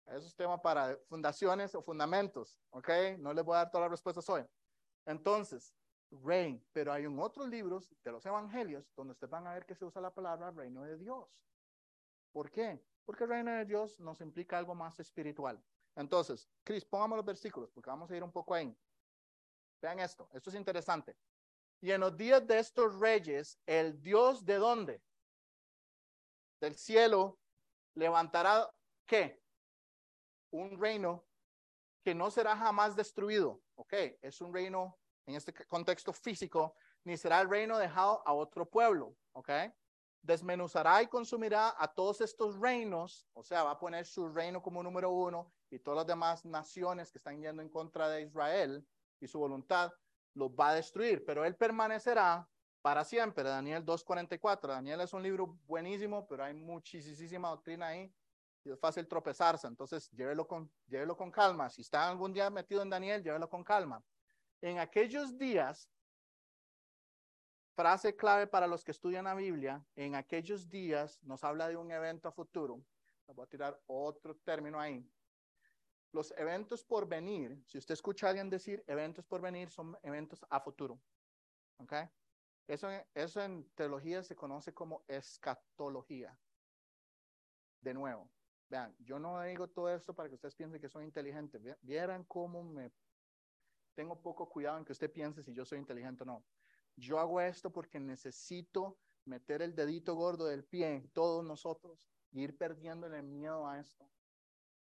eso 0.07 0.27
es 0.27 0.35
tema 0.35 0.61
para 0.61 0.97
fundaciones 1.07 1.75
o 1.75 1.81
fundamentos, 1.81 2.57
¿ok? 2.69 2.89
No 3.19 3.33
les 3.33 3.43
voy 3.43 3.55
a 3.55 3.59
dar 3.59 3.71
todas 3.71 3.85
las 3.85 3.91
respuestas 3.91 4.29
hoy. 4.29 4.45
Entonces, 5.05 5.73
rey, 6.23 6.63
pero 6.71 6.93
hay 6.93 7.03
en 7.03 7.19
otros 7.19 7.47
libros 7.49 7.93
de 8.03 8.11
los 8.11 8.25
evangelios 8.25 8.89
donde 8.95 9.11
ustedes 9.11 9.31
van 9.31 9.47
a 9.47 9.53
ver 9.53 9.65
que 9.65 9.75
se 9.75 9.85
usa 9.85 10.01
la 10.01 10.13
palabra 10.13 10.51
reino 10.51 10.83
de 10.83 10.97
Dios. 10.97 11.27
¿Por 12.31 12.49
qué? 12.51 12.81
Porque 13.05 13.25
reino 13.25 13.51
de 13.51 13.65
Dios 13.65 13.99
nos 13.99 14.21
implica 14.21 14.57
algo 14.57 14.75
más 14.75 14.99
espiritual. 14.99 15.61
Entonces, 15.95 16.47
Cris, 16.63 16.85
pongamos 16.85 17.17
los 17.17 17.25
versículos 17.25 17.71
porque 17.71 17.89
vamos 17.89 18.09
a 18.09 18.15
ir 18.15 18.23
un 18.23 18.31
poco 18.31 18.53
ahí. 18.53 18.77
Vean 19.81 19.99
esto, 19.99 20.29
esto 20.31 20.49
es 20.49 20.55
interesante. 20.55 21.17
Y 21.81 21.91
en 21.91 22.01
los 22.01 22.15
días 22.15 22.45
de 22.47 22.59
estos 22.59 22.99
reyes, 22.99 23.59
el 23.65 24.01
Dios 24.01 24.45
de 24.45 24.55
dónde? 24.55 25.01
Del 26.59 26.75
cielo 26.75 27.39
levantará 27.93 28.69
qué? 29.05 29.41
Un 30.51 30.79
reino 30.79 31.25
que 32.03 32.15
no 32.15 32.31
será 32.31 32.55
jamás 32.55 32.95
destruido. 32.95 33.61
Ok, 33.75 33.93
es 34.21 34.41
un 34.41 34.53
reino 34.53 34.97
en 35.25 35.35
este 35.35 35.53
contexto 35.67 36.13
físico, 36.13 36.75
ni 37.03 37.17
será 37.17 37.41
el 37.41 37.49
reino 37.49 37.77
dejado 37.77 38.23
a 38.25 38.33
otro 38.33 38.69
pueblo. 38.69 39.15
Ok, 39.33 39.49
desmenuzará 40.21 41.01
y 41.01 41.07
consumirá 41.07 41.75
a 41.77 41.93
todos 41.93 42.21
estos 42.21 42.59
reinos, 42.59 43.27
o 43.33 43.43
sea, 43.43 43.63
va 43.63 43.71
a 43.71 43.79
poner 43.79 44.05
su 44.05 44.29
reino 44.29 44.61
como 44.61 44.83
número 44.83 45.11
uno 45.11 45.53
y 45.69 45.79
todas 45.79 45.97
las 45.97 46.07
demás 46.07 46.45
naciones 46.45 47.11
que 47.11 47.17
están 47.17 47.41
yendo 47.41 47.61
en 47.61 47.69
contra 47.69 48.09
de 48.09 48.23
Israel 48.23 48.85
y 49.19 49.27
su 49.27 49.39
voluntad, 49.39 49.91
los 50.33 50.51
va 50.51 50.69
a 50.69 50.75
destruir, 50.75 51.25
pero 51.25 51.45
él 51.45 51.55
permanecerá 51.55 52.47
para 52.81 53.03
siempre. 53.03 53.43
Daniel 53.43 53.83
2.44. 53.83 54.67
Daniel 54.67 55.01
es 55.01 55.11
un 55.11 55.23
libro 55.23 55.57
buenísimo, 55.65 56.27
pero 56.27 56.43
hay 56.43 56.53
muchísima 56.53 57.49
doctrina 57.49 57.87
ahí 57.87 58.13
es 58.63 58.79
fácil 58.79 59.07
tropezarse. 59.07 59.67
Entonces, 59.67 60.09
llévelo 60.11 60.47
con, 60.47 60.71
llévelo 60.87 61.15
con 61.15 61.31
calma. 61.31 61.69
Si 61.69 61.81
está 61.81 62.09
algún 62.09 62.33
día 62.33 62.49
metido 62.49 62.81
en 62.81 62.89
Daniel, 62.89 63.23
llévelo 63.23 63.49
con 63.49 63.63
calma. 63.63 64.03
En 64.61 64.79
aquellos 64.79 65.37
días, 65.37 65.89
frase 67.75 68.15
clave 68.15 68.47
para 68.47 68.65
los 68.65 68.83
que 68.83 68.91
estudian 68.91 69.25
la 69.25 69.35
Biblia, 69.35 69.85
en 69.95 70.15
aquellos 70.15 70.67
días 70.67 71.21
nos 71.21 71.43
habla 71.43 71.67
de 71.67 71.77
un 71.77 71.91
evento 71.91 72.27
a 72.27 72.31
futuro. 72.31 72.83
voy 73.27 73.45
a 73.45 73.49
tirar 73.49 73.79
otro 73.85 74.35
término 74.37 74.79
ahí. 74.79 75.07
Los 76.11 76.33
eventos 76.37 76.83
por 76.83 77.07
venir, 77.07 77.61
si 77.67 77.77
usted 77.77 77.93
escucha 77.93 78.25
a 78.25 78.29
alguien 78.29 78.49
decir 78.49 78.83
eventos 78.87 79.25
por 79.25 79.41
venir, 79.41 79.69
son 79.69 79.95
eventos 80.01 80.43
a 80.49 80.59
futuro. 80.59 80.99
¿Ok? 81.77 81.93
Eso, 82.67 82.89
eso 83.13 83.41
en 83.43 83.69
teología 83.75 84.23
se 84.23 84.35
conoce 84.35 84.73
como 84.73 85.03
escatología. 85.07 86.35
De 87.81 87.93
nuevo, 87.93 88.27
vean, 88.69 88.95
yo 88.99 89.19
no 89.19 89.41
digo 89.41 89.67
todo 89.67 89.89
esto 89.89 90.13
para 90.13 90.29
que 90.29 90.35
ustedes 90.35 90.55
piensen 90.55 90.81
que 90.81 90.89
soy 90.89 91.05
inteligente. 91.05 91.59
Vieran 91.81 92.23
cómo 92.25 92.63
me 92.63 92.91
tengo 93.95 94.21
poco 94.21 94.49
cuidado 94.49 94.77
en 94.77 94.85
que 94.85 94.91
usted 94.91 95.11
piense 95.11 95.43
si 95.43 95.53
yo 95.53 95.65
soy 95.65 95.79
inteligente 95.79 96.23
o 96.23 96.25
no. 96.25 96.45
Yo 96.95 97.19
hago 97.19 97.41
esto 97.41 97.71
porque 97.71 97.99
necesito 97.99 98.97
meter 99.25 99.61
el 99.61 99.75
dedito 99.75 100.15
gordo 100.15 100.45
del 100.45 100.63
pie 100.63 100.95
en 100.95 101.09
todos 101.09 101.43
nosotros 101.43 102.07
y 102.31 102.43
ir 102.43 102.57
perdiendo 102.57 103.07
el 103.07 103.23
miedo 103.23 103.67
a 103.67 103.79
esto 103.79 104.09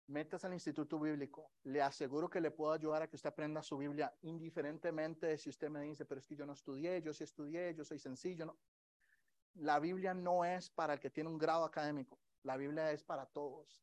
metas 0.08 0.44
al 0.44 0.52
Instituto 0.52 0.98
Bíblico. 0.98 1.50
Le 1.64 1.82
aseguro 1.82 2.28
que 2.30 2.40
le 2.40 2.50
puedo 2.50 2.72
ayudar 2.72 3.02
a 3.02 3.08
que 3.08 3.16
usted 3.16 3.28
aprenda 3.28 3.62
su 3.62 3.76
Biblia 3.76 4.14
indiferentemente 4.22 5.26
de 5.26 5.38
si 5.38 5.50
usted 5.50 5.68
me 5.68 5.80
dice, 5.80 6.04
pero 6.04 6.20
es 6.20 6.26
que 6.26 6.36
yo 6.36 6.46
no 6.46 6.52
estudié, 6.52 7.02
yo 7.02 7.12
sí 7.12 7.24
estudié, 7.24 7.74
yo 7.74 7.84
soy 7.84 7.98
sencillo. 7.98 8.46
No. 8.46 8.58
La 9.54 9.80
Biblia 9.80 10.14
no 10.14 10.44
es 10.44 10.70
para 10.70 10.94
el 10.94 11.00
que 11.00 11.10
tiene 11.10 11.30
un 11.30 11.38
grado 11.38 11.64
académico. 11.64 12.18
La 12.46 12.56
Biblia 12.56 12.92
es 12.92 13.02
para 13.02 13.26
todos. 13.26 13.82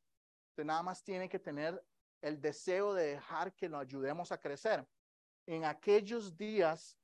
Usted 0.52 0.64
nada 0.64 0.82
más 0.82 1.04
tiene 1.04 1.28
que 1.28 1.38
tener 1.38 1.86
el 2.22 2.40
deseo 2.40 2.94
de 2.94 3.08
dejar 3.08 3.54
que 3.54 3.68
lo 3.68 3.78
ayudemos 3.78 4.32
a 4.32 4.40
crecer. 4.40 4.88
En 5.46 5.66
aquellos 5.66 6.38
días, 6.38 6.98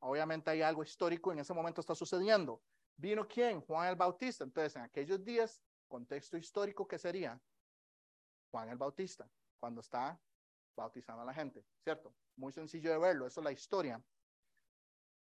obviamente 0.00 0.50
hay 0.50 0.60
algo 0.60 0.82
histórico, 0.82 1.30
en 1.30 1.38
ese 1.38 1.54
momento 1.54 1.80
está 1.80 1.94
sucediendo. 1.94 2.60
¿Vino 2.96 3.28
quién? 3.28 3.60
Juan 3.60 3.90
el 3.90 3.94
Bautista. 3.94 4.42
Entonces, 4.42 4.74
en 4.74 4.82
aquellos 4.82 5.24
días, 5.24 5.62
contexto 5.86 6.36
histórico, 6.36 6.88
¿qué 6.88 6.98
sería? 6.98 7.40
Juan 8.50 8.68
el 8.68 8.76
Bautista, 8.76 9.30
cuando 9.60 9.80
está 9.80 10.20
bautizando 10.74 11.22
a 11.22 11.26
la 11.26 11.34
gente, 11.34 11.64
¿cierto? 11.84 12.12
Muy 12.34 12.52
sencillo 12.52 12.90
de 12.90 12.98
verlo, 12.98 13.24
eso 13.24 13.40
es 13.40 13.44
la 13.44 13.52
historia. 13.52 14.02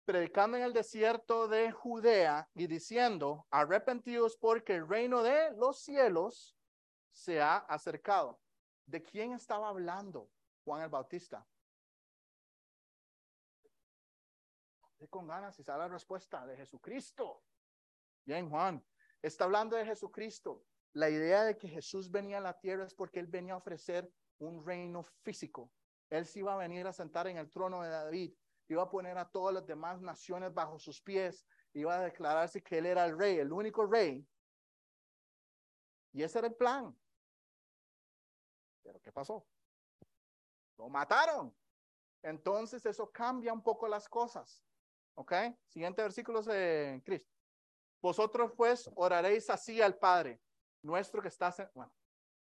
Predicando 0.08 0.56
en 0.56 0.64
el 0.64 0.72
desierto 0.72 1.50
de 1.50 1.70
Judea 1.70 2.50
y 2.54 2.66
diciendo, 2.68 3.46
arrepentidos 3.52 4.38
porque 4.38 4.76
el 4.76 4.88
reino 4.88 5.22
de 5.22 5.52
los 5.58 5.82
cielos 5.82 6.56
se 7.12 7.42
ha 7.42 7.58
acercado. 7.58 8.40
¿De 8.86 9.04
quién 9.04 9.34
estaba 9.34 9.68
hablando 9.68 10.30
Juan 10.64 10.84
el 10.84 10.90
Bautista? 10.90 11.46
con 15.10 15.28
ganas 15.28 15.60
y 15.60 15.64
sabe 15.64 15.80
la 15.80 15.90
respuesta 15.90 16.48
de 16.48 16.56
Jesucristo. 16.56 17.44
Bien, 18.26 18.50
Juan, 18.50 18.82
está 19.22 19.44
hablando 19.44 19.76
de 19.76 19.86
Jesucristo. 19.86 20.64
La 20.94 21.10
idea 21.10 21.44
de 21.44 21.58
que 21.58 21.68
Jesús 21.68 22.10
venía 22.10 22.38
a 22.38 22.42
la 22.42 22.58
tierra 22.58 22.86
es 22.86 22.94
porque 22.94 23.20
él 23.20 23.28
venía 23.28 23.56
a 23.56 23.58
ofrecer 23.58 24.10
un 24.38 24.66
reino 24.66 25.04
físico. 25.04 25.70
Él 26.10 26.26
se 26.26 26.40
iba 26.40 26.54
a 26.54 26.58
venir 26.58 26.88
a 26.88 26.94
sentar 26.94 27.28
en 27.28 27.38
el 27.38 27.52
trono 27.52 27.82
de 27.82 27.90
David, 27.90 28.34
iba 28.68 28.84
a 28.84 28.90
poner 28.90 29.18
a 29.18 29.30
todas 29.30 29.54
las 29.54 29.66
demás 29.66 30.02
naciones 30.02 30.54
bajo 30.54 30.80
sus 30.80 31.02
pies, 31.02 31.46
iba 31.74 31.96
a 31.96 32.02
declararse 32.02 32.62
que 32.62 32.78
él 32.78 32.86
era 32.86 33.06
el 33.06 33.18
rey, 33.18 33.38
el 33.38 33.52
único 33.52 33.86
rey. 33.86 34.28
Y 36.14 36.24
ese 36.24 36.40
era 36.40 36.48
el 36.48 36.56
plan. 36.56 36.96
Pero 38.84 39.00
¿qué 39.02 39.12
pasó? 39.12 39.46
Lo 40.78 40.90
mataron. 40.90 41.56
Entonces 42.24 42.86
eso 42.86 43.12
cambia 43.12 43.54
un 43.54 43.62
poco 43.62 43.88
las 43.88 44.08
cosas. 44.10 44.64
¿Ok? 45.16 45.34
Siguiente 45.68 46.02
versículo 46.02 46.42
de 46.42 47.02
Cristo. 47.06 47.32
Vosotros 48.02 48.52
pues 48.56 48.90
oraréis 48.96 49.50
así 49.50 49.82
al 49.82 49.98
Padre 49.98 50.42
nuestro 50.84 51.22
que 51.22 51.28
estás 51.28 51.60
en, 51.60 51.70
bueno, 51.74 51.92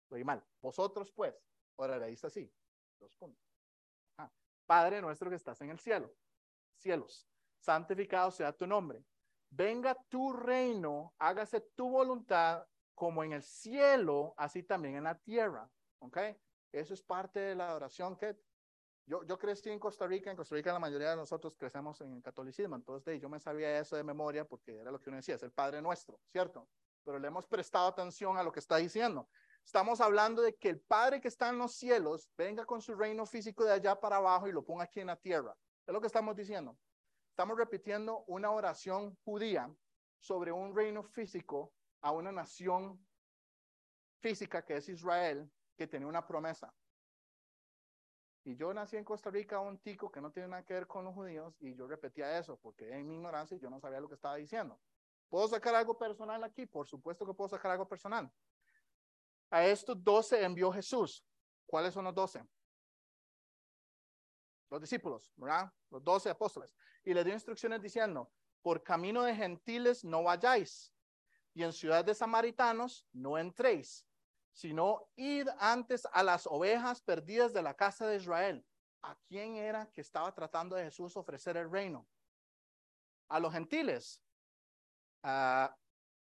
estoy 0.02 0.24
mal, 0.24 0.44
vosotros 0.60 1.10
pues, 1.12 1.34
oraréis 1.76 2.24
así, 2.24 2.52
dos 2.98 3.14
puntos. 3.16 3.42
Ah, 4.18 4.30
Padre 4.66 5.00
nuestro 5.00 5.30
que 5.30 5.36
estás 5.36 5.60
en 5.60 5.70
el 5.70 5.78
cielo, 5.78 6.12
cielos, 6.76 7.28
santificado 7.58 8.30
sea 8.30 8.52
tu 8.52 8.66
nombre, 8.66 9.04
venga 9.50 9.96
tu 10.08 10.32
reino, 10.32 11.14
hágase 11.18 11.60
tu 11.74 11.90
voluntad 11.90 12.66
como 12.94 13.24
en 13.24 13.32
el 13.32 13.42
cielo, 13.42 14.34
así 14.36 14.62
también 14.62 14.96
en 14.96 15.04
la 15.04 15.18
tierra, 15.18 15.68
¿ok? 15.98 16.18
Eso 16.72 16.94
es 16.94 17.02
parte 17.02 17.40
de 17.40 17.54
la 17.54 17.74
oración 17.74 18.16
que 18.16 18.36
yo, 19.06 19.24
yo 19.24 19.36
crecí 19.36 19.68
en 19.68 19.80
Costa 19.80 20.06
Rica, 20.06 20.30
en 20.30 20.36
Costa 20.36 20.54
Rica 20.54 20.72
la 20.72 20.78
mayoría 20.78 21.10
de 21.10 21.16
nosotros 21.16 21.56
crecemos 21.56 22.00
en 22.00 22.12
el 22.12 22.22
catolicismo, 22.22 22.76
entonces 22.76 23.20
yo 23.20 23.28
me 23.28 23.40
sabía 23.40 23.78
eso 23.78 23.96
de 23.96 24.04
memoria 24.04 24.44
porque 24.44 24.76
era 24.76 24.90
lo 24.90 25.00
que 25.00 25.10
uno 25.10 25.16
decía, 25.16 25.34
es 25.34 25.42
el 25.42 25.52
Padre 25.52 25.82
Nuestro, 25.82 26.20
¿cierto? 26.30 26.68
pero 27.04 27.18
le 27.18 27.28
hemos 27.28 27.46
prestado 27.46 27.88
atención 27.88 28.36
a 28.36 28.42
lo 28.42 28.52
que 28.52 28.60
está 28.60 28.76
diciendo. 28.76 29.28
Estamos 29.64 30.00
hablando 30.00 30.42
de 30.42 30.54
que 30.54 30.68
el 30.68 30.80
Padre 30.80 31.20
que 31.20 31.28
está 31.28 31.48
en 31.48 31.58
los 31.58 31.74
cielos 31.74 32.30
venga 32.36 32.64
con 32.64 32.80
su 32.82 32.94
reino 32.94 33.24
físico 33.26 33.64
de 33.64 33.72
allá 33.72 33.98
para 33.98 34.16
abajo 34.16 34.48
y 34.48 34.52
lo 34.52 34.64
ponga 34.64 34.84
aquí 34.84 35.00
en 35.00 35.06
la 35.06 35.16
tierra. 35.16 35.56
Es 35.86 35.92
lo 35.92 36.00
que 36.00 36.06
estamos 36.06 36.36
diciendo. 36.36 36.76
Estamos 37.30 37.56
repitiendo 37.56 38.24
una 38.26 38.50
oración 38.50 39.16
judía 39.24 39.74
sobre 40.18 40.52
un 40.52 40.74
reino 40.74 41.02
físico 41.02 41.72
a 42.02 42.12
una 42.12 42.30
nación 42.30 43.04
física 44.20 44.64
que 44.64 44.76
es 44.76 44.88
Israel, 44.88 45.50
que 45.76 45.86
tiene 45.86 46.06
una 46.06 46.26
promesa. 46.26 46.72
Y 48.44 48.56
yo 48.56 48.74
nací 48.74 48.96
en 48.96 49.04
Costa 49.04 49.30
Rica, 49.30 49.60
un 49.60 49.78
tico 49.78 50.10
que 50.10 50.20
no 50.20 50.32
tiene 50.32 50.48
nada 50.48 50.64
que 50.64 50.74
ver 50.74 50.86
con 50.86 51.04
los 51.04 51.14
judíos, 51.14 51.54
y 51.60 51.74
yo 51.74 51.86
repetía 51.86 52.38
eso 52.38 52.56
porque 52.56 52.92
en 52.92 53.06
mi 53.06 53.14
ignorancia 53.14 53.56
yo 53.56 53.70
no 53.70 53.80
sabía 53.80 54.00
lo 54.00 54.08
que 54.08 54.16
estaba 54.16 54.36
diciendo. 54.36 54.80
¿Puedo 55.28 55.48
sacar 55.48 55.74
algo 55.74 55.96
personal 55.96 56.42
aquí? 56.44 56.66
Por 56.66 56.86
supuesto 56.86 57.24
que 57.24 57.34
puedo 57.34 57.48
sacar 57.48 57.70
algo 57.70 57.88
personal. 57.88 58.30
A 59.52 59.66
estos 59.66 60.02
doce 60.02 60.42
envió 60.42 60.72
Jesús. 60.72 61.22
¿Cuáles 61.66 61.92
son 61.92 62.06
los 62.06 62.14
doce? 62.14 62.42
Los 64.70 64.80
discípulos, 64.80 65.30
¿verdad? 65.36 65.70
Los 65.90 66.02
doce 66.02 66.30
apóstoles. 66.30 66.74
Y 67.04 67.12
le 67.12 67.22
dio 67.22 67.34
instrucciones 67.34 67.82
diciendo, 67.82 68.32
por 68.62 68.82
camino 68.82 69.22
de 69.24 69.34
gentiles 69.36 70.04
no 70.04 70.22
vayáis, 70.22 70.94
y 71.52 71.64
en 71.64 71.74
ciudad 71.74 72.02
de 72.02 72.14
samaritanos 72.14 73.06
no 73.12 73.36
entréis, 73.36 74.06
sino 74.52 75.10
id 75.16 75.48
antes 75.58 76.08
a 76.10 76.22
las 76.22 76.46
ovejas 76.46 77.02
perdidas 77.02 77.52
de 77.52 77.60
la 77.60 77.74
casa 77.74 78.06
de 78.06 78.16
Israel. 78.16 78.66
¿A 79.02 79.18
quién 79.28 79.56
era 79.56 79.90
que 79.92 80.00
estaba 80.00 80.32
tratando 80.32 80.76
de 80.76 80.84
Jesús 80.84 81.14
ofrecer 81.14 81.58
el 81.58 81.70
reino? 81.70 82.08
¿A 83.28 83.38
los 83.38 83.52
gentiles? 83.52 84.24
Ah, 85.22 85.76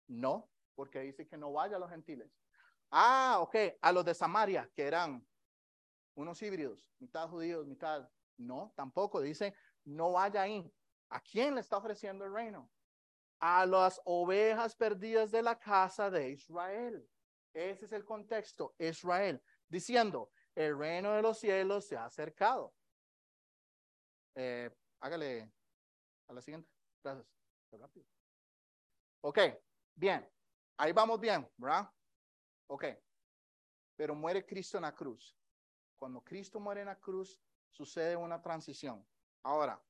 no, 0.07 0.49
porque 0.75 0.99
dice 0.99 1.25
que 1.25 1.37
no 1.37 1.53
vaya 1.53 1.77
a 1.77 1.79
los 1.79 1.89
gentiles. 1.89 2.42
Ah, 2.95 3.39
ok, 3.39 3.55
a 3.81 3.91
los 3.91 4.05
de 4.05 4.13
Samaria, 4.13 4.69
que 4.75 4.83
eran 4.83 5.27
unos 6.13 6.39
híbridos, 6.43 6.93
mitad 6.99 7.27
judíos, 7.27 7.65
mitad. 7.65 8.07
No, 8.37 8.71
tampoco, 8.75 9.19
dice, 9.19 9.55
no 9.83 10.11
vaya 10.11 10.43
ahí. 10.43 10.71
¿A 11.09 11.19
quién 11.19 11.55
le 11.55 11.61
está 11.61 11.77
ofreciendo 11.77 12.23
el 12.23 12.31
reino? 12.31 12.69
A 13.39 13.65
las 13.65 13.99
ovejas 14.05 14.75
perdidas 14.75 15.31
de 15.31 15.41
la 15.41 15.57
casa 15.57 16.11
de 16.11 16.29
Israel. 16.29 17.09
Ese 17.51 17.85
es 17.85 17.93
el 17.93 18.05
contexto, 18.05 18.75
Israel, 18.77 19.43
diciendo, 19.67 20.31
el 20.53 20.77
reino 20.77 21.13
de 21.13 21.23
los 21.23 21.39
cielos 21.39 21.87
se 21.87 21.97
ha 21.97 22.05
acercado. 22.05 22.75
Eh, 24.35 24.69
hágale 24.99 25.51
a 26.27 26.33
la 26.33 26.41
siguiente. 26.43 26.69
Gracias. 27.71 28.05
Ok, 29.21 29.39
bien. 29.95 30.29
Ahí 30.77 30.91
vamos 30.91 31.19
bien, 31.19 31.51
¿verdad? 31.57 31.89
Ok. 32.67 32.85
Pero 33.95 34.15
muere 34.15 34.45
Cristo 34.45 34.77
en 34.77 34.83
la 34.83 34.95
cruz. 34.95 35.37
Cuando 35.95 36.21
Cristo 36.21 36.59
muere 36.59 36.81
en 36.81 36.87
la 36.87 36.99
cruz, 36.99 37.39
sucede 37.69 38.15
una 38.15 38.41
transición. 38.41 39.05
Ahora, 39.43 39.81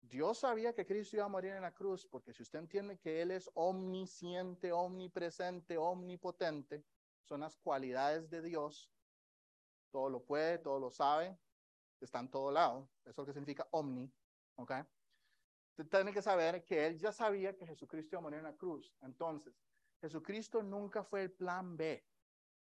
Dios 0.00 0.38
sabía 0.38 0.74
que 0.74 0.86
Cristo 0.86 1.16
iba 1.16 1.24
a 1.24 1.28
morir 1.28 1.52
en 1.52 1.62
la 1.62 1.74
cruz, 1.74 2.06
porque 2.06 2.32
si 2.32 2.42
usted 2.42 2.60
entiende 2.60 2.98
que 2.98 3.22
Él 3.22 3.30
es 3.30 3.50
omnisciente, 3.54 4.70
omnipresente, 4.72 5.76
omnipotente, 5.76 6.84
son 7.24 7.40
las 7.40 7.56
cualidades 7.56 8.30
de 8.30 8.42
Dios. 8.42 8.92
Todo 9.90 10.10
lo 10.10 10.24
puede, 10.24 10.58
todo 10.58 10.78
lo 10.78 10.90
sabe, 10.90 11.36
está 12.00 12.20
en 12.20 12.30
todo 12.30 12.50
lado. 12.52 12.88
Eso 13.00 13.10
es 13.10 13.16
lo 13.16 13.26
que 13.26 13.32
significa 13.32 13.66
omni. 13.72 14.12
¿Ok? 14.56 14.72
Usted 15.70 15.88
tiene 15.88 16.12
que 16.12 16.22
saber 16.22 16.64
que 16.64 16.86
él 16.86 16.98
ya 16.98 17.12
sabía 17.12 17.56
que 17.56 17.66
Jesucristo 17.66 18.14
iba 18.14 18.20
a 18.20 18.22
morir 18.22 18.38
en 18.38 18.44
la 18.44 18.56
cruz. 18.56 18.94
Entonces, 19.00 19.54
Jesucristo 20.00 20.62
nunca 20.62 21.02
fue 21.02 21.22
el 21.22 21.32
plan 21.32 21.76
B 21.76 22.06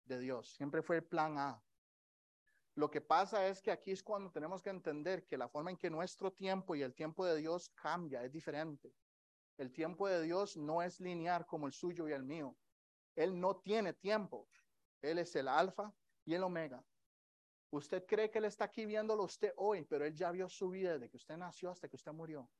de 0.04 0.18
Dios, 0.18 0.54
siempre 0.54 0.82
fue 0.82 0.96
el 0.96 1.04
plan 1.04 1.38
A. 1.38 1.62
Lo 2.74 2.90
que 2.90 3.00
pasa 3.00 3.46
es 3.48 3.60
que 3.60 3.70
aquí 3.70 3.90
es 3.90 4.02
cuando 4.02 4.30
tenemos 4.30 4.62
que 4.62 4.70
entender 4.70 5.26
que 5.26 5.36
la 5.36 5.48
forma 5.48 5.70
en 5.70 5.76
que 5.76 5.90
nuestro 5.90 6.32
tiempo 6.32 6.74
y 6.74 6.82
el 6.82 6.94
tiempo 6.94 7.26
de 7.26 7.36
Dios 7.36 7.68
cambia, 7.70 8.24
es 8.24 8.32
diferente. 8.32 8.94
El 9.58 9.72
tiempo 9.72 10.08
de 10.08 10.22
Dios 10.22 10.56
no 10.56 10.82
es 10.82 10.98
lineal 10.98 11.44
como 11.46 11.66
el 11.66 11.72
suyo 11.72 12.08
y 12.08 12.12
el 12.12 12.24
mío. 12.24 12.56
Él 13.14 13.38
no 13.38 13.56
tiene 13.56 13.92
tiempo. 13.92 14.48
Él 15.02 15.18
es 15.18 15.36
el 15.36 15.48
alfa 15.48 15.92
y 16.24 16.34
el 16.34 16.42
omega. 16.42 16.82
Usted 17.70 18.04
cree 18.06 18.30
que 18.30 18.38
Él 18.38 18.46
está 18.46 18.64
aquí 18.64 18.86
viéndolo 18.86 19.24
usted 19.24 19.52
hoy, 19.56 19.84
pero 19.84 20.04
Él 20.04 20.14
ya 20.14 20.30
vio 20.30 20.48
su 20.48 20.70
vida 20.70 20.92
desde 20.92 21.10
que 21.10 21.16
usted 21.16 21.36
nació 21.36 21.70
hasta 21.70 21.88
que 21.88 21.96
usted 21.96 22.12
murió. 22.12 22.50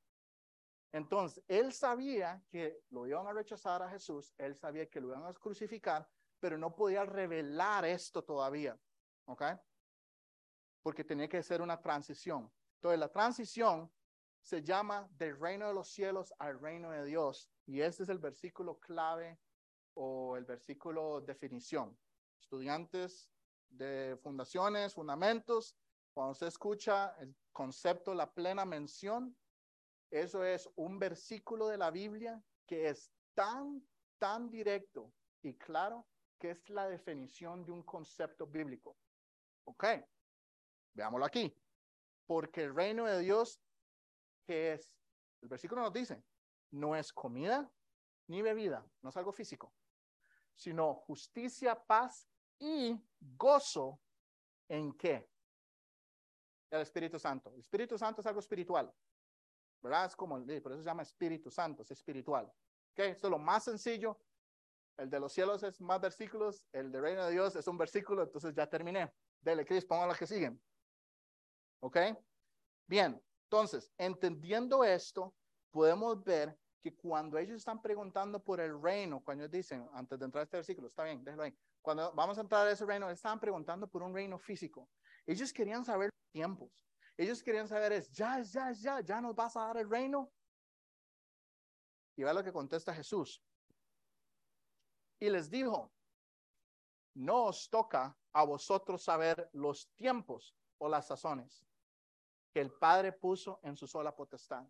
Entonces, 0.91 1.43
Él 1.47 1.73
sabía 1.73 2.43
que 2.49 2.81
lo 2.89 3.07
iban 3.07 3.25
a 3.27 3.33
rechazar 3.33 3.81
a 3.81 3.89
Jesús, 3.89 4.33
Él 4.37 4.55
sabía 4.55 4.89
que 4.89 5.01
lo 5.01 5.09
iban 5.09 5.25
a 5.25 5.33
crucificar, 5.33 6.07
pero 6.43 6.57
no 6.57 6.75
podía 6.75 7.05
revelar 7.05 7.85
esto 7.85 8.21
todavía. 8.21 8.77
¿Ok? 9.29 9.43
Porque 10.81 11.05
tenía 11.05 11.29
que 11.29 11.41
ser 11.41 11.61
una 11.61 11.81
transición. 11.81 12.51
Entonces, 12.75 12.99
la 12.99 13.07
transición 13.07 13.89
se 14.41 14.61
llama 14.61 15.07
del 15.11 15.39
reino 15.39 15.69
de 15.69 15.73
los 15.73 15.87
cielos 15.87 16.33
al 16.39 16.59
reino 16.59 16.91
de 16.91 17.05
Dios. 17.05 17.49
Y 17.65 17.79
este 17.79 18.03
es 18.03 18.09
el 18.09 18.19
versículo 18.19 18.77
clave 18.77 19.39
o 19.93 20.35
el 20.35 20.43
versículo 20.43 21.21
definición. 21.21 21.97
Estudiantes 22.41 23.31
de 23.69 24.19
fundaciones, 24.21 24.93
fundamentos, 24.93 25.77
cuando 26.13 26.33
se 26.33 26.47
escucha 26.47 27.15
el 27.21 27.33
concepto, 27.53 28.13
la 28.13 28.33
plena 28.33 28.65
mención, 28.65 29.33
eso 30.11 30.43
es 30.43 30.69
un 30.75 30.99
versículo 30.99 31.69
de 31.69 31.77
la 31.77 31.89
Biblia 31.89 32.43
que 32.67 32.89
es 32.89 33.09
tan, 33.33 33.81
tan 34.19 34.49
directo 34.49 35.13
y 35.41 35.53
claro 35.53 36.05
que 36.39 36.51
es 36.51 36.69
la 36.69 36.87
definición 36.87 37.65
de 37.65 37.71
un 37.71 37.83
concepto 37.83 38.45
bíblico. 38.47 38.97
Ok, 39.65 39.85
veámoslo 40.93 41.25
aquí. 41.25 41.55
Porque 42.25 42.63
el 42.63 42.75
reino 42.75 43.05
de 43.05 43.19
Dios, 43.19 43.61
que 44.45 44.73
es, 44.73 44.97
el 45.41 45.49
versículo 45.49 45.81
nos 45.81 45.93
dice, 45.93 46.23
no 46.71 46.95
es 46.95 47.11
comida 47.11 47.71
ni 48.27 48.41
bebida, 48.41 48.85
no 49.01 49.09
es 49.09 49.17
algo 49.17 49.31
físico, 49.31 49.73
sino 50.55 50.93
justicia, 50.93 51.75
paz 51.75 52.27
y 52.59 52.95
gozo 53.19 54.01
en 54.69 54.93
qué? 54.93 55.29
El 56.69 56.81
Espíritu 56.81 57.19
Santo. 57.19 57.53
El 57.53 57.59
Espíritu 57.59 57.97
Santo 57.97 58.21
es 58.21 58.27
algo 58.27 58.39
espiritual, 58.39 58.93
¿verdad? 59.81 60.05
Es 60.05 60.15
como, 60.15 60.37
por 60.37 60.71
eso 60.71 60.81
se 60.81 60.85
llama 60.85 61.03
Espíritu 61.03 61.51
Santo, 61.51 61.83
es 61.83 61.91
espiritual. 61.91 62.45
¿Ok? 62.91 62.99
Esto 62.99 63.27
es 63.27 63.31
lo 63.31 63.39
más 63.39 63.63
sencillo. 63.63 64.17
El 64.97 65.09
de 65.09 65.19
los 65.19 65.33
cielos 65.33 65.63
es 65.63 65.81
más 65.81 65.99
versículos, 65.99 66.65
el 66.71 66.91
de 66.91 67.01
reino 67.01 67.25
de 67.25 67.31
Dios 67.31 67.55
es 67.55 67.67
un 67.67 67.77
versículo, 67.77 68.23
entonces 68.23 68.53
ya 68.53 68.67
terminé. 68.67 69.11
Dele, 69.41 69.65
Cris, 69.65 69.85
pongan 69.85 70.07
las 70.07 70.17
que 70.17 70.27
siguen. 70.27 70.61
¿Ok? 71.79 71.97
Bien, 72.87 73.21
entonces, 73.45 73.91
entendiendo 73.97 74.83
esto, 74.83 75.35
podemos 75.71 76.23
ver 76.23 76.57
que 76.81 76.95
cuando 76.95 77.37
ellos 77.37 77.57
están 77.57 77.81
preguntando 77.81 78.43
por 78.43 78.59
el 78.59 78.79
reino, 78.81 79.23
cuando 79.23 79.43
ellos 79.43 79.51
dicen, 79.51 79.89
antes 79.93 80.19
de 80.19 80.25
entrar 80.25 80.41
a 80.41 80.43
este 80.43 80.57
versículo, 80.57 80.87
está 80.87 81.03
bien, 81.03 81.23
déjalo 81.23 81.43
ahí, 81.43 81.57
cuando 81.81 82.13
vamos 82.13 82.37
a 82.37 82.41
entrar 82.41 82.67
a 82.67 82.71
ese 82.71 82.85
reino, 82.85 83.09
estaban 83.09 83.39
preguntando 83.39 83.87
por 83.87 84.03
un 84.03 84.13
reino 84.13 84.37
físico. 84.37 84.89
Ellos 85.25 85.51
querían 85.51 85.83
saber 85.83 86.09
tiempos. 86.31 86.71
Ellos 87.17 87.43
querían 87.43 87.67
saber 87.67 87.91
es, 87.93 88.09
ya, 88.11 88.41
ya, 88.41 88.71
ya, 88.71 89.01
ya 89.01 89.21
nos 89.21 89.35
vas 89.35 89.55
a 89.55 89.67
dar 89.67 89.77
el 89.77 89.89
reino. 89.89 90.31
Y 92.15 92.23
ve 92.23 92.33
lo 92.33 92.43
que 92.43 92.53
contesta 92.53 92.93
Jesús. 92.93 93.41
Y 95.23 95.29
les 95.29 95.49
dijo, 95.49 95.89
no 97.13 97.45
os 97.45 97.69
toca 97.69 98.13
a 98.33 98.43
vosotros 98.43 99.01
saber 99.01 99.49
los 99.53 99.87
tiempos 99.95 100.53
o 100.79 100.89
las 100.89 101.07
sazones 101.07 101.65
que 102.51 102.59
el 102.59 102.69
Padre 102.69 103.13
puso 103.13 103.61
en 103.63 103.77
su 103.77 103.87
sola 103.87 104.13
potestad. 104.13 104.67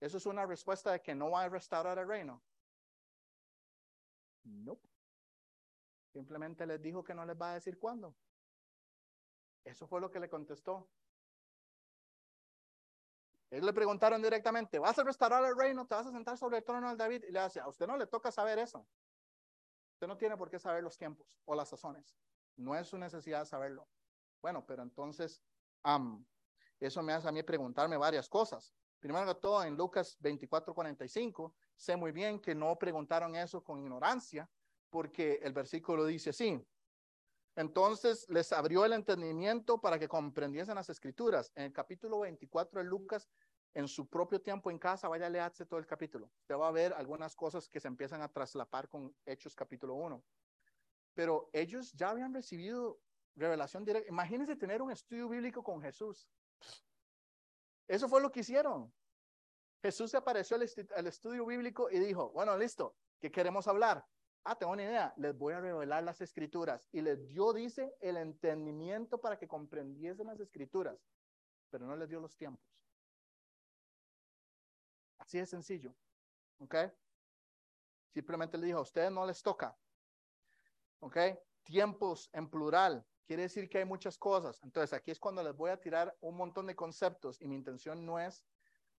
¿Eso 0.00 0.18
es 0.18 0.26
una 0.26 0.44
respuesta 0.44 0.92
de 0.92 1.00
que 1.00 1.14
no 1.14 1.30
va 1.30 1.44
a 1.44 1.48
restaurar 1.48 1.98
el 1.98 2.06
reino? 2.06 2.42
No. 4.42 4.78
Simplemente 6.12 6.66
les 6.66 6.82
dijo 6.82 7.02
que 7.02 7.14
no 7.14 7.24
les 7.24 7.40
va 7.40 7.52
a 7.52 7.54
decir 7.54 7.78
cuándo. 7.78 8.14
Eso 9.64 9.86
fue 9.86 9.98
lo 9.98 10.10
que 10.10 10.20
le 10.20 10.28
contestó. 10.28 10.90
Ellos 13.50 13.64
le 13.64 13.72
preguntaron 13.72 14.20
directamente, 14.20 14.78
¿vas 14.78 14.98
a 14.98 15.04
restaurar 15.04 15.42
el 15.42 15.56
reino? 15.56 15.86
¿Te 15.86 15.94
vas 15.94 16.06
a 16.06 16.12
sentar 16.12 16.36
sobre 16.36 16.58
el 16.58 16.64
trono 16.64 16.90
de 16.90 16.96
David? 16.96 17.24
Y 17.26 17.32
le 17.32 17.38
hace, 17.38 17.60
a 17.60 17.68
usted 17.68 17.86
no 17.86 17.96
le 17.96 18.06
toca 18.06 18.30
saber 18.30 18.58
eso. 18.58 18.86
No 20.06 20.16
tiene 20.16 20.36
por 20.36 20.50
qué 20.50 20.58
saber 20.58 20.82
los 20.82 20.96
tiempos 20.96 21.38
o 21.44 21.54
las 21.54 21.68
sazones. 21.68 22.16
No 22.56 22.76
es 22.76 22.88
su 22.88 22.98
necesidad 22.98 23.44
saberlo. 23.44 23.88
Bueno, 24.42 24.64
pero 24.66 24.82
entonces, 24.82 25.42
eso 26.80 27.02
me 27.02 27.12
hace 27.12 27.28
a 27.28 27.32
mí 27.32 27.42
preguntarme 27.42 27.96
varias 27.96 28.28
cosas. 28.28 28.74
Primero 29.00 29.26
que 29.26 29.40
todo, 29.40 29.62
en 29.64 29.76
Lucas 29.76 30.16
24, 30.20 30.74
45, 30.74 31.54
sé 31.76 31.96
muy 31.96 32.12
bien 32.12 32.40
que 32.40 32.54
no 32.54 32.78
preguntaron 32.78 33.36
eso 33.36 33.62
con 33.62 33.80
ignorancia, 33.80 34.48
porque 34.90 35.40
el 35.42 35.52
versículo 35.52 36.06
dice 36.06 36.30
así. 36.30 36.64
Entonces 37.56 38.26
les 38.28 38.52
abrió 38.52 38.84
el 38.84 38.94
entendimiento 38.94 39.80
para 39.80 39.98
que 39.98 40.08
comprendiesen 40.08 40.74
las 40.74 40.88
escrituras. 40.88 41.52
En 41.54 41.64
el 41.64 41.72
capítulo 41.72 42.20
24 42.20 42.80
de 42.80 42.86
Lucas, 42.86 43.28
en 43.74 43.88
su 43.88 44.08
propio 44.08 44.40
tiempo 44.40 44.70
en 44.70 44.78
casa, 44.78 45.08
vaya 45.08 45.26
a 45.26 45.30
leerse 45.30 45.66
todo 45.66 45.80
el 45.80 45.86
capítulo. 45.86 46.30
Usted 46.40 46.54
va 46.54 46.68
a 46.68 46.72
ver 46.72 46.92
algunas 46.92 47.34
cosas 47.34 47.68
que 47.68 47.80
se 47.80 47.88
empiezan 47.88 48.22
a 48.22 48.28
traslapar 48.28 48.88
con 48.88 49.14
Hechos 49.26 49.54
capítulo 49.54 49.94
1. 49.94 50.24
Pero 51.14 51.50
ellos 51.52 51.92
ya 51.92 52.10
habían 52.10 52.32
recibido 52.32 53.00
revelación 53.34 53.84
directa. 53.84 54.08
Imagínense 54.08 54.54
tener 54.56 54.80
un 54.80 54.92
estudio 54.92 55.28
bíblico 55.28 55.62
con 55.62 55.82
Jesús. 55.82 56.28
Eso 57.88 58.08
fue 58.08 58.20
lo 58.20 58.30
que 58.30 58.40
hicieron. 58.40 58.92
Jesús 59.82 60.12
se 60.12 60.16
apareció 60.16 60.56
al, 60.56 61.06
estudio 61.06 61.44
bíblico 61.44 61.90
y 61.90 61.98
dijo, 61.98 62.30
bueno, 62.30 62.56
listo, 62.56 62.96
¿qué 63.20 63.30
queremos 63.30 63.66
hablar? 63.66 64.06
Ah, 64.44 64.56
tengo 64.56 64.72
una 64.72 64.84
idea, 64.84 65.12
les 65.16 65.36
voy 65.36 65.52
a 65.52 65.60
revelar 65.60 66.04
las 66.04 66.20
escrituras. 66.20 66.88
Y 66.92 67.00
les 67.00 67.26
dio, 67.26 67.52
dice, 67.52 67.94
el 68.00 68.16
entendimiento 68.16 69.20
para 69.20 69.36
que 69.36 69.48
comprendiesen 69.48 70.28
las 70.28 70.40
escrituras, 70.40 70.98
pero 71.70 71.86
no 71.86 71.96
les 71.96 72.08
dio 72.08 72.20
los 72.20 72.36
tiempos. 72.36 72.83
Así 75.24 75.38
de 75.38 75.46
sencillo. 75.46 75.94
¿Ok? 76.58 76.76
Simplemente 78.12 78.58
le 78.58 78.66
dijo, 78.66 78.78
a 78.78 78.82
ustedes 78.82 79.10
no 79.10 79.26
les 79.26 79.42
toca. 79.42 79.76
¿Ok? 81.00 81.16
Tiempos 81.64 82.30
en 82.32 82.48
plural. 82.48 83.04
Quiere 83.26 83.42
decir 83.42 83.68
que 83.68 83.78
hay 83.78 83.84
muchas 83.84 84.18
cosas. 84.18 84.62
Entonces, 84.62 84.92
aquí 84.92 85.10
es 85.10 85.18
cuando 85.18 85.42
les 85.42 85.56
voy 85.56 85.70
a 85.70 85.80
tirar 85.80 86.16
un 86.20 86.36
montón 86.36 86.66
de 86.66 86.76
conceptos 86.76 87.40
y 87.40 87.48
mi 87.48 87.54
intención 87.54 88.04
no 88.04 88.20
es 88.20 88.44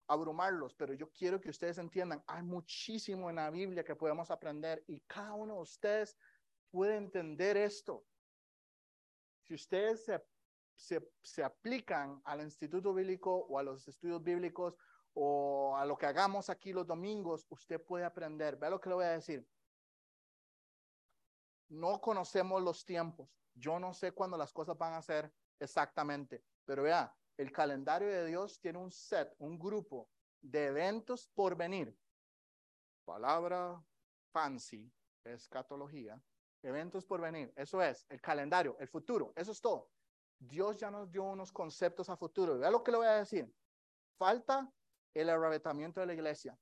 abrumarlos, 0.07 0.75
pero 0.75 0.93
yo 0.95 1.11
quiero 1.11 1.41
que 1.41 1.51
ustedes 1.51 1.79
entiendan, 1.79 2.23
hay 2.27 2.43
muchísimo 2.43 3.31
en 3.31 3.37
la 3.37 3.51
Biblia 3.51 3.85
que 3.85 3.97
podemos 3.97 4.31
aprender 4.31 4.85
y 4.87 5.01
cada 5.01 5.33
uno 5.35 5.55
de 5.55 5.61
ustedes 5.61 6.19
puede 6.71 6.97
entender 6.97 7.57
esto. 7.57 8.05
Si 9.43 9.55
ustedes 9.55 10.05
se, 10.05 10.23
se, 10.75 11.11
se 11.23 11.45
aplican 11.45 12.21
al 12.25 12.43
instituto 12.43 12.93
bíblico 12.93 13.35
o 13.35 13.59
a 13.59 13.63
los 13.63 13.87
estudios 13.89 14.23
bíblicos 14.23 14.77
o 15.15 15.77
a 15.77 15.85
lo 15.87 15.97
que 15.97 16.07
hagamos 16.07 16.51
aquí 16.51 16.73
los 16.73 16.87
domingos, 16.87 17.47
usted 17.49 17.81
puede 17.81 18.05
aprender. 18.05 18.57
Vea 18.57 18.71
lo 18.71 18.81
que 18.81 18.89
le 18.89 18.95
voy 18.97 19.05
a 19.05 19.11
decir. 19.11 19.49
No 21.69 22.01
conocemos 22.01 22.63
los 22.63 22.85
tiempos. 22.85 23.29
Yo 23.55 23.79
no 23.79 23.95
sé 23.95 24.13
cuándo 24.13 24.37
las 24.37 24.53
cosas 24.53 24.77
van 24.77 24.95
a 24.95 25.03
ser 25.03 25.33
exactamente, 25.61 26.45
pero 26.65 26.83
vea, 26.83 27.17
el 27.37 27.53
calendario 27.53 28.09
de 28.09 28.27
Dios 28.27 28.61
tiene 28.61 28.79
un 28.79 28.91
set, 28.91 29.35
un 29.39 29.59
grupo 29.59 30.09
de 30.41 30.67
eventos 30.67 31.29
por 31.29 31.57
venir. 31.57 31.97
Palabra 33.05 33.83
fancy, 34.33 34.93
escatología. 35.25 36.21
Eventos 36.63 37.05
por 37.05 37.21
venir. 37.21 37.53
Eso 37.57 37.83
es 37.83 38.07
el 38.09 38.21
calendario, 38.21 38.77
el 38.79 38.89
futuro. 38.89 39.33
Eso 39.37 39.53
es 39.53 39.61
todo. 39.61 39.91
Dios 40.39 40.79
ya 40.79 40.91
nos 40.91 41.11
dio 41.11 41.23
unos 41.25 41.53
conceptos 41.53 42.09
a 42.09 42.17
futuro. 42.17 42.59
Vea 42.59 42.71
lo 42.71 42.83
que 42.83 42.91
le 42.91 42.97
voy 42.99 43.07
a 43.07 43.19
decir. 43.19 43.53
Falta 44.17 44.73
el 45.15 45.31
arrebatamiento 45.31 46.01
de 46.01 46.07
la 46.07 46.15
iglesia. 46.15 46.59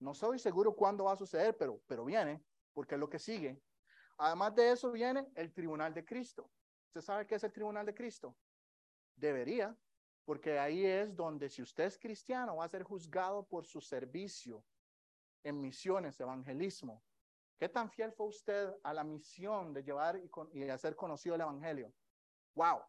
No 0.00 0.14
soy 0.14 0.38
seguro 0.38 0.74
cuándo 0.74 1.04
va 1.04 1.12
a 1.12 1.16
suceder, 1.16 1.56
pero, 1.56 1.80
pero 1.86 2.04
viene, 2.04 2.44
porque 2.72 2.94
es 2.94 3.00
lo 3.00 3.08
que 3.08 3.18
sigue. 3.18 3.60
Además 4.18 4.54
de 4.54 4.72
eso 4.72 4.90
viene 4.90 5.26
el 5.34 5.52
tribunal 5.52 5.94
de 5.94 6.04
Cristo. 6.04 6.50
¿Usted 6.88 7.00
sabe 7.00 7.26
qué 7.26 7.36
es 7.36 7.44
el 7.44 7.52
tribunal 7.52 7.86
de 7.86 7.94
Cristo? 7.94 8.36
Debería, 9.16 9.76
porque 10.24 10.58
ahí 10.58 10.84
es 10.84 11.14
donde 11.14 11.48
si 11.48 11.62
usted 11.62 11.84
es 11.84 11.98
cristiano 11.98 12.56
va 12.56 12.64
a 12.64 12.68
ser 12.68 12.82
juzgado 12.82 13.46
por 13.46 13.66
su 13.66 13.80
servicio 13.80 14.64
en 15.42 15.60
misiones, 15.60 16.20
evangelismo. 16.20 17.02
¿Qué 17.58 17.68
tan 17.68 17.90
fiel 17.90 18.12
fue 18.12 18.26
usted 18.26 18.72
a 18.84 18.94
la 18.94 19.02
misión 19.02 19.72
de 19.72 19.82
llevar 19.82 20.16
y, 20.16 20.30
y 20.52 20.68
hacer 20.68 20.94
conocido 20.94 21.34
el 21.34 21.40
evangelio? 21.40 21.92
Wow. 22.54 22.82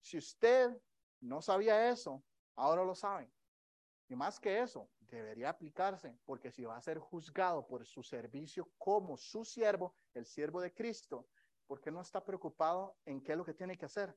Si 0.00 0.16
usted 0.16 0.74
no 1.20 1.42
sabía 1.42 1.90
eso, 1.90 2.22
ahora 2.54 2.84
lo 2.84 2.94
sabe. 2.94 3.30
Y 4.08 4.14
más 4.14 4.38
que 4.38 4.60
eso, 4.60 4.88
debería 5.00 5.50
aplicarse, 5.50 6.16
porque 6.24 6.50
si 6.50 6.64
va 6.64 6.76
a 6.76 6.80
ser 6.80 6.98
juzgado 6.98 7.66
por 7.66 7.84
su 7.84 8.02
servicio 8.02 8.70
como 8.78 9.16
su 9.16 9.44
siervo, 9.44 9.96
el 10.14 10.26
siervo 10.26 10.60
de 10.60 10.72
Cristo, 10.72 11.28
¿por 11.66 11.80
qué 11.80 11.90
no 11.90 12.00
está 12.00 12.24
preocupado 12.24 12.96
en 13.04 13.20
qué 13.20 13.32
es 13.32 13.38
lo 13.38 13.44
que 13.44 13.54
tiene 13.54 13.76
que 13.76 13.86
hacer? 13.86 14.16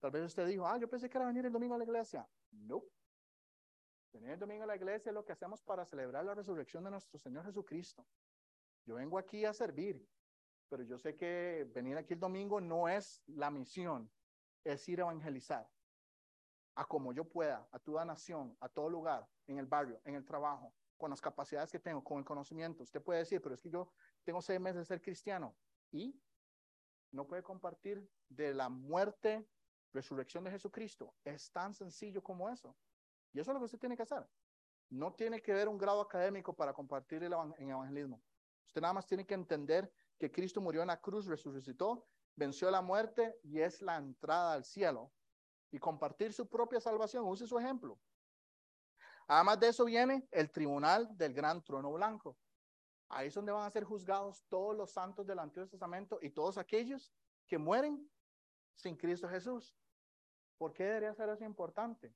Tal 0.00 0.10
vez 0.10 0.24
usted 0.24 0.46
dijo, 0.46 0.66
ah, 0.66 0.78
yo 0.78 0.88
pensé 0.88 1.10
que 1.10 1.18
era 1.18 1.26
venir 1.26 1.44
el 1.44 1.52
domingo 1.52 1.74
a 1.74 1.78
la 1.78 1.84
iglesia. 1.84 2.26
No. 2.50 2.82
Venir 4.12 4.30
el 4.30 4.38
domingo 4.38 4.64
a 4.64 4.66
la 4.66 4.76
iglesia 4.76 5.10
es 5.10 5.14
lo 5.14 5.24
que 5.24 5.32
hacemos 5.32 5.62
para 5.62 5.84
celebrar 5.84 6.24
la 6.24 6.34
resurrección 6.34 6.84
de 6.84 6.90
nuestro 6.90 7.18
Señor 7.18 7.44
Jesucristo. 7.44 8.06
Yo 8.86 8.94
vengo 8.94 9.18
aquí 9.18 9.44
a 9.44 9.52
servir, 9.52 10.02
pero 10.70 10.82
yo 10.82 10.98
sé 10.98 11.14
que 11.14 11.68
venir 11.74 11.98
aquí 11.98 12.14
el 12.14 12.20
domingo 12.20 12.58
no 12.58 12.88
es 12.88 13.22
la 13.26 13.50
misión, 13.50 14.10
es 14.64 14.88
ir 14.88 15.00
a 15.00 15.02
evangelizar 15.02 15.68
a 16.78 16.84
como 16.84 17.12
yo 17.12 17.24
pueda, 17.24 17.68
a 17.72 17.78
toda 17.80 18.04
nación, 18.04 18.56
a 18.60 18.68
todo 18.68 18.88
lugar, 18.88 19.28
en 19.48 19.58
el 19.58 19.66
barrio, 19.66 20.00
en 20.04 20.14
el 20.14 20.24
trabajo, 20.24 20.72
con 20.96 21.10
las 21.10 21.20
capacidades 21.20 21.72
que 21.72 21.80
tengo, 21.80 22.04
con 22.04 22.18
el 22.18 22.24
conocimiento. 22.24 22.84
Usted 22.84 23.02
puede 23.02 23.18
decir, 23.18 23.42
pero 23.42 23.56
es 23.56 23.60
que 23.60 23.68
yo 23.68 23.90
tengo 24.22 24.40
seis 24.40 24.60
meses 24.60 24.76
de 24.76 24.84
ser 24.84 25.02
cristiano 25.02 25.56
y 25.90 26.16
no 27.10 27.26
puede 27.26 27.42
compartir 27.42 28.08
de 28.28 28.54
la 28.54 28.68
muerte 28.68 29.44
resurrección 29.92 30.44
de 30.44 30.52
Jesucristo. 30.52 31.12
Es 31.24 31.50
tan 31.50 31.74
sencillo 31.74 32.22
como 32.22 32.48
eso. 32.48 32.76
Y 33.32 33.40
eso 33.40 33.50
es 33.50 33.54
lo 33.54 33.58
que 33.58 33.64
usted 33.64 33.80
tiene 33.80 33.96
que 33.96 34.04
hacer. 34.04 34.24
No 34.88 35.12
tiene 35.14 35.42
que 35.42 35.52
ver 35.52 35.68
un 35.68 35.78
grado 35.78 36.00
académico 36.00 36.54
para 36.54 36.72
compartir 36.72 37.24
el 37.24 37.32
en 37.58 37.70
evangelismo. 37.70 38.22
Usted 38.68 38.80
nada 38.80 38.94
más 38.94 39.04
tiene 39.04 39.26
que 39.26 39.34
entender 39.34 39.92
que 40.16 40.30
Cristo 40.30 40.60
murió 40.60 40.82
en 40.82 40.88
la 40.88 41.00
cruz, 41.00 41.26
resucitó, 41.26 42.06
venció 42.36 42.70
la 42.70 42.82
muerte 42.82 43.40
y 43.42 43.58
es 43.58 43.82
la 43.82 43.96
entrada 43.96 44.52
al 44.52 44.64
cielo. 44.64 45.12
Y 45.70 45.78
compartir 45.78 46.32
su 46.32 46.48
propia 46.48 46.80
salvación, 46.80 47.24
use 47.26 47.46
su 47.46 47.58
ejemplo. 47.58 47.98
Además 49.26 49.60
de 49.60 49.68
eso 49.68 49.84
viene 49.84 50.26
el 50.30 50.50
tribunal 50.50 51.08
del 51.16 51.34
gran 51.34 51.62
trono 51.62 51.92
blanco. 51.92 52.38
Ahí 53.10 53.28
es 53.28 53.34
donde 53.34 53.52
van 53.52 53.66
a 53.66 53.70
ser 53.70 53.84
juzgados 53.84 54.44
todos 54.48 54.76
los 54.76 54.92
santos 54.92 55.26
del 55.26 55.38
Antiguo 55.38 55.68
Testamento 55.68 56.18
y 56.22 56.30
todos 56.30 56.58
aquellos 56.58 57.12
que 57.46 57.58
mueren 57.58 58.10
sin 58.74 58.96
Cristo 58.96 59.28
Jesús. 59.28 59.74
¿Por 60.56 60.72
qué 60.72 60.84
debería 60.84 61.14
ser 61.14 61.28
eso 61.28 61.44
importante? 61.44 62.14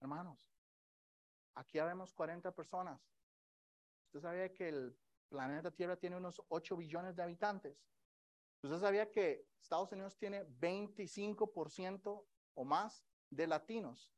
Hermanos, 0.00 0.52
aquí 1.54 1.78
habemos 1.78 2.12
40 2.12 2.52
personas. 2.52 3.00
¿Usted 4.06 4.20
sabía 4.20 4.52
que 4.52 4.68
el 4.68 4.98
planeta 5.28 5.70
Tierra 5.70 5.96
tiene 5.96 6.16
unos 6.16 6.42
8 6.48 6.76
billones 6.76 7.16
de 7.16 7.22
habitantes? 7.22 7.76
¿Usted 8.64 8.80
sabía 8.80 9.10
que 9.10 9.46
Estados 9.60 9.92
Unidos 9.92 10.16
tiene 10.16 10.42
25% 10.46 12.24
o 12.54 12.64
más 12.64 13.04
de 13.28 13.46
latinos? 13.46 14.10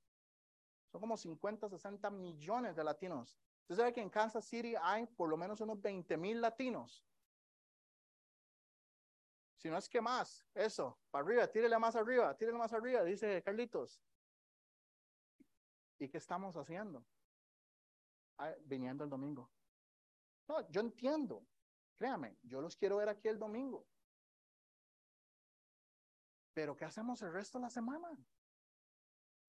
Son 0.86 1.00
como 1.00 1.16
50, 1.16 1.68
60 1.68 2.08
millones 2.10 2.76
de 2.76 2.84
latinos. 2.84 3.36
¿Usted 3.62 3.74
sabe 3.74 3.92
que 3.92 4.00
en 4.00 4.08
Kansas 4.08 4.44
City 4.44 4.76
hay 4.80 5.06
por 5.06 5.28
lo 5.28 5.36
menos 5.36 5.60
unos 5.60 5.82
20 5.82 6.16
mil 6.16 6.40
latinos? 6.40 7.04
Si 9.56 9.68
no 9.68 9.78
es 9.78 9.88
que 9.88 10.00
más, 10.00 10.46
eso, 10.54 10.96
para 11.10 11.24
arriba, 11.24 11.48
tírele 11.48 11.76
más 11.80 11.96
arriba, 11.96 12.36
tírele 12.36 12.56
más 12.56 12.72
arriba, 12.72 13.02
dice 13.02 13.42
Carlitos. 13.42 14.00
¿Y 15.98 16.08
qué 16.08 16.18
estamos 16.18 16.56
haciendo? 16.56 17.04
viniendo 18.60 19.02
el 19.02 19.10
domingo. 19.10 19.50
No, 20.46 20.70
yo 20.70 20.82
entiendo. 20.82 21.44
Créame, 21.96 22.36
yo 22.42 22.60
los 22.60 22.76
quiero 22.76 22.98
ver 22.98 23.08
aquí 23.08 23.26
el 23.26 23.38
domingo. 23.40 23.88
Pero 26.56 26.74
¿qué 26.74 26.86
hacemos 26.86 27.20
el 27.20 27.34
resto 27.34 27.58
de 27.58 27.64
la 27.64 27.70
semana? 27.70 28.08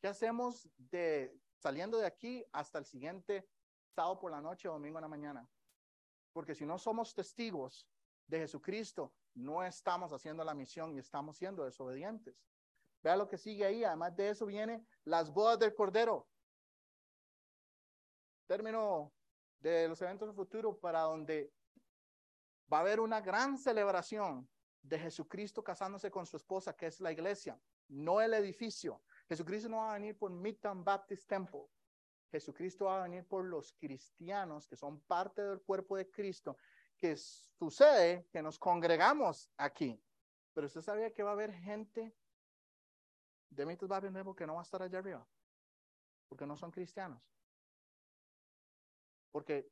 ¿Qué 0.02 0.10
hacemos 0.10 0.70
de 0.76 1.40
saliendo 1.56 1.98
de 2.00 2.06
aquí 2.06 2.44
hasta 2.52 2.80
el 2.80 2.86
siguiente 2.86 3.48
sábado 3.96 4.20
por 4.20 4.30
la 4.30 4.42
noche 4.42 4.68
o 4.68 4.74
domingo 4.74 4.98
en 4.98 5.04
la 5.04 5.08
mañana? 5.08 5.50
Porque 6.34 6.54
si 6.54 6.66
no 6.66 6.78
somos 6.78 7.14
testigos 7.14 7.88
de 8.28 8.40
Jesucristo, 8.40 9.14
no 9.36 9.64
estamos 9.64 10.12
haciendo 10.12 10.44
la 10.44 10.54
misión 10.54 10.94
y 10.94 11.00
estamos 11.00 11.38
siendo 11.38 11.64
desobedientes. 11.64 12.36
Vea 13.02 13.16
lo 13.16 13.30
que 13.30 13.38
sigue 13.38 13.64
ahí. 13.64 13.86
Además 13.86 14.14
de 14.14 14.32
eso 14.32 14.46
viene 14.46 14.86
las 15.06 15.32
bodas 15.32 15.60
del 15.60 15.74
Cordero. 15.74 16.28
Término 18.48 19.14
de 19.60 19.88
los 19.88 20.02
eventos 20.02 20.28
del 20.28 20.36
futuro 20.36 20.78
para 20.78 21.04
donde 21.04 21.54
va 22.72 22.80
a 22.80 22.82
haber 22.82 23.00
una 23.00 23.22
gran 23.22 23.58
celebración 23.58 24.50
de 24.88 25.00
Jesucristo 25.00 25.64
casándose 25.64 26.10
con 26.10 26.26
su 26.26 26.38
esposa, 26.38 26.76
que 26.76 26.88
es 26.88 27.02
la 27.02 27.12
iglesia, 27.12 27.60
no 27.90 28.22
el 28.22 28.34
edificio. 28.34 29.02
Jesucristo 29.28 29.70
no 29.70 29.78
va 29.78 29.92
a 29.92 29.94
venir 29.96 30.18
por 30.18 30.32
Midtown 30.32 30.84
Baptist 30.84 31.28
Temple. 31.28 31.68
Jesucristo 32.32 32.86
va 32.86 33.00
a 33.00 33.04
venir 33.04 33.26
por 33.26 33.46
los 33.46 33.74
cristianos 33.74 34.68
que 34.68 34.76
son 34.76 35.00
parte 35.02 35.42
del 35.42 35.62
cuerpo 35.62 35.96
de 35.98 36.10
Cristo 36.10 36.58
que 36.98 37.16
sucede 37.16 38.28
que 38.32 38.42
nos 38.42 38.58
congregamos 38.58 39.50
aquí. 39.58 40.02
Pero 40.54 40.68
usted 40.68 40.82
sabía 40.82 41.14
que 41.14 41.24
va 41.24 41.32
a 41.32 41.34
haber 41.34 41.54
gente 41.54 42.16
de 43.50 43.66
mitos 43.66 43.90
va 43.90 43.98
a 43.98 44.36
que 44.36 44.48
no 44.48 44.56
va 44.56 44.60
a 44.60 44.64
estar 44.64 44.82
allá 44.82 45.00
arriba. 45.00 45.26
Porque 46.28 46.46
no 46.46 46.58
son 46.58 46.72
cristianos. 46.72 47.22
Porque 49.32 49.72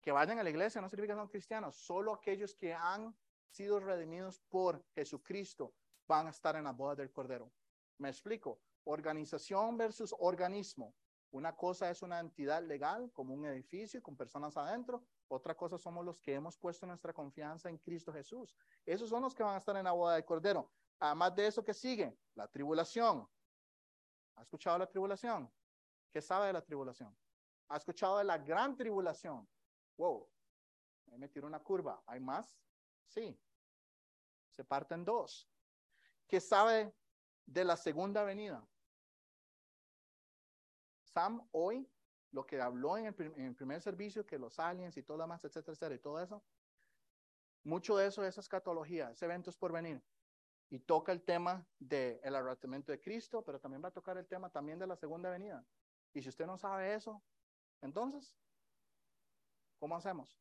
que 0.00 0.12
vayan 0.12 0.38
a 0.38 0.42
la 0.42 0.50
iglesia 0.50 0.80
no 0.80 0.88
significa 0.88 1.14
que 1.14 1.20
son 1.20 1.28
cristianos. 1.28 1.76
Solo 1.76 2.12
aquellos 2.12 2.54
que 2.54 2.74
han 2.74 3.16
sido 3.54 3.78
redimidos 3.78 4.40
por 4.48 4.84
Jesucristo 4.94 5.74
van 6.08 6.26
a 6.26 6.30
estar 6.30 6.56
en 6.56 6.64
la 6.64 6.72
boda 6.72 6.96
del 6.96 7.12
Cordero. 7.12 7.52
Me 7.98 8.08
explico. 8.08 8.60
Organización 8.86 9.78
versus 9.78 10.14
organismo. 10.18 10.94
Una 11.30 11.56
cosa 11.56 11.88
es 11.90 12.02
una 12.02 12.20
entidad 12.20 12.62
legal, 12.62 13.10
como 13.12 13.32
un 13.32 13.46
edificio 13.46 14.02
con 14.02 14.16
personas 14.16 14.56
adentro. 14.56 15.04
Otra 15.28 15.56
cosa 15.56 15.78
somos 15.78 16.04
los 16.04 16.20
que 16.20 16.34
hemos 16.34 16.58
puesto 16.58 16.86
nuestra 16.86 17.12
confianza 17.12 17.70
en 17.70 17.78
Cristo 17.78 18.12
Jesús. 18.12 18.54
Esos 18.84 19.08
son 19.08 19.22
los 19.22 19.34
que 19.34 19.42
van 19.42 19.54
a 19.54 19.58
estar 19.58 19.76
en 19.76 19.84
la 19.84 19.92
boda 19.92 20.14
del 20.14 20.24
Cordero. 20.24 20.70
Además 20.98 21.34
de 21.34 21.46
eso, 21.46 21.64
¿qué 21.64 21.72
sigue? 21.72 22.16
La 22.34 22.46
tribulación. 22.48 23.26
¿Ha 24.36 24.42
escuchado 24.42 24.78
la 24.78 24.86
tribulación? 24.86 25.50
¿Qué 26.10 26.20
sabe 26.20 26.48
de 26.48 26.52
la 26.52 26.62
tribulación? 26.62 27.16
¿Ha 27.68 27.76
escuchado 27.76 28.18
de 28.18 28.24
la 28.24 28.38
gran 28.38 28.76
tribulación? 28.76 29.48
Wow, 29.96 30.28
me 31.06 31.18
metieron 31.18 31.48
una 31.48 31.62
curva. 31.62 32.02
¿Hay 32.06 32.20
más? 32.20 32.58
Sí. 33.06 33.38
Se 34.50 34.64
parte 34.64 34.94
en 34.94 35.04
dos. 35.04 35.48
¿Qué 36.28 36.40
sabe 36.40 36.94
de 37.46 37.64
la 37.64 37.76
segunda 37.76 38.24
venida? 38.24 38.66
Sam 41.02 41.46
hoy, 41.52 41.88
lo 42.32 42.46
que 42.46 42.60
habló 42.60 42.96
en 42.96 43.06
el, 43.06 43.54
primer 43.54 43.80
servicio, 43.80 44.26
que 44.26 44.38
los 44.38 44.58
aliens 44.58 44.96
y 44.96 45.02
todo 45.02 45.18
lo 45.18 45.24
demás, 45.24 45.44
etcétera, 45.44 45.72
etcétera, 45.72 45.94
y 45.94 45.98
todo 46.00 46.20
eso, 46.20 46.42
mucho 47.62 47.96
de 47.96 48.06
eso 48.06 48.24
es 48.24 48.36
escatología, 48.36 49.10
es 49.12 49.56
por 49.56 49.72
venir. 49.72 50.02
Y 50.70 50.80
toca 50.80 51.12
el 51.12 51.22
tema 51.22 51.64
del 51.78 52.18
el 52.22 52.34
arrebatamiento 52.34 52.90
de 52.90 53.00
Cristo, 53.00 53.42
pero 53.42 53.60
también 53.60 53.84
va 53.84 53.88
a 53.88 53.92
tocar 53.92 54.18
el 54.18 54.26
tema 54.26 54.50
también 54.50 54.78
de 54.78 54.86
la 54.86 54.96
segunda 54.96 55.30
venida. 55.30 55.64
Y 56.12 56.22
si 56.22 56.28
usted 56.28 56.46
no 56.46 56.58
sabe 56.58 56.94
eso, 56.94 57.22
entonces, 57.80 58.36
¿cómo 59.78 59.96
hacemos? 59.96 60.36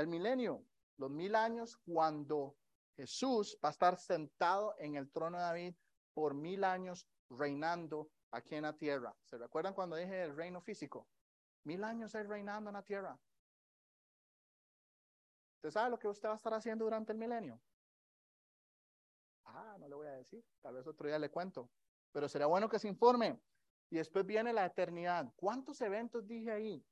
El 0.00 0.06
milenio, 0.06 0.64
los 0.96 1.10
mil 1.10 1.34
años 1.34 1.76
cuando 1.76 2.56
Jesús 2.96 3.58
va 3.62 3.68
a 3.68 3.72
estar 3.72 3.98
sentado 3.98 4.74
en 4.78 4.94
el 4.94 5.10
trono 5.10 5.36
de 5.36 5.42
David 5.42 5.74
por 6.14 6.32
mil 6.32 6.64
años 6.64 7.06
reinando 7.28 8.10
aquí 8.30 8.54
en 8.54 8.62
la 8.62 8.74
tierra. 8.74 9.14
¿Se 9.24 9.36
recuerdan 9.36 9.74
cuando 9.74 9.96
dije 9.96 10.22
el 10.22 10.34
reino 10.34 10.62
físico? 10.62 11.06
Mil 11.64 11.84
años 11.84 12.14
es 12.14 12.26
reinando 12.26 12.70
en 12.70 12.76
la 12.76 12.82
tierra. 12.82 13.20
¿Usted 15.56 15.70
sabe 15.70 15.90
lo 15.90 15.98
que 15.98 16.08
usted 16.08 16.30
va 16.30 16.32
a 16.32 16.36
estar 16.36 16.54
haciendo 16.54 16.86
durante 16.86 17.12
el 17.12 17.18
milenio? 17.18 17.60
Ah, 19.44 19.76
no 19.78 19.86
le 19.86 19.94
voy 19.94 20.06
a 20.06 20.12
decir. 20.12 20.42
Tal 20.62 20.76
vez 20.76 20.86
otro 20.86 21.08
día 21.08 21.18
le 21.18 21.28
cuento. 21.28 21.68
Pero 22.10 22.26
sería 22.26 22.46
bueno 22.46 22.70
que 22.70 22.78
se 22.78 22.88
informe. 22.88 23.38
Y 23.90 23.96
después 23.96 24.24
viene 24.24 24.54
la 24.54 24.64
eternidad. 24.64 25.30
¿Cuántos 25.36 25.78
eventos 25.82 26.26
dije 26.26 26.50
ahí? 26.50 26.82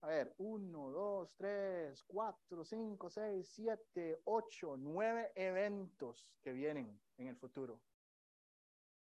A 0.00 0.06
ver, 0.06 0.32
uno, 0.38 0.90
dos, 0.90 1.34
tres, 1.36 2.04
cuatro, 2.04 2.64
cinco, 2.64 3.10
seis, 3.10 3.48
siete, 3.48 4.20
ocho, 4.24 4.76
nueve 4.76 5.32
eventos 5.34 6.36
que 6.40 6.52
vienen 6.52 7.00
en 7.16 7.26
el 7.26 7.36
futuro. 7.36 7.80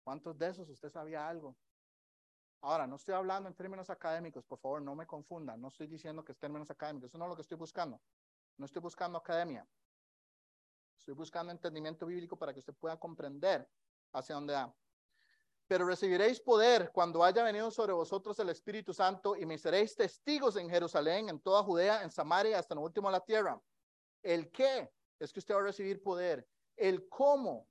¿Cuántos 0.04 0.38
de 0.38 0.50
esos 0.50 0.70
usted 0.70 0.90
sabía 0.90 1.28
algo? 1.30 1.56
Ahora, 2.60 2.88
no 2.88 2.98
estoy 2.98 3.16
hablando 3.16 3.48
en 3.48 3.56
términos 3.56 3.90
académicos, 3.90 4.46
por 4.46 4.60
favor, 4.60 4.82
no 4.82 4.94
me 4.94 5.08
confundan. 5.08 5.62
No 5.62 5.70
estoy 5.70 5.88
diciendo 5.88 6.26
que 6.26 6.34
es 6.34 6.38
términos 6.38 6.70
académicos, 6.70 7.10
eso 7.10 7.18
no 7.18 7.26
es 7.26 7.30
lo 7.30 7.36
que 7.36 7.42
estoy 7.44 7.58
buscando. 7.58 8.02
No 8.58 8.66
estoy 8.66 8.82
buscando 8.82 9.18
academia. 9.18 9.66
Estoy 11.00 11.16
buscando 11.16 11.52
entendimiento 11.52 12.06
bíblico 12.06 12.38
para 12.38 12.54
que 12.54 12.60
usted 12.60 12.76
pueda 12.76 13.00
comprender 13.00 13.68
hacia 14.12 14.36
dónde 14.36 14.54
va 14.54 14.76
pero 15.72 15.86
recibiréis 15.86 16.42
poder 16.42 16.92
cuando 16.92 17.24
haya 17.24 17.46
venido 17.46 17.72
sobre 17.72 17.94
vosotros 17.94 18.38
el 18.40 18.50
Espíritu 18.50 18.94
Santo 18.94 19.38
y 19.38 19.46
me 19.46 19.58
seréis 19.58 19.96
testigos 19.96 20.58
en 20.58 20.70
Jerusalén, 20.70 21.30
en 21.30 21.40
toda 21.40 21.64
Judea, 21.64 22.04
en 22.04 22.12
Samaria, 22.12 22.60
hasta 22.60 22.76
lo 22.76 22.82
último 22.82 23.08
de 23.08 23.14
la 23.14 23.24
tierra. 23.24 23.58
El 24.22 24.52
qué 24.52 24.92
es 25.18 25.32
que 25.32 25.40
usted 25.40 25.56
va 25.56 25.62
a 25.62 25.64
recibir 25.64 26.04
poder. 26.04 26.46
El 26.76 27.08
cómo 27.08 27.70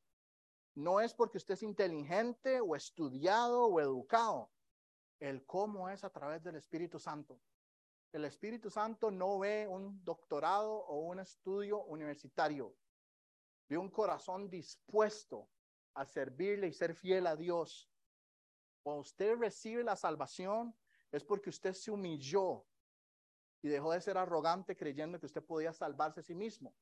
no 0.77 1.03
es 1.03 1.13
porque 1.13 1.37
usted 1.37 1.53
es 1.53 1.63
inteligente 1.63 2.59
o 2.63 2.75
estudiado 2.75 3.67
o 3.67 3.79
educado. 3.79 4.51
El 5.19 5.45
cómo 5.45 5.91
es 5.91 6.03
a 6.03 6.09
través 6.09 6.43
del 6.43 6.57
Espíritu 6.57 6.99
Santo. 6.99 7.39
El 8.15 8.25
Espíritu 8.25 8.71
Santo 8.71 9.11
no 9.11 9.41
ve 9.41 9.69
un 9.69 10.03
doctorado 10.03 10.73
o 10.73 11.01
un 11.01 11.21
estudio 11.21 11.83
universitario. 11.83 12.75
Ve 13.69 13.77
un 13.77 13.91
corazón 13.91 14.49
dispuesto 14.49 15.51
a 15.95 16.05
servirle 16.05 16.69
y 16.69 16.73
ser 16.73 16.95
fiel 16.95 17.27
a 17.27 17.37
Dios. 17.37 17.91
Cuando 18.83 19.03
usted 19.03 19.37
recibe 19.37 19.85
la 19.85 19.97
salvación, 19.97 20.75
es 21.13 21.25
porque 21.25 21.51
usted 21.51 21.75
se 21.75 21.91
humilló 21.91 22.65
y 23.63 23.69
dejó 23.69 23.93
de 23.93 24.01
ser 24.01 24.17
arrogante 24.17 24.77
creyendo 24.77 25.19
que 25.19 25.27
usted 25.27 25.45
podía 25.45 25.73
salvarse 25.73 26.21
a 26.21 26.23
sí 26.23 26.35
mismo 26.35 26.75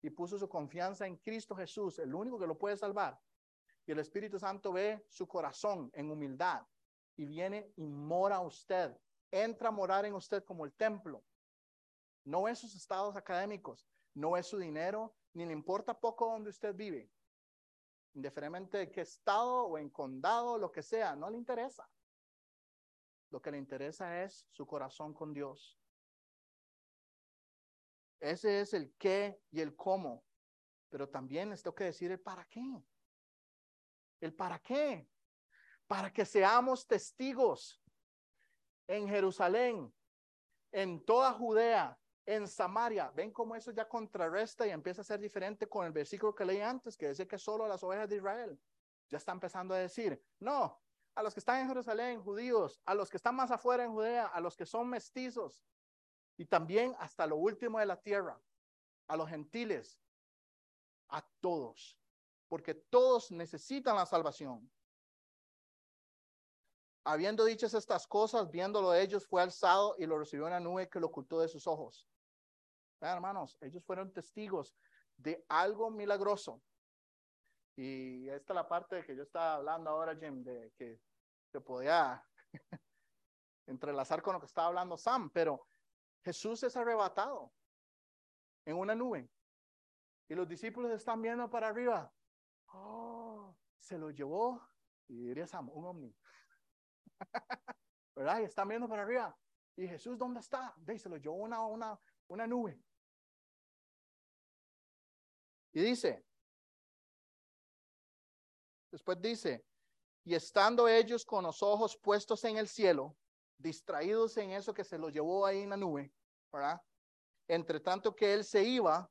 y 0.00 0.10
puso 0.10 0.38
su 0.38 0.48
confianza 0.48 1.06
en 1.06 1.16
Cristo 1.16 1.54
Jesús, 1.54 1.98
el 1.98 2.14
único 2.14 2.38
que 2.38 2.46
lo 2.46 2.58
puede 2.58 2.76
salvar. 2.76 3.20
Y 3.86 3.92
el 3.92 3.98
Espíritu 3.98 4.38
Santo 4.38 4.72
ve 4.72 5.04
su 5.08 5.26
corazón 5.26 5.90
en 5.94 6.10
humildad 6.10 6.66
y 7.16 7.26
viene 7.26 7.72
y 7.76 7.86
mora 7.86 8.36
a 8.36 8.40
usted, 8.40 8.96
entra 9.30 9.68
a 9.68 9.72
morar 9.72 10.04
en 10.04 10.14
usted 10.14 10.44
como 10.44 10.64
el 10.64 10.72
templo. 10.72 11.24
No 12.24 12.48
es 12.48 12.58
sus 12.58 12.74
estados 12.74 13.16
académicos, 13.16 13.86
no 14.14 14.36
es 14.36 14.46
su 14.46 14.58
dinero, 14.58 15.14
ni 15.34 15.44
le 15.44 15.52
importa 15.52 15.98
poco 15.98 16.30
donde 16.30 16.50
usted 16.50 16.74
vive 16.74 17.10
indiferentemente 18.14 18.78
de 18.78 18.90
qué 18.90 19.02
estado 19.02 19.64
o 19.64 19.78
en 19.78 19.90
condado, 19.90 20.58
lo 20.58 20.70
que 20.70 20.82
sea, 20.82 21.16
no 21.16 21.30
le 21.30 21.38
interesa. 21.38 21.88
Lo 23.30 23.40
que 23.40 23.50
le 23.50 23.58
interesa 23.58 24.22
es 24.22 24.46
su 24.50 24.66
corazón 24.66 25.14
con 25.14 25.32
Dios. 25.32 25.78
Ese 28.20 28.60
es 28.60 28.74
el 28.74 28.94
qué 28.98 29.40
y 29.50 29.60
el 29.60 29.74
cómo. 29.74 30.24
Pero 30.90 31.08
también 31.08 31.50
les 31.50 31.62
tengo 31.62 31.74
que 31.74 31.84
decir 31.84 32.10
el 32.10 32.20
para 32.20 32.44
qué. 32.44 32.84
El 34.20 34.34
para 34.34 34.58
qué. 34.58 35.08
Para 35.86 36.12
que 36.12 36.24
seamos 36.24 36.86
testigos 36.86 37.82
en 38.86 39.08
Jerusalén, 39.08 39.92
en 40.70 41.04
toda 41.04 41.32
Judea, 41.32 41.98
en 42.26 42.46
Samaria. 42.46 43.10
¿Ven 43.14 43.32
cómo 43.32 43.56
eso 43.56 43.70
ya 43.70 43.88
contrarresta 43.88 44.66
y 44.66 44.70
empieza 44.70 45.00
a 45.00 45.04
ser 45.04 45.20
diferente 45.20 45.68
con 45.68 45.86
el 45.86 45.92
versículo 45.92 46.34
que 46.34 46.44
leí 46.44 46.60
antes, 46.60 46.96
que 46.96 47.08
dice 47.08 47.26
que 47.26 47.38
solo 47.38 47.66
las 47.66 47.82
ovejas 47.82 48.08
de 48.08 48.16
Israel? 48.16 48.60
Ya 49.08 49.18
está 49.18 49.32
empezando 49.32 49.74
a 49.74 49.78
decir, 49.78 50.22
no, 50.38 50.80
a 51.14 51.22
los 51.22 51.34
que 51.34 51.40
están 51.40 51.60
en 51.60 51.68
Jerusalén, 51.68 52.22
judíos, 52.22 52.80
a 52.84 52.94
los 52.94 53.10
que 53.10 53.16
están 53.16 53.34
más 53.34 53.50
afuera 53.50 53.84
en 53.84 53.92
Judea, 53.92 54.26
a 54.26 54.40
los 54.40 54.56
que 54.56 54.64
son 54.64 54.88
mestizos, 54.88 55.64
y 56.36 56.46
también 56.46 56.94
hasta 56.98 57.26
lo 57.26 57.36
último 57.36 57.78
de 57.78 57.86
la 57.86 58.00
tierra, 58.00 58.40
a 59.06 59.16
los 59.16 59.28
gentiles, 59.28 60.00
a 61.08 61.22
todos, 61.40 61.98
porque 62.48 62.74
todos 62.74 63.30
necesitan 63.30 63.96
la 63.96 64.06
salvación. 64.06 64.70
Habiendo 67.04 67.44
dichas 67.44 67.74
estas 67.74 68.06
cosas, 68.06 68.50
viéndolo 68.50 68.94
ellos, 68.94 69.26
fue 69.26 69.42
alzado 69.42 69.96
y 69.98 70.06
lo 70.06 70.18
recibió 70.18 70.46
una 70.46 70.60
nube 70.60 70.88
que 70.88 71.00
lo 71.00 71.08
ocultó 71.08 71.40
de 71.40 71.48
sus 71.48 71.66
ojos. 71.66 72.08
Vean, 73.00 73.16
hermanos, 73.16 73.56
ellos 73.60 73.84
fueron 73.84 74.12
testigos 74.12 74.74
de 75.16 75.44
algo 75.48 75.90
milagroso. 75.90 76.62
Y 77.76 78.28
esta 78.28 78.52
es 78.52 78.54
la 78.54 78.68
parte 78.68 78.96
de 78.96 79.04
que 79.04 79.16
yo 79.16 79.22
estaba 79.22 79.54
hablando 79.54 79.90
ahora, 79.90 80.16
Jim, 80.16 80.44
de 80.44 80.72
que 80.76 81.00
se 81.50 81.60
podía 81.60 82.24
entrelazar 83.66 84.22
con 84.22 84.34
lo 84.34 84.40
que 84.40 84.46
estaba 84.46 84.68
hablando 84.68 84.96
Sam, 84.96 85.30
pero 85.30 85.66
Jesús 86.24 86.62
es 86.62 86.76
arrebatado 86.76 87.52
en 88.64 88.76
una 88.76 88.94
nube 88.94 89.28
y 90.28 90.34
los 90.34 90.48
discípulos 90.48 90.92
están 90.92 91.20
viendo 91.20 91.50
para 91.50 91.68
arriba. 91.68 92.12
Oh, 92.72 93.54
se 93.78 93.98
lo 93.98 94.10
llevó, 94.10 94.62
y 95.08 95.26
diría 95.26 95.46
Sam, 95.46 95.68
un 95.70 95.84
ovni. 95.84 96.16
¿Verdad? 98.14 98.40
Y 98.40 98.44
están 98.44 98.68
viendo 98.68 98.88
para 98.88 99.02
arriba. 99.02 99.36
¿Y 99.76 99.86
Jesús 99.88 100.18
dónde 100.18 100.40
está? 100.40 100.74
se 100.98 101.08
lo 101.08 101.16
llevó 101.16 101.36
una, 101.36 101.60
una, 101.62 101.98
una 102.28 102.46
nube. 102.46 102.80
Y 105.72 105.80
dice, 105.80 106.24
después 108.90 109.20
dice, 109.20 109.64
y 110.24 110.34
estando 110.34 110.86
ellos 110.86 111.24
con 111.24 111.44
los 111.44 111.62
ojos 111.62 111.96
puestos 111.96 112.44
en 112.44 112.58
el 112.58 112.68
cielo, 112.68 113.16
distraídos 113.56 114.36
en 114.36 114.50
eso 114.50 114.74
que 114.74 114.84
se 114.84 114.98
lo 114.98 115.08
llevó 115.08 115.46
ahí 115.46 115.62
en 115.62 115.70
la 115.70 115.76
nube, 115.76 116.12
¿verdad? 116.52 116.82
Entre 117.48 117.80
tanto 117.80 118.14
que 118.14 118.34
él 118.34 118.44
se 118.44 118.62
iba, 118.62 119.10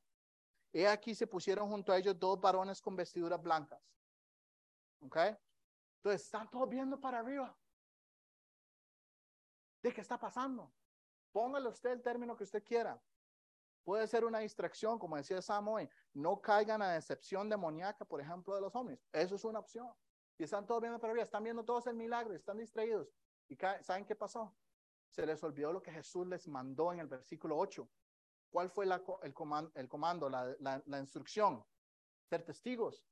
he 0.72 0.86
aquí 0.86 1.14
se 1.14 1.26
pusieron 1.26 1.68
junto 1.68 1.92
a 1.92 1.98
ellos 1.98 2.18
dos 2.18 2.40
varones 2.40 2.80
con 2.80 2.96
vestiduras 2.96 3.42
blancas. 3.42 3.80
¿Ok? 5.00 5.16
Entonces 5.96 6.22
están 6.22 6.48
todos 6.50 6.68
viendo 6.68 7.00
para 7.00 7.18
arriba. 7.18 7.56
¿De 9.82 9.92
qué 9.92 10.00
está 10.00 10.18
pasando? 10.18 10.72
Póngale 11.32 11.68
usted 11.68 11.90
el 11.90 12.02
término 12.02 12.36
que 12.36 12.44
usted 12.44 12.62
quiera. 12.62 13.02
Puede 13.84 14.06
ser 14.06 14.24
una 14.24 14.38
distracción, 14.38 14.98
como 14.98 15.16
decía 15.16 15.42
Sam 15.42 15.68
hoy. 15.68 15.88
No 16.14 16.40
caigan 16.40 16.82
a 16.82 16.92
decepción 16.92 17.48
demoníaca, 17.48 18.04
por 18.04 18.20
ejemplo, 18.20 18.54
de 18.54 18.60
los 18.60 18.74
hombres. 18.76 19.04
Eso 19.12 19.34
es 19.34 19.44
una 19.44 19.58
opción. 19.58 19.92
Y 20.38 20.44
están 20.44 20.66
todos 20.66 20.80
viendo 20.80 21.04
arriba, 21.04 21.22
están 21.22 21.42
viendo 21.42 21.64
todos 21.64 21.86
el 21.88 21.96
milagro, 21.96 22.34
están 22.34 22.58
distraídos. 22.58 23.12
¿Y 23.48 23.56
saben 23.56 24.04
qué 24.04 24.14
pasó? 24.14 24.54
Se 25.10 25.26
les 25.26 25.42
olvidó 25.42 25.72
lo 25.72 25.82
que 25.82 25.90
Jesús 25.90 26.26
les 26.26 26.46
mandó 26.46 26.92
en 26.92 27.00
el 27.00 27.08
versículo 27.08 27.58
8. 27.58 27.88
¿Cuál 28.50 28.70
fue 28.70 28.84
el, 28.84 29.34
comando, 29.34 29.72
el 29.74 29.88
comando 29.88 30.28
la, 30.28 30.54
la, 30.60 30.98
instrucción? 30.98 31.64
Ser 32.28 32.44
testigos. 32.44 33.04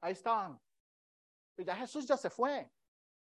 Ahí 0.00 0.12
estaban. 0.12 0.60
Y 1.56 1.64
ya 1.64 1.76
Jesús 1.76 2.06
ya 2.06 2.16
se 2.16 2.30
fue. 2.30 2.70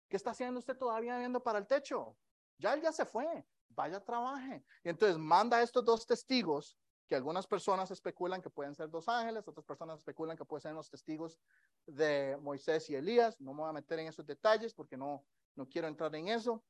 ¿Qué 0.08 0.16
está 0.16 0.30
haciendo 0.30 0.58
usted 0.58 0.76
todavía 0.76 1.18
viendo 1.18 1.42
para 1.42 1.58
el 1.58 1.66
techo? 1.66 2.16
Ya 2.58 2.74
él 2.74 2.82
ya 2.82 2.92
se 2.92 3.06
fue 3.06 3.44
vaya, 3.78 4.00
trabaje. 4.00 4.64
Y 4.82 4.88
entonces 4.88 5.16
manda 5.18 5.58
a 5.58 5.62
estos 5.62 5.84
dos 5.84 6.04
testigos, 6.04 6.76
que 7.06 7.14
algunas 7.14 7.46
personas 7.46 7.90
especulan 7.90 8.42
que 8.42 8.50
pueden 8.50 8.74
ser 8.74 8.90
dos 8.90 9.08
ángeles, 9.08 9.48
otras 9.48 9.64
personas 9.64 9.98
especulan 10.00 10.36
que 10.36 10.44
pueden 10.44 10.62
ser 10.62 10.74
los 10.74 10.90
testigos 10.90 11.38
de 11.86 12.36
Moisés 12.42 12.90
y 12.90 12.96
Elías. 12.96 13.40
No 13.40 13.54
me 13.54 13.60
voy 13.60 13.70
a 13.70 13.72
meter 13.72 14.00
en 14.00 14.08
esos 14.08 14.26
detalles 14.26 14.74
porque 14.74 14.96
no, 14.96 15.24
no 15.54 15.66
quiero 15.66 15.88
entrar 15.88 16.14
en 16.16 16.28
eso. 16.28 16.62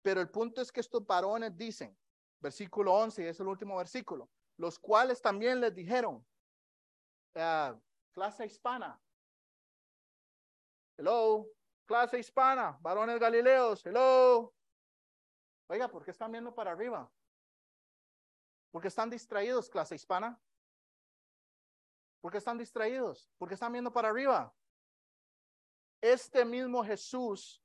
Pero 0.00 0.20
el 0.22 0.30
punto 0.30 0.62
es 0.62 0.72
que 0.72 0.80
estos 0.80 1.04
varones 1.06 1.54
dicen, 1.54 1.94
versículo 2.40 2.94
11, 2.94 3.24
y 3.24 3.26
es 3.26 3.40
el 3.40 3.48
último 3.48 3.76
versículo, 3.76 4.30
los 4.56 4.78
cuales 4.78 5.20
también 5.20 5.60
les 5.60 5.74
dijeron, 5.74 6.26
uh, 7.34 7.78
clase 8.12 8.46
hispana, 8.46 8.98
hello, 10.96 11.46
clase 11.84 12.18
hispana, 12.18 12.78
varones 12.80 13.18
galileos, 13.18 13.84
hello. 13.84 14.54
Oiga, 15.66 15.88
¿por 15.88 16.04
qué 16.04 16.10
están 16.10 16.30
viendo 16.30 16.54
para 16.54 16.72
arriba? 16.72 17.10
Porque 18.70 18.88
están 18.88 19.08
distraídos, 19.08 19.70
clase 19.70 19.94
hispana. 19.94 20.40
¿Por 22.20 22.32
qué 22.32 22.38
están 22.38 22.58
distraídos? 22.58 23.30
Porque 23.38 23.54
están 23.54 23.72
viendo 23.72 23.92
para 23.92 24.08
arriba. 24.08 24.54
Este 26.00 26.44
mismo 26.44 26.84
Jesús 26.84 27.62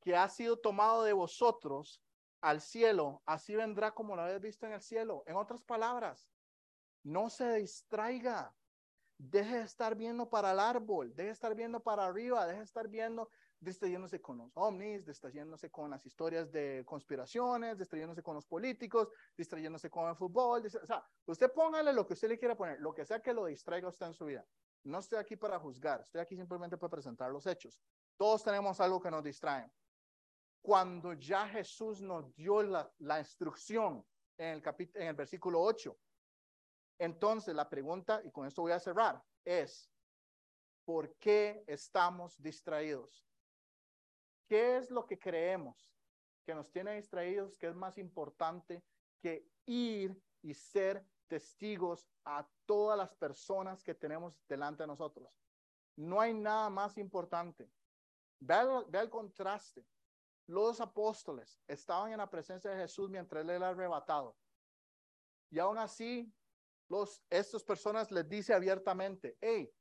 que 0.00 0.14
ha 0.14 0.28
sido 0.28 0.58
tomado 0.58 1.02
de 1.02 1.14
vosotros 1.14 2.02
al 2.42 2.60
cielo, 2.60 3.22
así 3.24 3.56
vendrá 3.56 3.92
como 3.92 4.14
lo 4.14 4.22
habéis 4.22 4.40
visto 4.40 4.66
en 4.66 4.72
el 4.72 4.82
cielo. 4.82 5.24
En 5.26 5.36
otras 5.36 5.62
palabras, 5.62 6.30
no 7.02 7.30
se 7.30 7.54
distraiga. 7.54 8.54
Deje 9.16 9.58
de 9.58 9.62
estar 9.62 9.94
viendo 9.94 10.28
para 10.28 10.50
el 10.52 10.58
árbol, 10.58 11.14
deje 11.14 11.28
de 11.28 11.32
estar 11.32 11.54
viendo 11.54 11.80
para 11.80 12.04
arriba, 12.04 12.46
deje 12.46 12.58
de 12.58 12.64
estar 12.64 12.88
viendo, 12.88 13.30
distrayéndose 13.64 14.20
con 14.20 14.38
los 14.38 14.50
ovnis, 14.56 15.04
distrayéndose 15.04 15.70
con 15.70 15.90
las 15.90 16.04
historias 16.06 16.52
de 16.52 16.82
conspiraciones, 16.86 17.78
distrayéndose 17.78 18.22
con 18.22 18.34
los 18.34 18.46
políticos, 18.46 19.08
distrayéndose 19.36 19.90
con 19.90 20.08
el 20.08 20.16
fútbol. 20.16 20.64
O 20.66 20.86
sea, 20.86 21.04
usted 21.26 21.52
póngale 21.52 21.92
lo 21.92 22.06
que 22.06 22.12
usted 22.12 22.28
le 22.28 22.38
quiera 22.38 22.56
poner, 22.56 22.78
lo 22.80 22.94
que 22.94 23.04
sea 23.04 23.20
que 23.20 23.32
lo 23.32 23.46
distraiga 23.46 23.88
usted 23.88 24.06
en 24.06 24.14
su 24.14 24.26
vida. 24.26 24.46
No 24.84 24.98
estoy 24.98 25.18
aquí 25.18 25.36
para 25.36 25.58
juzgar, 25.58 26.02
estoy 26.02 26.20
aquí 26.20 26.36
simplemente 26.36 26.76
para 26.76 26.90
presentar 26.90 27.30
los 27.30 27.46
hechos. 27.46 27.80
Todos 28.16 28.44
tenemos 28.44 28.78
algo 28.80 29.00
que 29.00 29.10
nos 29.10 29.24
distrae 29.24 29.70
cuando 30.64 31.12
ya 31.12 31.46
Jesús 31.46 32.00
nos 32.00 32.34
dio 32.34 32.62
la, 32.62 32.90
la 33.00 33.18
instrucción 33.18 34.02
en 34.38 34.48
el, 34.48 34.62
en 34.94 35.08
el 35.08 35.14
versículo 35.14 35.60
8. 35.60 35.94
Entonces 36.98 37.54
la 37.54 37.68
pregunta, 37.68 38.22
y 38.24 38.30
con 38.30 38.46
esto 38.46 38.62
voy 38.62 38.72
a 38.72 38.80
cerrar, 38.80 39.22
es, 39.44 39.90
¿por 40.86 41.14
qué 41.16 41.64
estamos 41.66 42.40
distraídos? 42.40 43.26
¿Qué 44.46 44.76
es 44.76 44.90
lo 44.90 45.06
que 45.06 45.18
creemos 45.18 45.90
que 46.44 46.54
nos 46.54 46.70
tiene 46.70 46.96
distraídos, 46.96 47.56
que 47.56 47.68
es 47.68 47.74
más 47.74 47.98
importante 47.98 48.84
que 49.20 49.46
ir 49.66 50.20
y 50.42 50.54
ser 50.54 51.06
testigos 51.26 52.06
a 52.24 52.46
todas 52.66 52.98
las 52.98 53.14
personas 53.14 53.82
que 53.82 53.94
tenemos 53.94 54.36
delante 54.48 54.82
de 54.82 54.88
nosotros? 54.88 55.28
No 55.96 56.20
hay 56.20 56.34
nada 56.34 56.68
más 56.70 56.98
importante. 56.98 57.70
Ve 58.40 58.56
el 58.92 59.10
contraste 59.10 59.84
los 60.46 60.80
apóstoles 60.80 61.58
estaban 61.66 62.12
en 62.12 62.18
la 62.18 62.28
presencia 62.28 62.70
de 62.70 62.76
Jesús 62.76 63.08
mientras 63.08 63.42
él 63.42 63.50
era 63.50 63.70
arrebatado. 63.70 64.36
Y 65.50 65.58
aún 65.58 65.78
así, 65.78 66.32
los, 66.88 67.22
estas 67.30 67.62
personas 67.64 68.10
les 68.10 68.28
dice 68.28 68.52
abiertamente, 68.52 69.38
hey, 69.40 69.72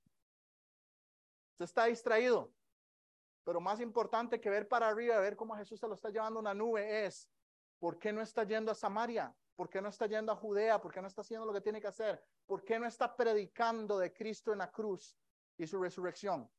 se 1.58 1.64
está 1.66 1.86
distraído. 1.86 2.54
Pero 3.44 3.60
más 3.60 3.80
importante 3.80 4.40
que 4.40 4.50
ver 4.50 4.68
para 4.68 4.88
arriba, 4.88 5.20
ver 5.20 5.36
cómo 5.36 5.56
Jesús 5.56 5.80
se 5.80 5.88
lo 5.88 5.94
está 5.94 6.10
llevando 6.10 6.40
una 6.40 6.54
nube 6.54 7.06
es, 7.06 7.30
¿por 7.80 8.00
qué 8.00 8.14
no 8.14 8.22
está 8.22 8.44
yendo 8.44 8.72
a 8.72 8.76
Samaria? 8.76 9.36
¿Por 9.56 9.70
qué 9.70 9.82
no 9.82 9.90
está 9.90 10.08
yendo 10.08 10.32
a 10.32 10.36
Judea? 10.36 10.82
¿Por 10.82 10.92
qué 10.92 11.02
no 11.02 11.08
está 11.08 11.22
haciendo 11.22 11.46
lo 11.46 11.54
que 11.54 11.62
tiene 11.62 11.80
que 11.80 11.88
hacer? 11.88 12.24
¿Por 12.46 12.64
qué 12.64 12.80
no 12.80 12.88
está 12.88 13.16
predicando 13.16 14.00
de 14.00 14.14
Cristo 14.14 14.52
en 14.52 14.60
la 14.60 14.72
cruz 14.72 15.18
y 15.58 15.68
su 15.68 15.80
resurrección? 15.80 16.50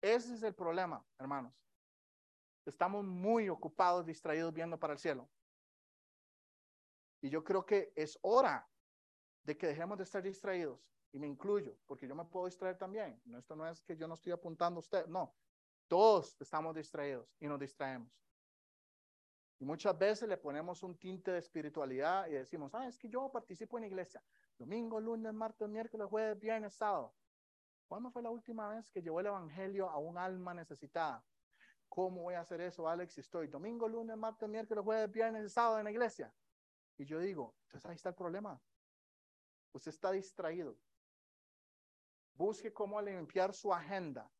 Ese 0.00 0.34
es 0.34 0.42
el 0.42 0.54
problema, 0.54 1.04
hermanos. 1.18 1.54
Estamos 2.64 3.04
muy 3.04 3.48
ocupados, 3.48 4.06
distraídos, 4.06 4.52
viendo 4.52 4.78
para 4.78 4.92
el 4.92 4.98
cielo. 4.98 5.28
Y 7.20 7.28
yo 7.28 7.42
creo 7.42 7.66
que 7.66 7.92
es 7.96 8.18
hora 8.22 8.68
de 9.42 9.56
que 9.56 9.66
dejemos 9.66 9.98
de 9.98 10.04
estar 10.04 10.22
distraídos. 10.22 10.80
Y 11.12 11.18
me 11.18 11.26
incluyo, 11.26 11.76
porque 11.86 12.06
yo 12.06 12.14
me 12.14 12.24
puedo 12.24 12.46
distraer 12.46 12.78
también. 12.78 13.20
No, 13.24 13.38
esto 13.38 13.56
no 13.56 13.66
es 13.66 13.82
que 13.82 13.96
yo 13.96 14.06
no 14.06 14.14
estoy 14.14 14.32
apuntando 14.32 14.78
a 14.78 14.80
usted, 14.80 15.06
no. 15.06 15.34
Todos 15.88 16.40
estamos 16.40 16.74
distraídos 16.74 17.34
y 17.40 17.48
nos 17.48 17.58
distraemos. 17.58 18.12
Y 19.58 19.64
muchas 19.64 19.98
veces 19.98 20.28
le 20.28 20.38
ponemos 20.38 20.82
un 20.82 20.96
tinte 20.96 21.32
de 21.32 21.38
espiritualidad 21.38 22.28
y 22.28 22.32
decimos, 22.32 22.74
ah, 22.74 22.86
es 22.86 22.96
que 22.96 23.08
yo 23.08 23.30
participo 23.30 23.76
en 23.76 23.84
iglesia. 23.84 24.22
Domingo, 24.56 25.00
lunes, 25.00 25.34
martes, 25.34 25.68
miércoles, 25.68 26.06
jueves, 26.08 26.38
viernes, 26.38 26.74
sábado. 26.74 27.14
¿Cuándo 27.86 28.10
fue 28.10 28.22
la 28.22 28.30
última 28.30 28.68
vez 28.68 28.90
que 28.90 29.02
llevó 29.02 29.20
el 29.20 29.26
evangelio 29.26 29.90
a 29.90 29.98
un 29.98 30.16
alma 30.16 30.54
necesitada? 30.54 31.22
¿Cómo 31.88 32.22
voy 32.22 32.34
a 32.34 32.40
hacer 32.40 32.60
eso, 32.60 32.88
Alex? 32.88 33.18
Estoy 33.18 33.48
domingo, 33.48 33.88
lunes, 33.88 34.16
martes, 34.16 34.48
miércoles, 34.48 34.84
jueves, 34.84 35.10
viernes, 35.10 35.52
sábado 35.52 35.78
en 35.78 35.84
la 35.84 35.90
iglesia. 35.90 36.32
Y 36.96 37.04
yo 37.04 37.18
digo, 37.18 37.56
entonces 37.64 37.90
ahí 37.90 37.96
está 37.96 38.10
el 38.10 38.14
problema. 38.14 38.62
Usted 39.72 39.90
está 39.90 40.12
distraído. 40.12 40.76
Busque 42.40 42.72
cómo 42.72 43.02
limpiar 43.02 43.52
su 43.52 43.70
agenda 43.70 44.32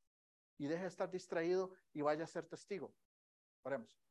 y 0.57 0.67
deje 0.67 0.85
de 0.85 0.89
estar 0.89 1.11
distraído 1.11 1.75
y 1.93 2.01
vaya 2.01 2.25
a 2.25 2.27
ser 2.27 2.47
testigo. 2.47 2.95
Oremos. 3.63 4.03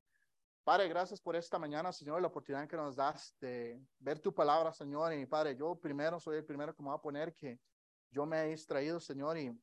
Padre, 0.64 0.88
gracias 0.88 1.20
por 1.20 1.36
esta 1.36 1.58
mañana, 1.58 1.92
Señor, 1.92 2.22
la 2.22 2.28
oportunidad 2.28 2.68
que 2.68 2.78
nos 2.78 2.96
das 2.96 3.36
de 3.40 3.84
ver 3.98 4.20
tu 4.20 4.32
palabra, 4.32 4.72
Señor. 4.72 5.12
Y 5.14 5.26
Padre, 5.26 5.56
yo 5.56 5.74
primero 5.74 6.20
soy 6.20 6.38
el 6.38 6.46
primero 6.46 6.76
que 6.76 6.84
me 6.84 6.90
va 6.90 6.98
a 6.98 7.02
poner 7.02 7.34
que 7.34 7.60
yo 8.12 8.28
me 8.28 8.44
he 8.44 8.50
distraído, 8.50 9.00
Señor, 9.00 9.40
y, 9.40 9.60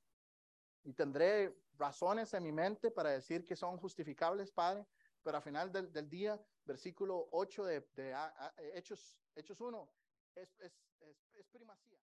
y 0.82 0.92
tendré 0.92 1.56
razones 1.74 2.34
en 2.34 2.42
mi 2.42 2.50
mente 2.50 2.90
para 2.90 3.10
decir 3.10 3.44
que 3.44 3.54
son 3.54 3.76
justificables, 3.76 4.50
Padre, 4.50 4.88
pero 5.22 5.36
al 5.36 5.42
final 5.44 5.70
del, 5.70 5.92
del 5.92 6.08
día, 6.08 6.44
versículo 6.64 7.28
8 7.30 7.64
de, 7.64 7.80
de, 7.94 8.02
de 8.02 8.72
Hechos, 8.74 9.20
Hechos 9.36 9.60
1, 9.60 9.88
es, 10.34 10.58
es, 10.58 10.72
es, 10.98 11.16
es 11.32 11.48
primacía. 11.48 11.94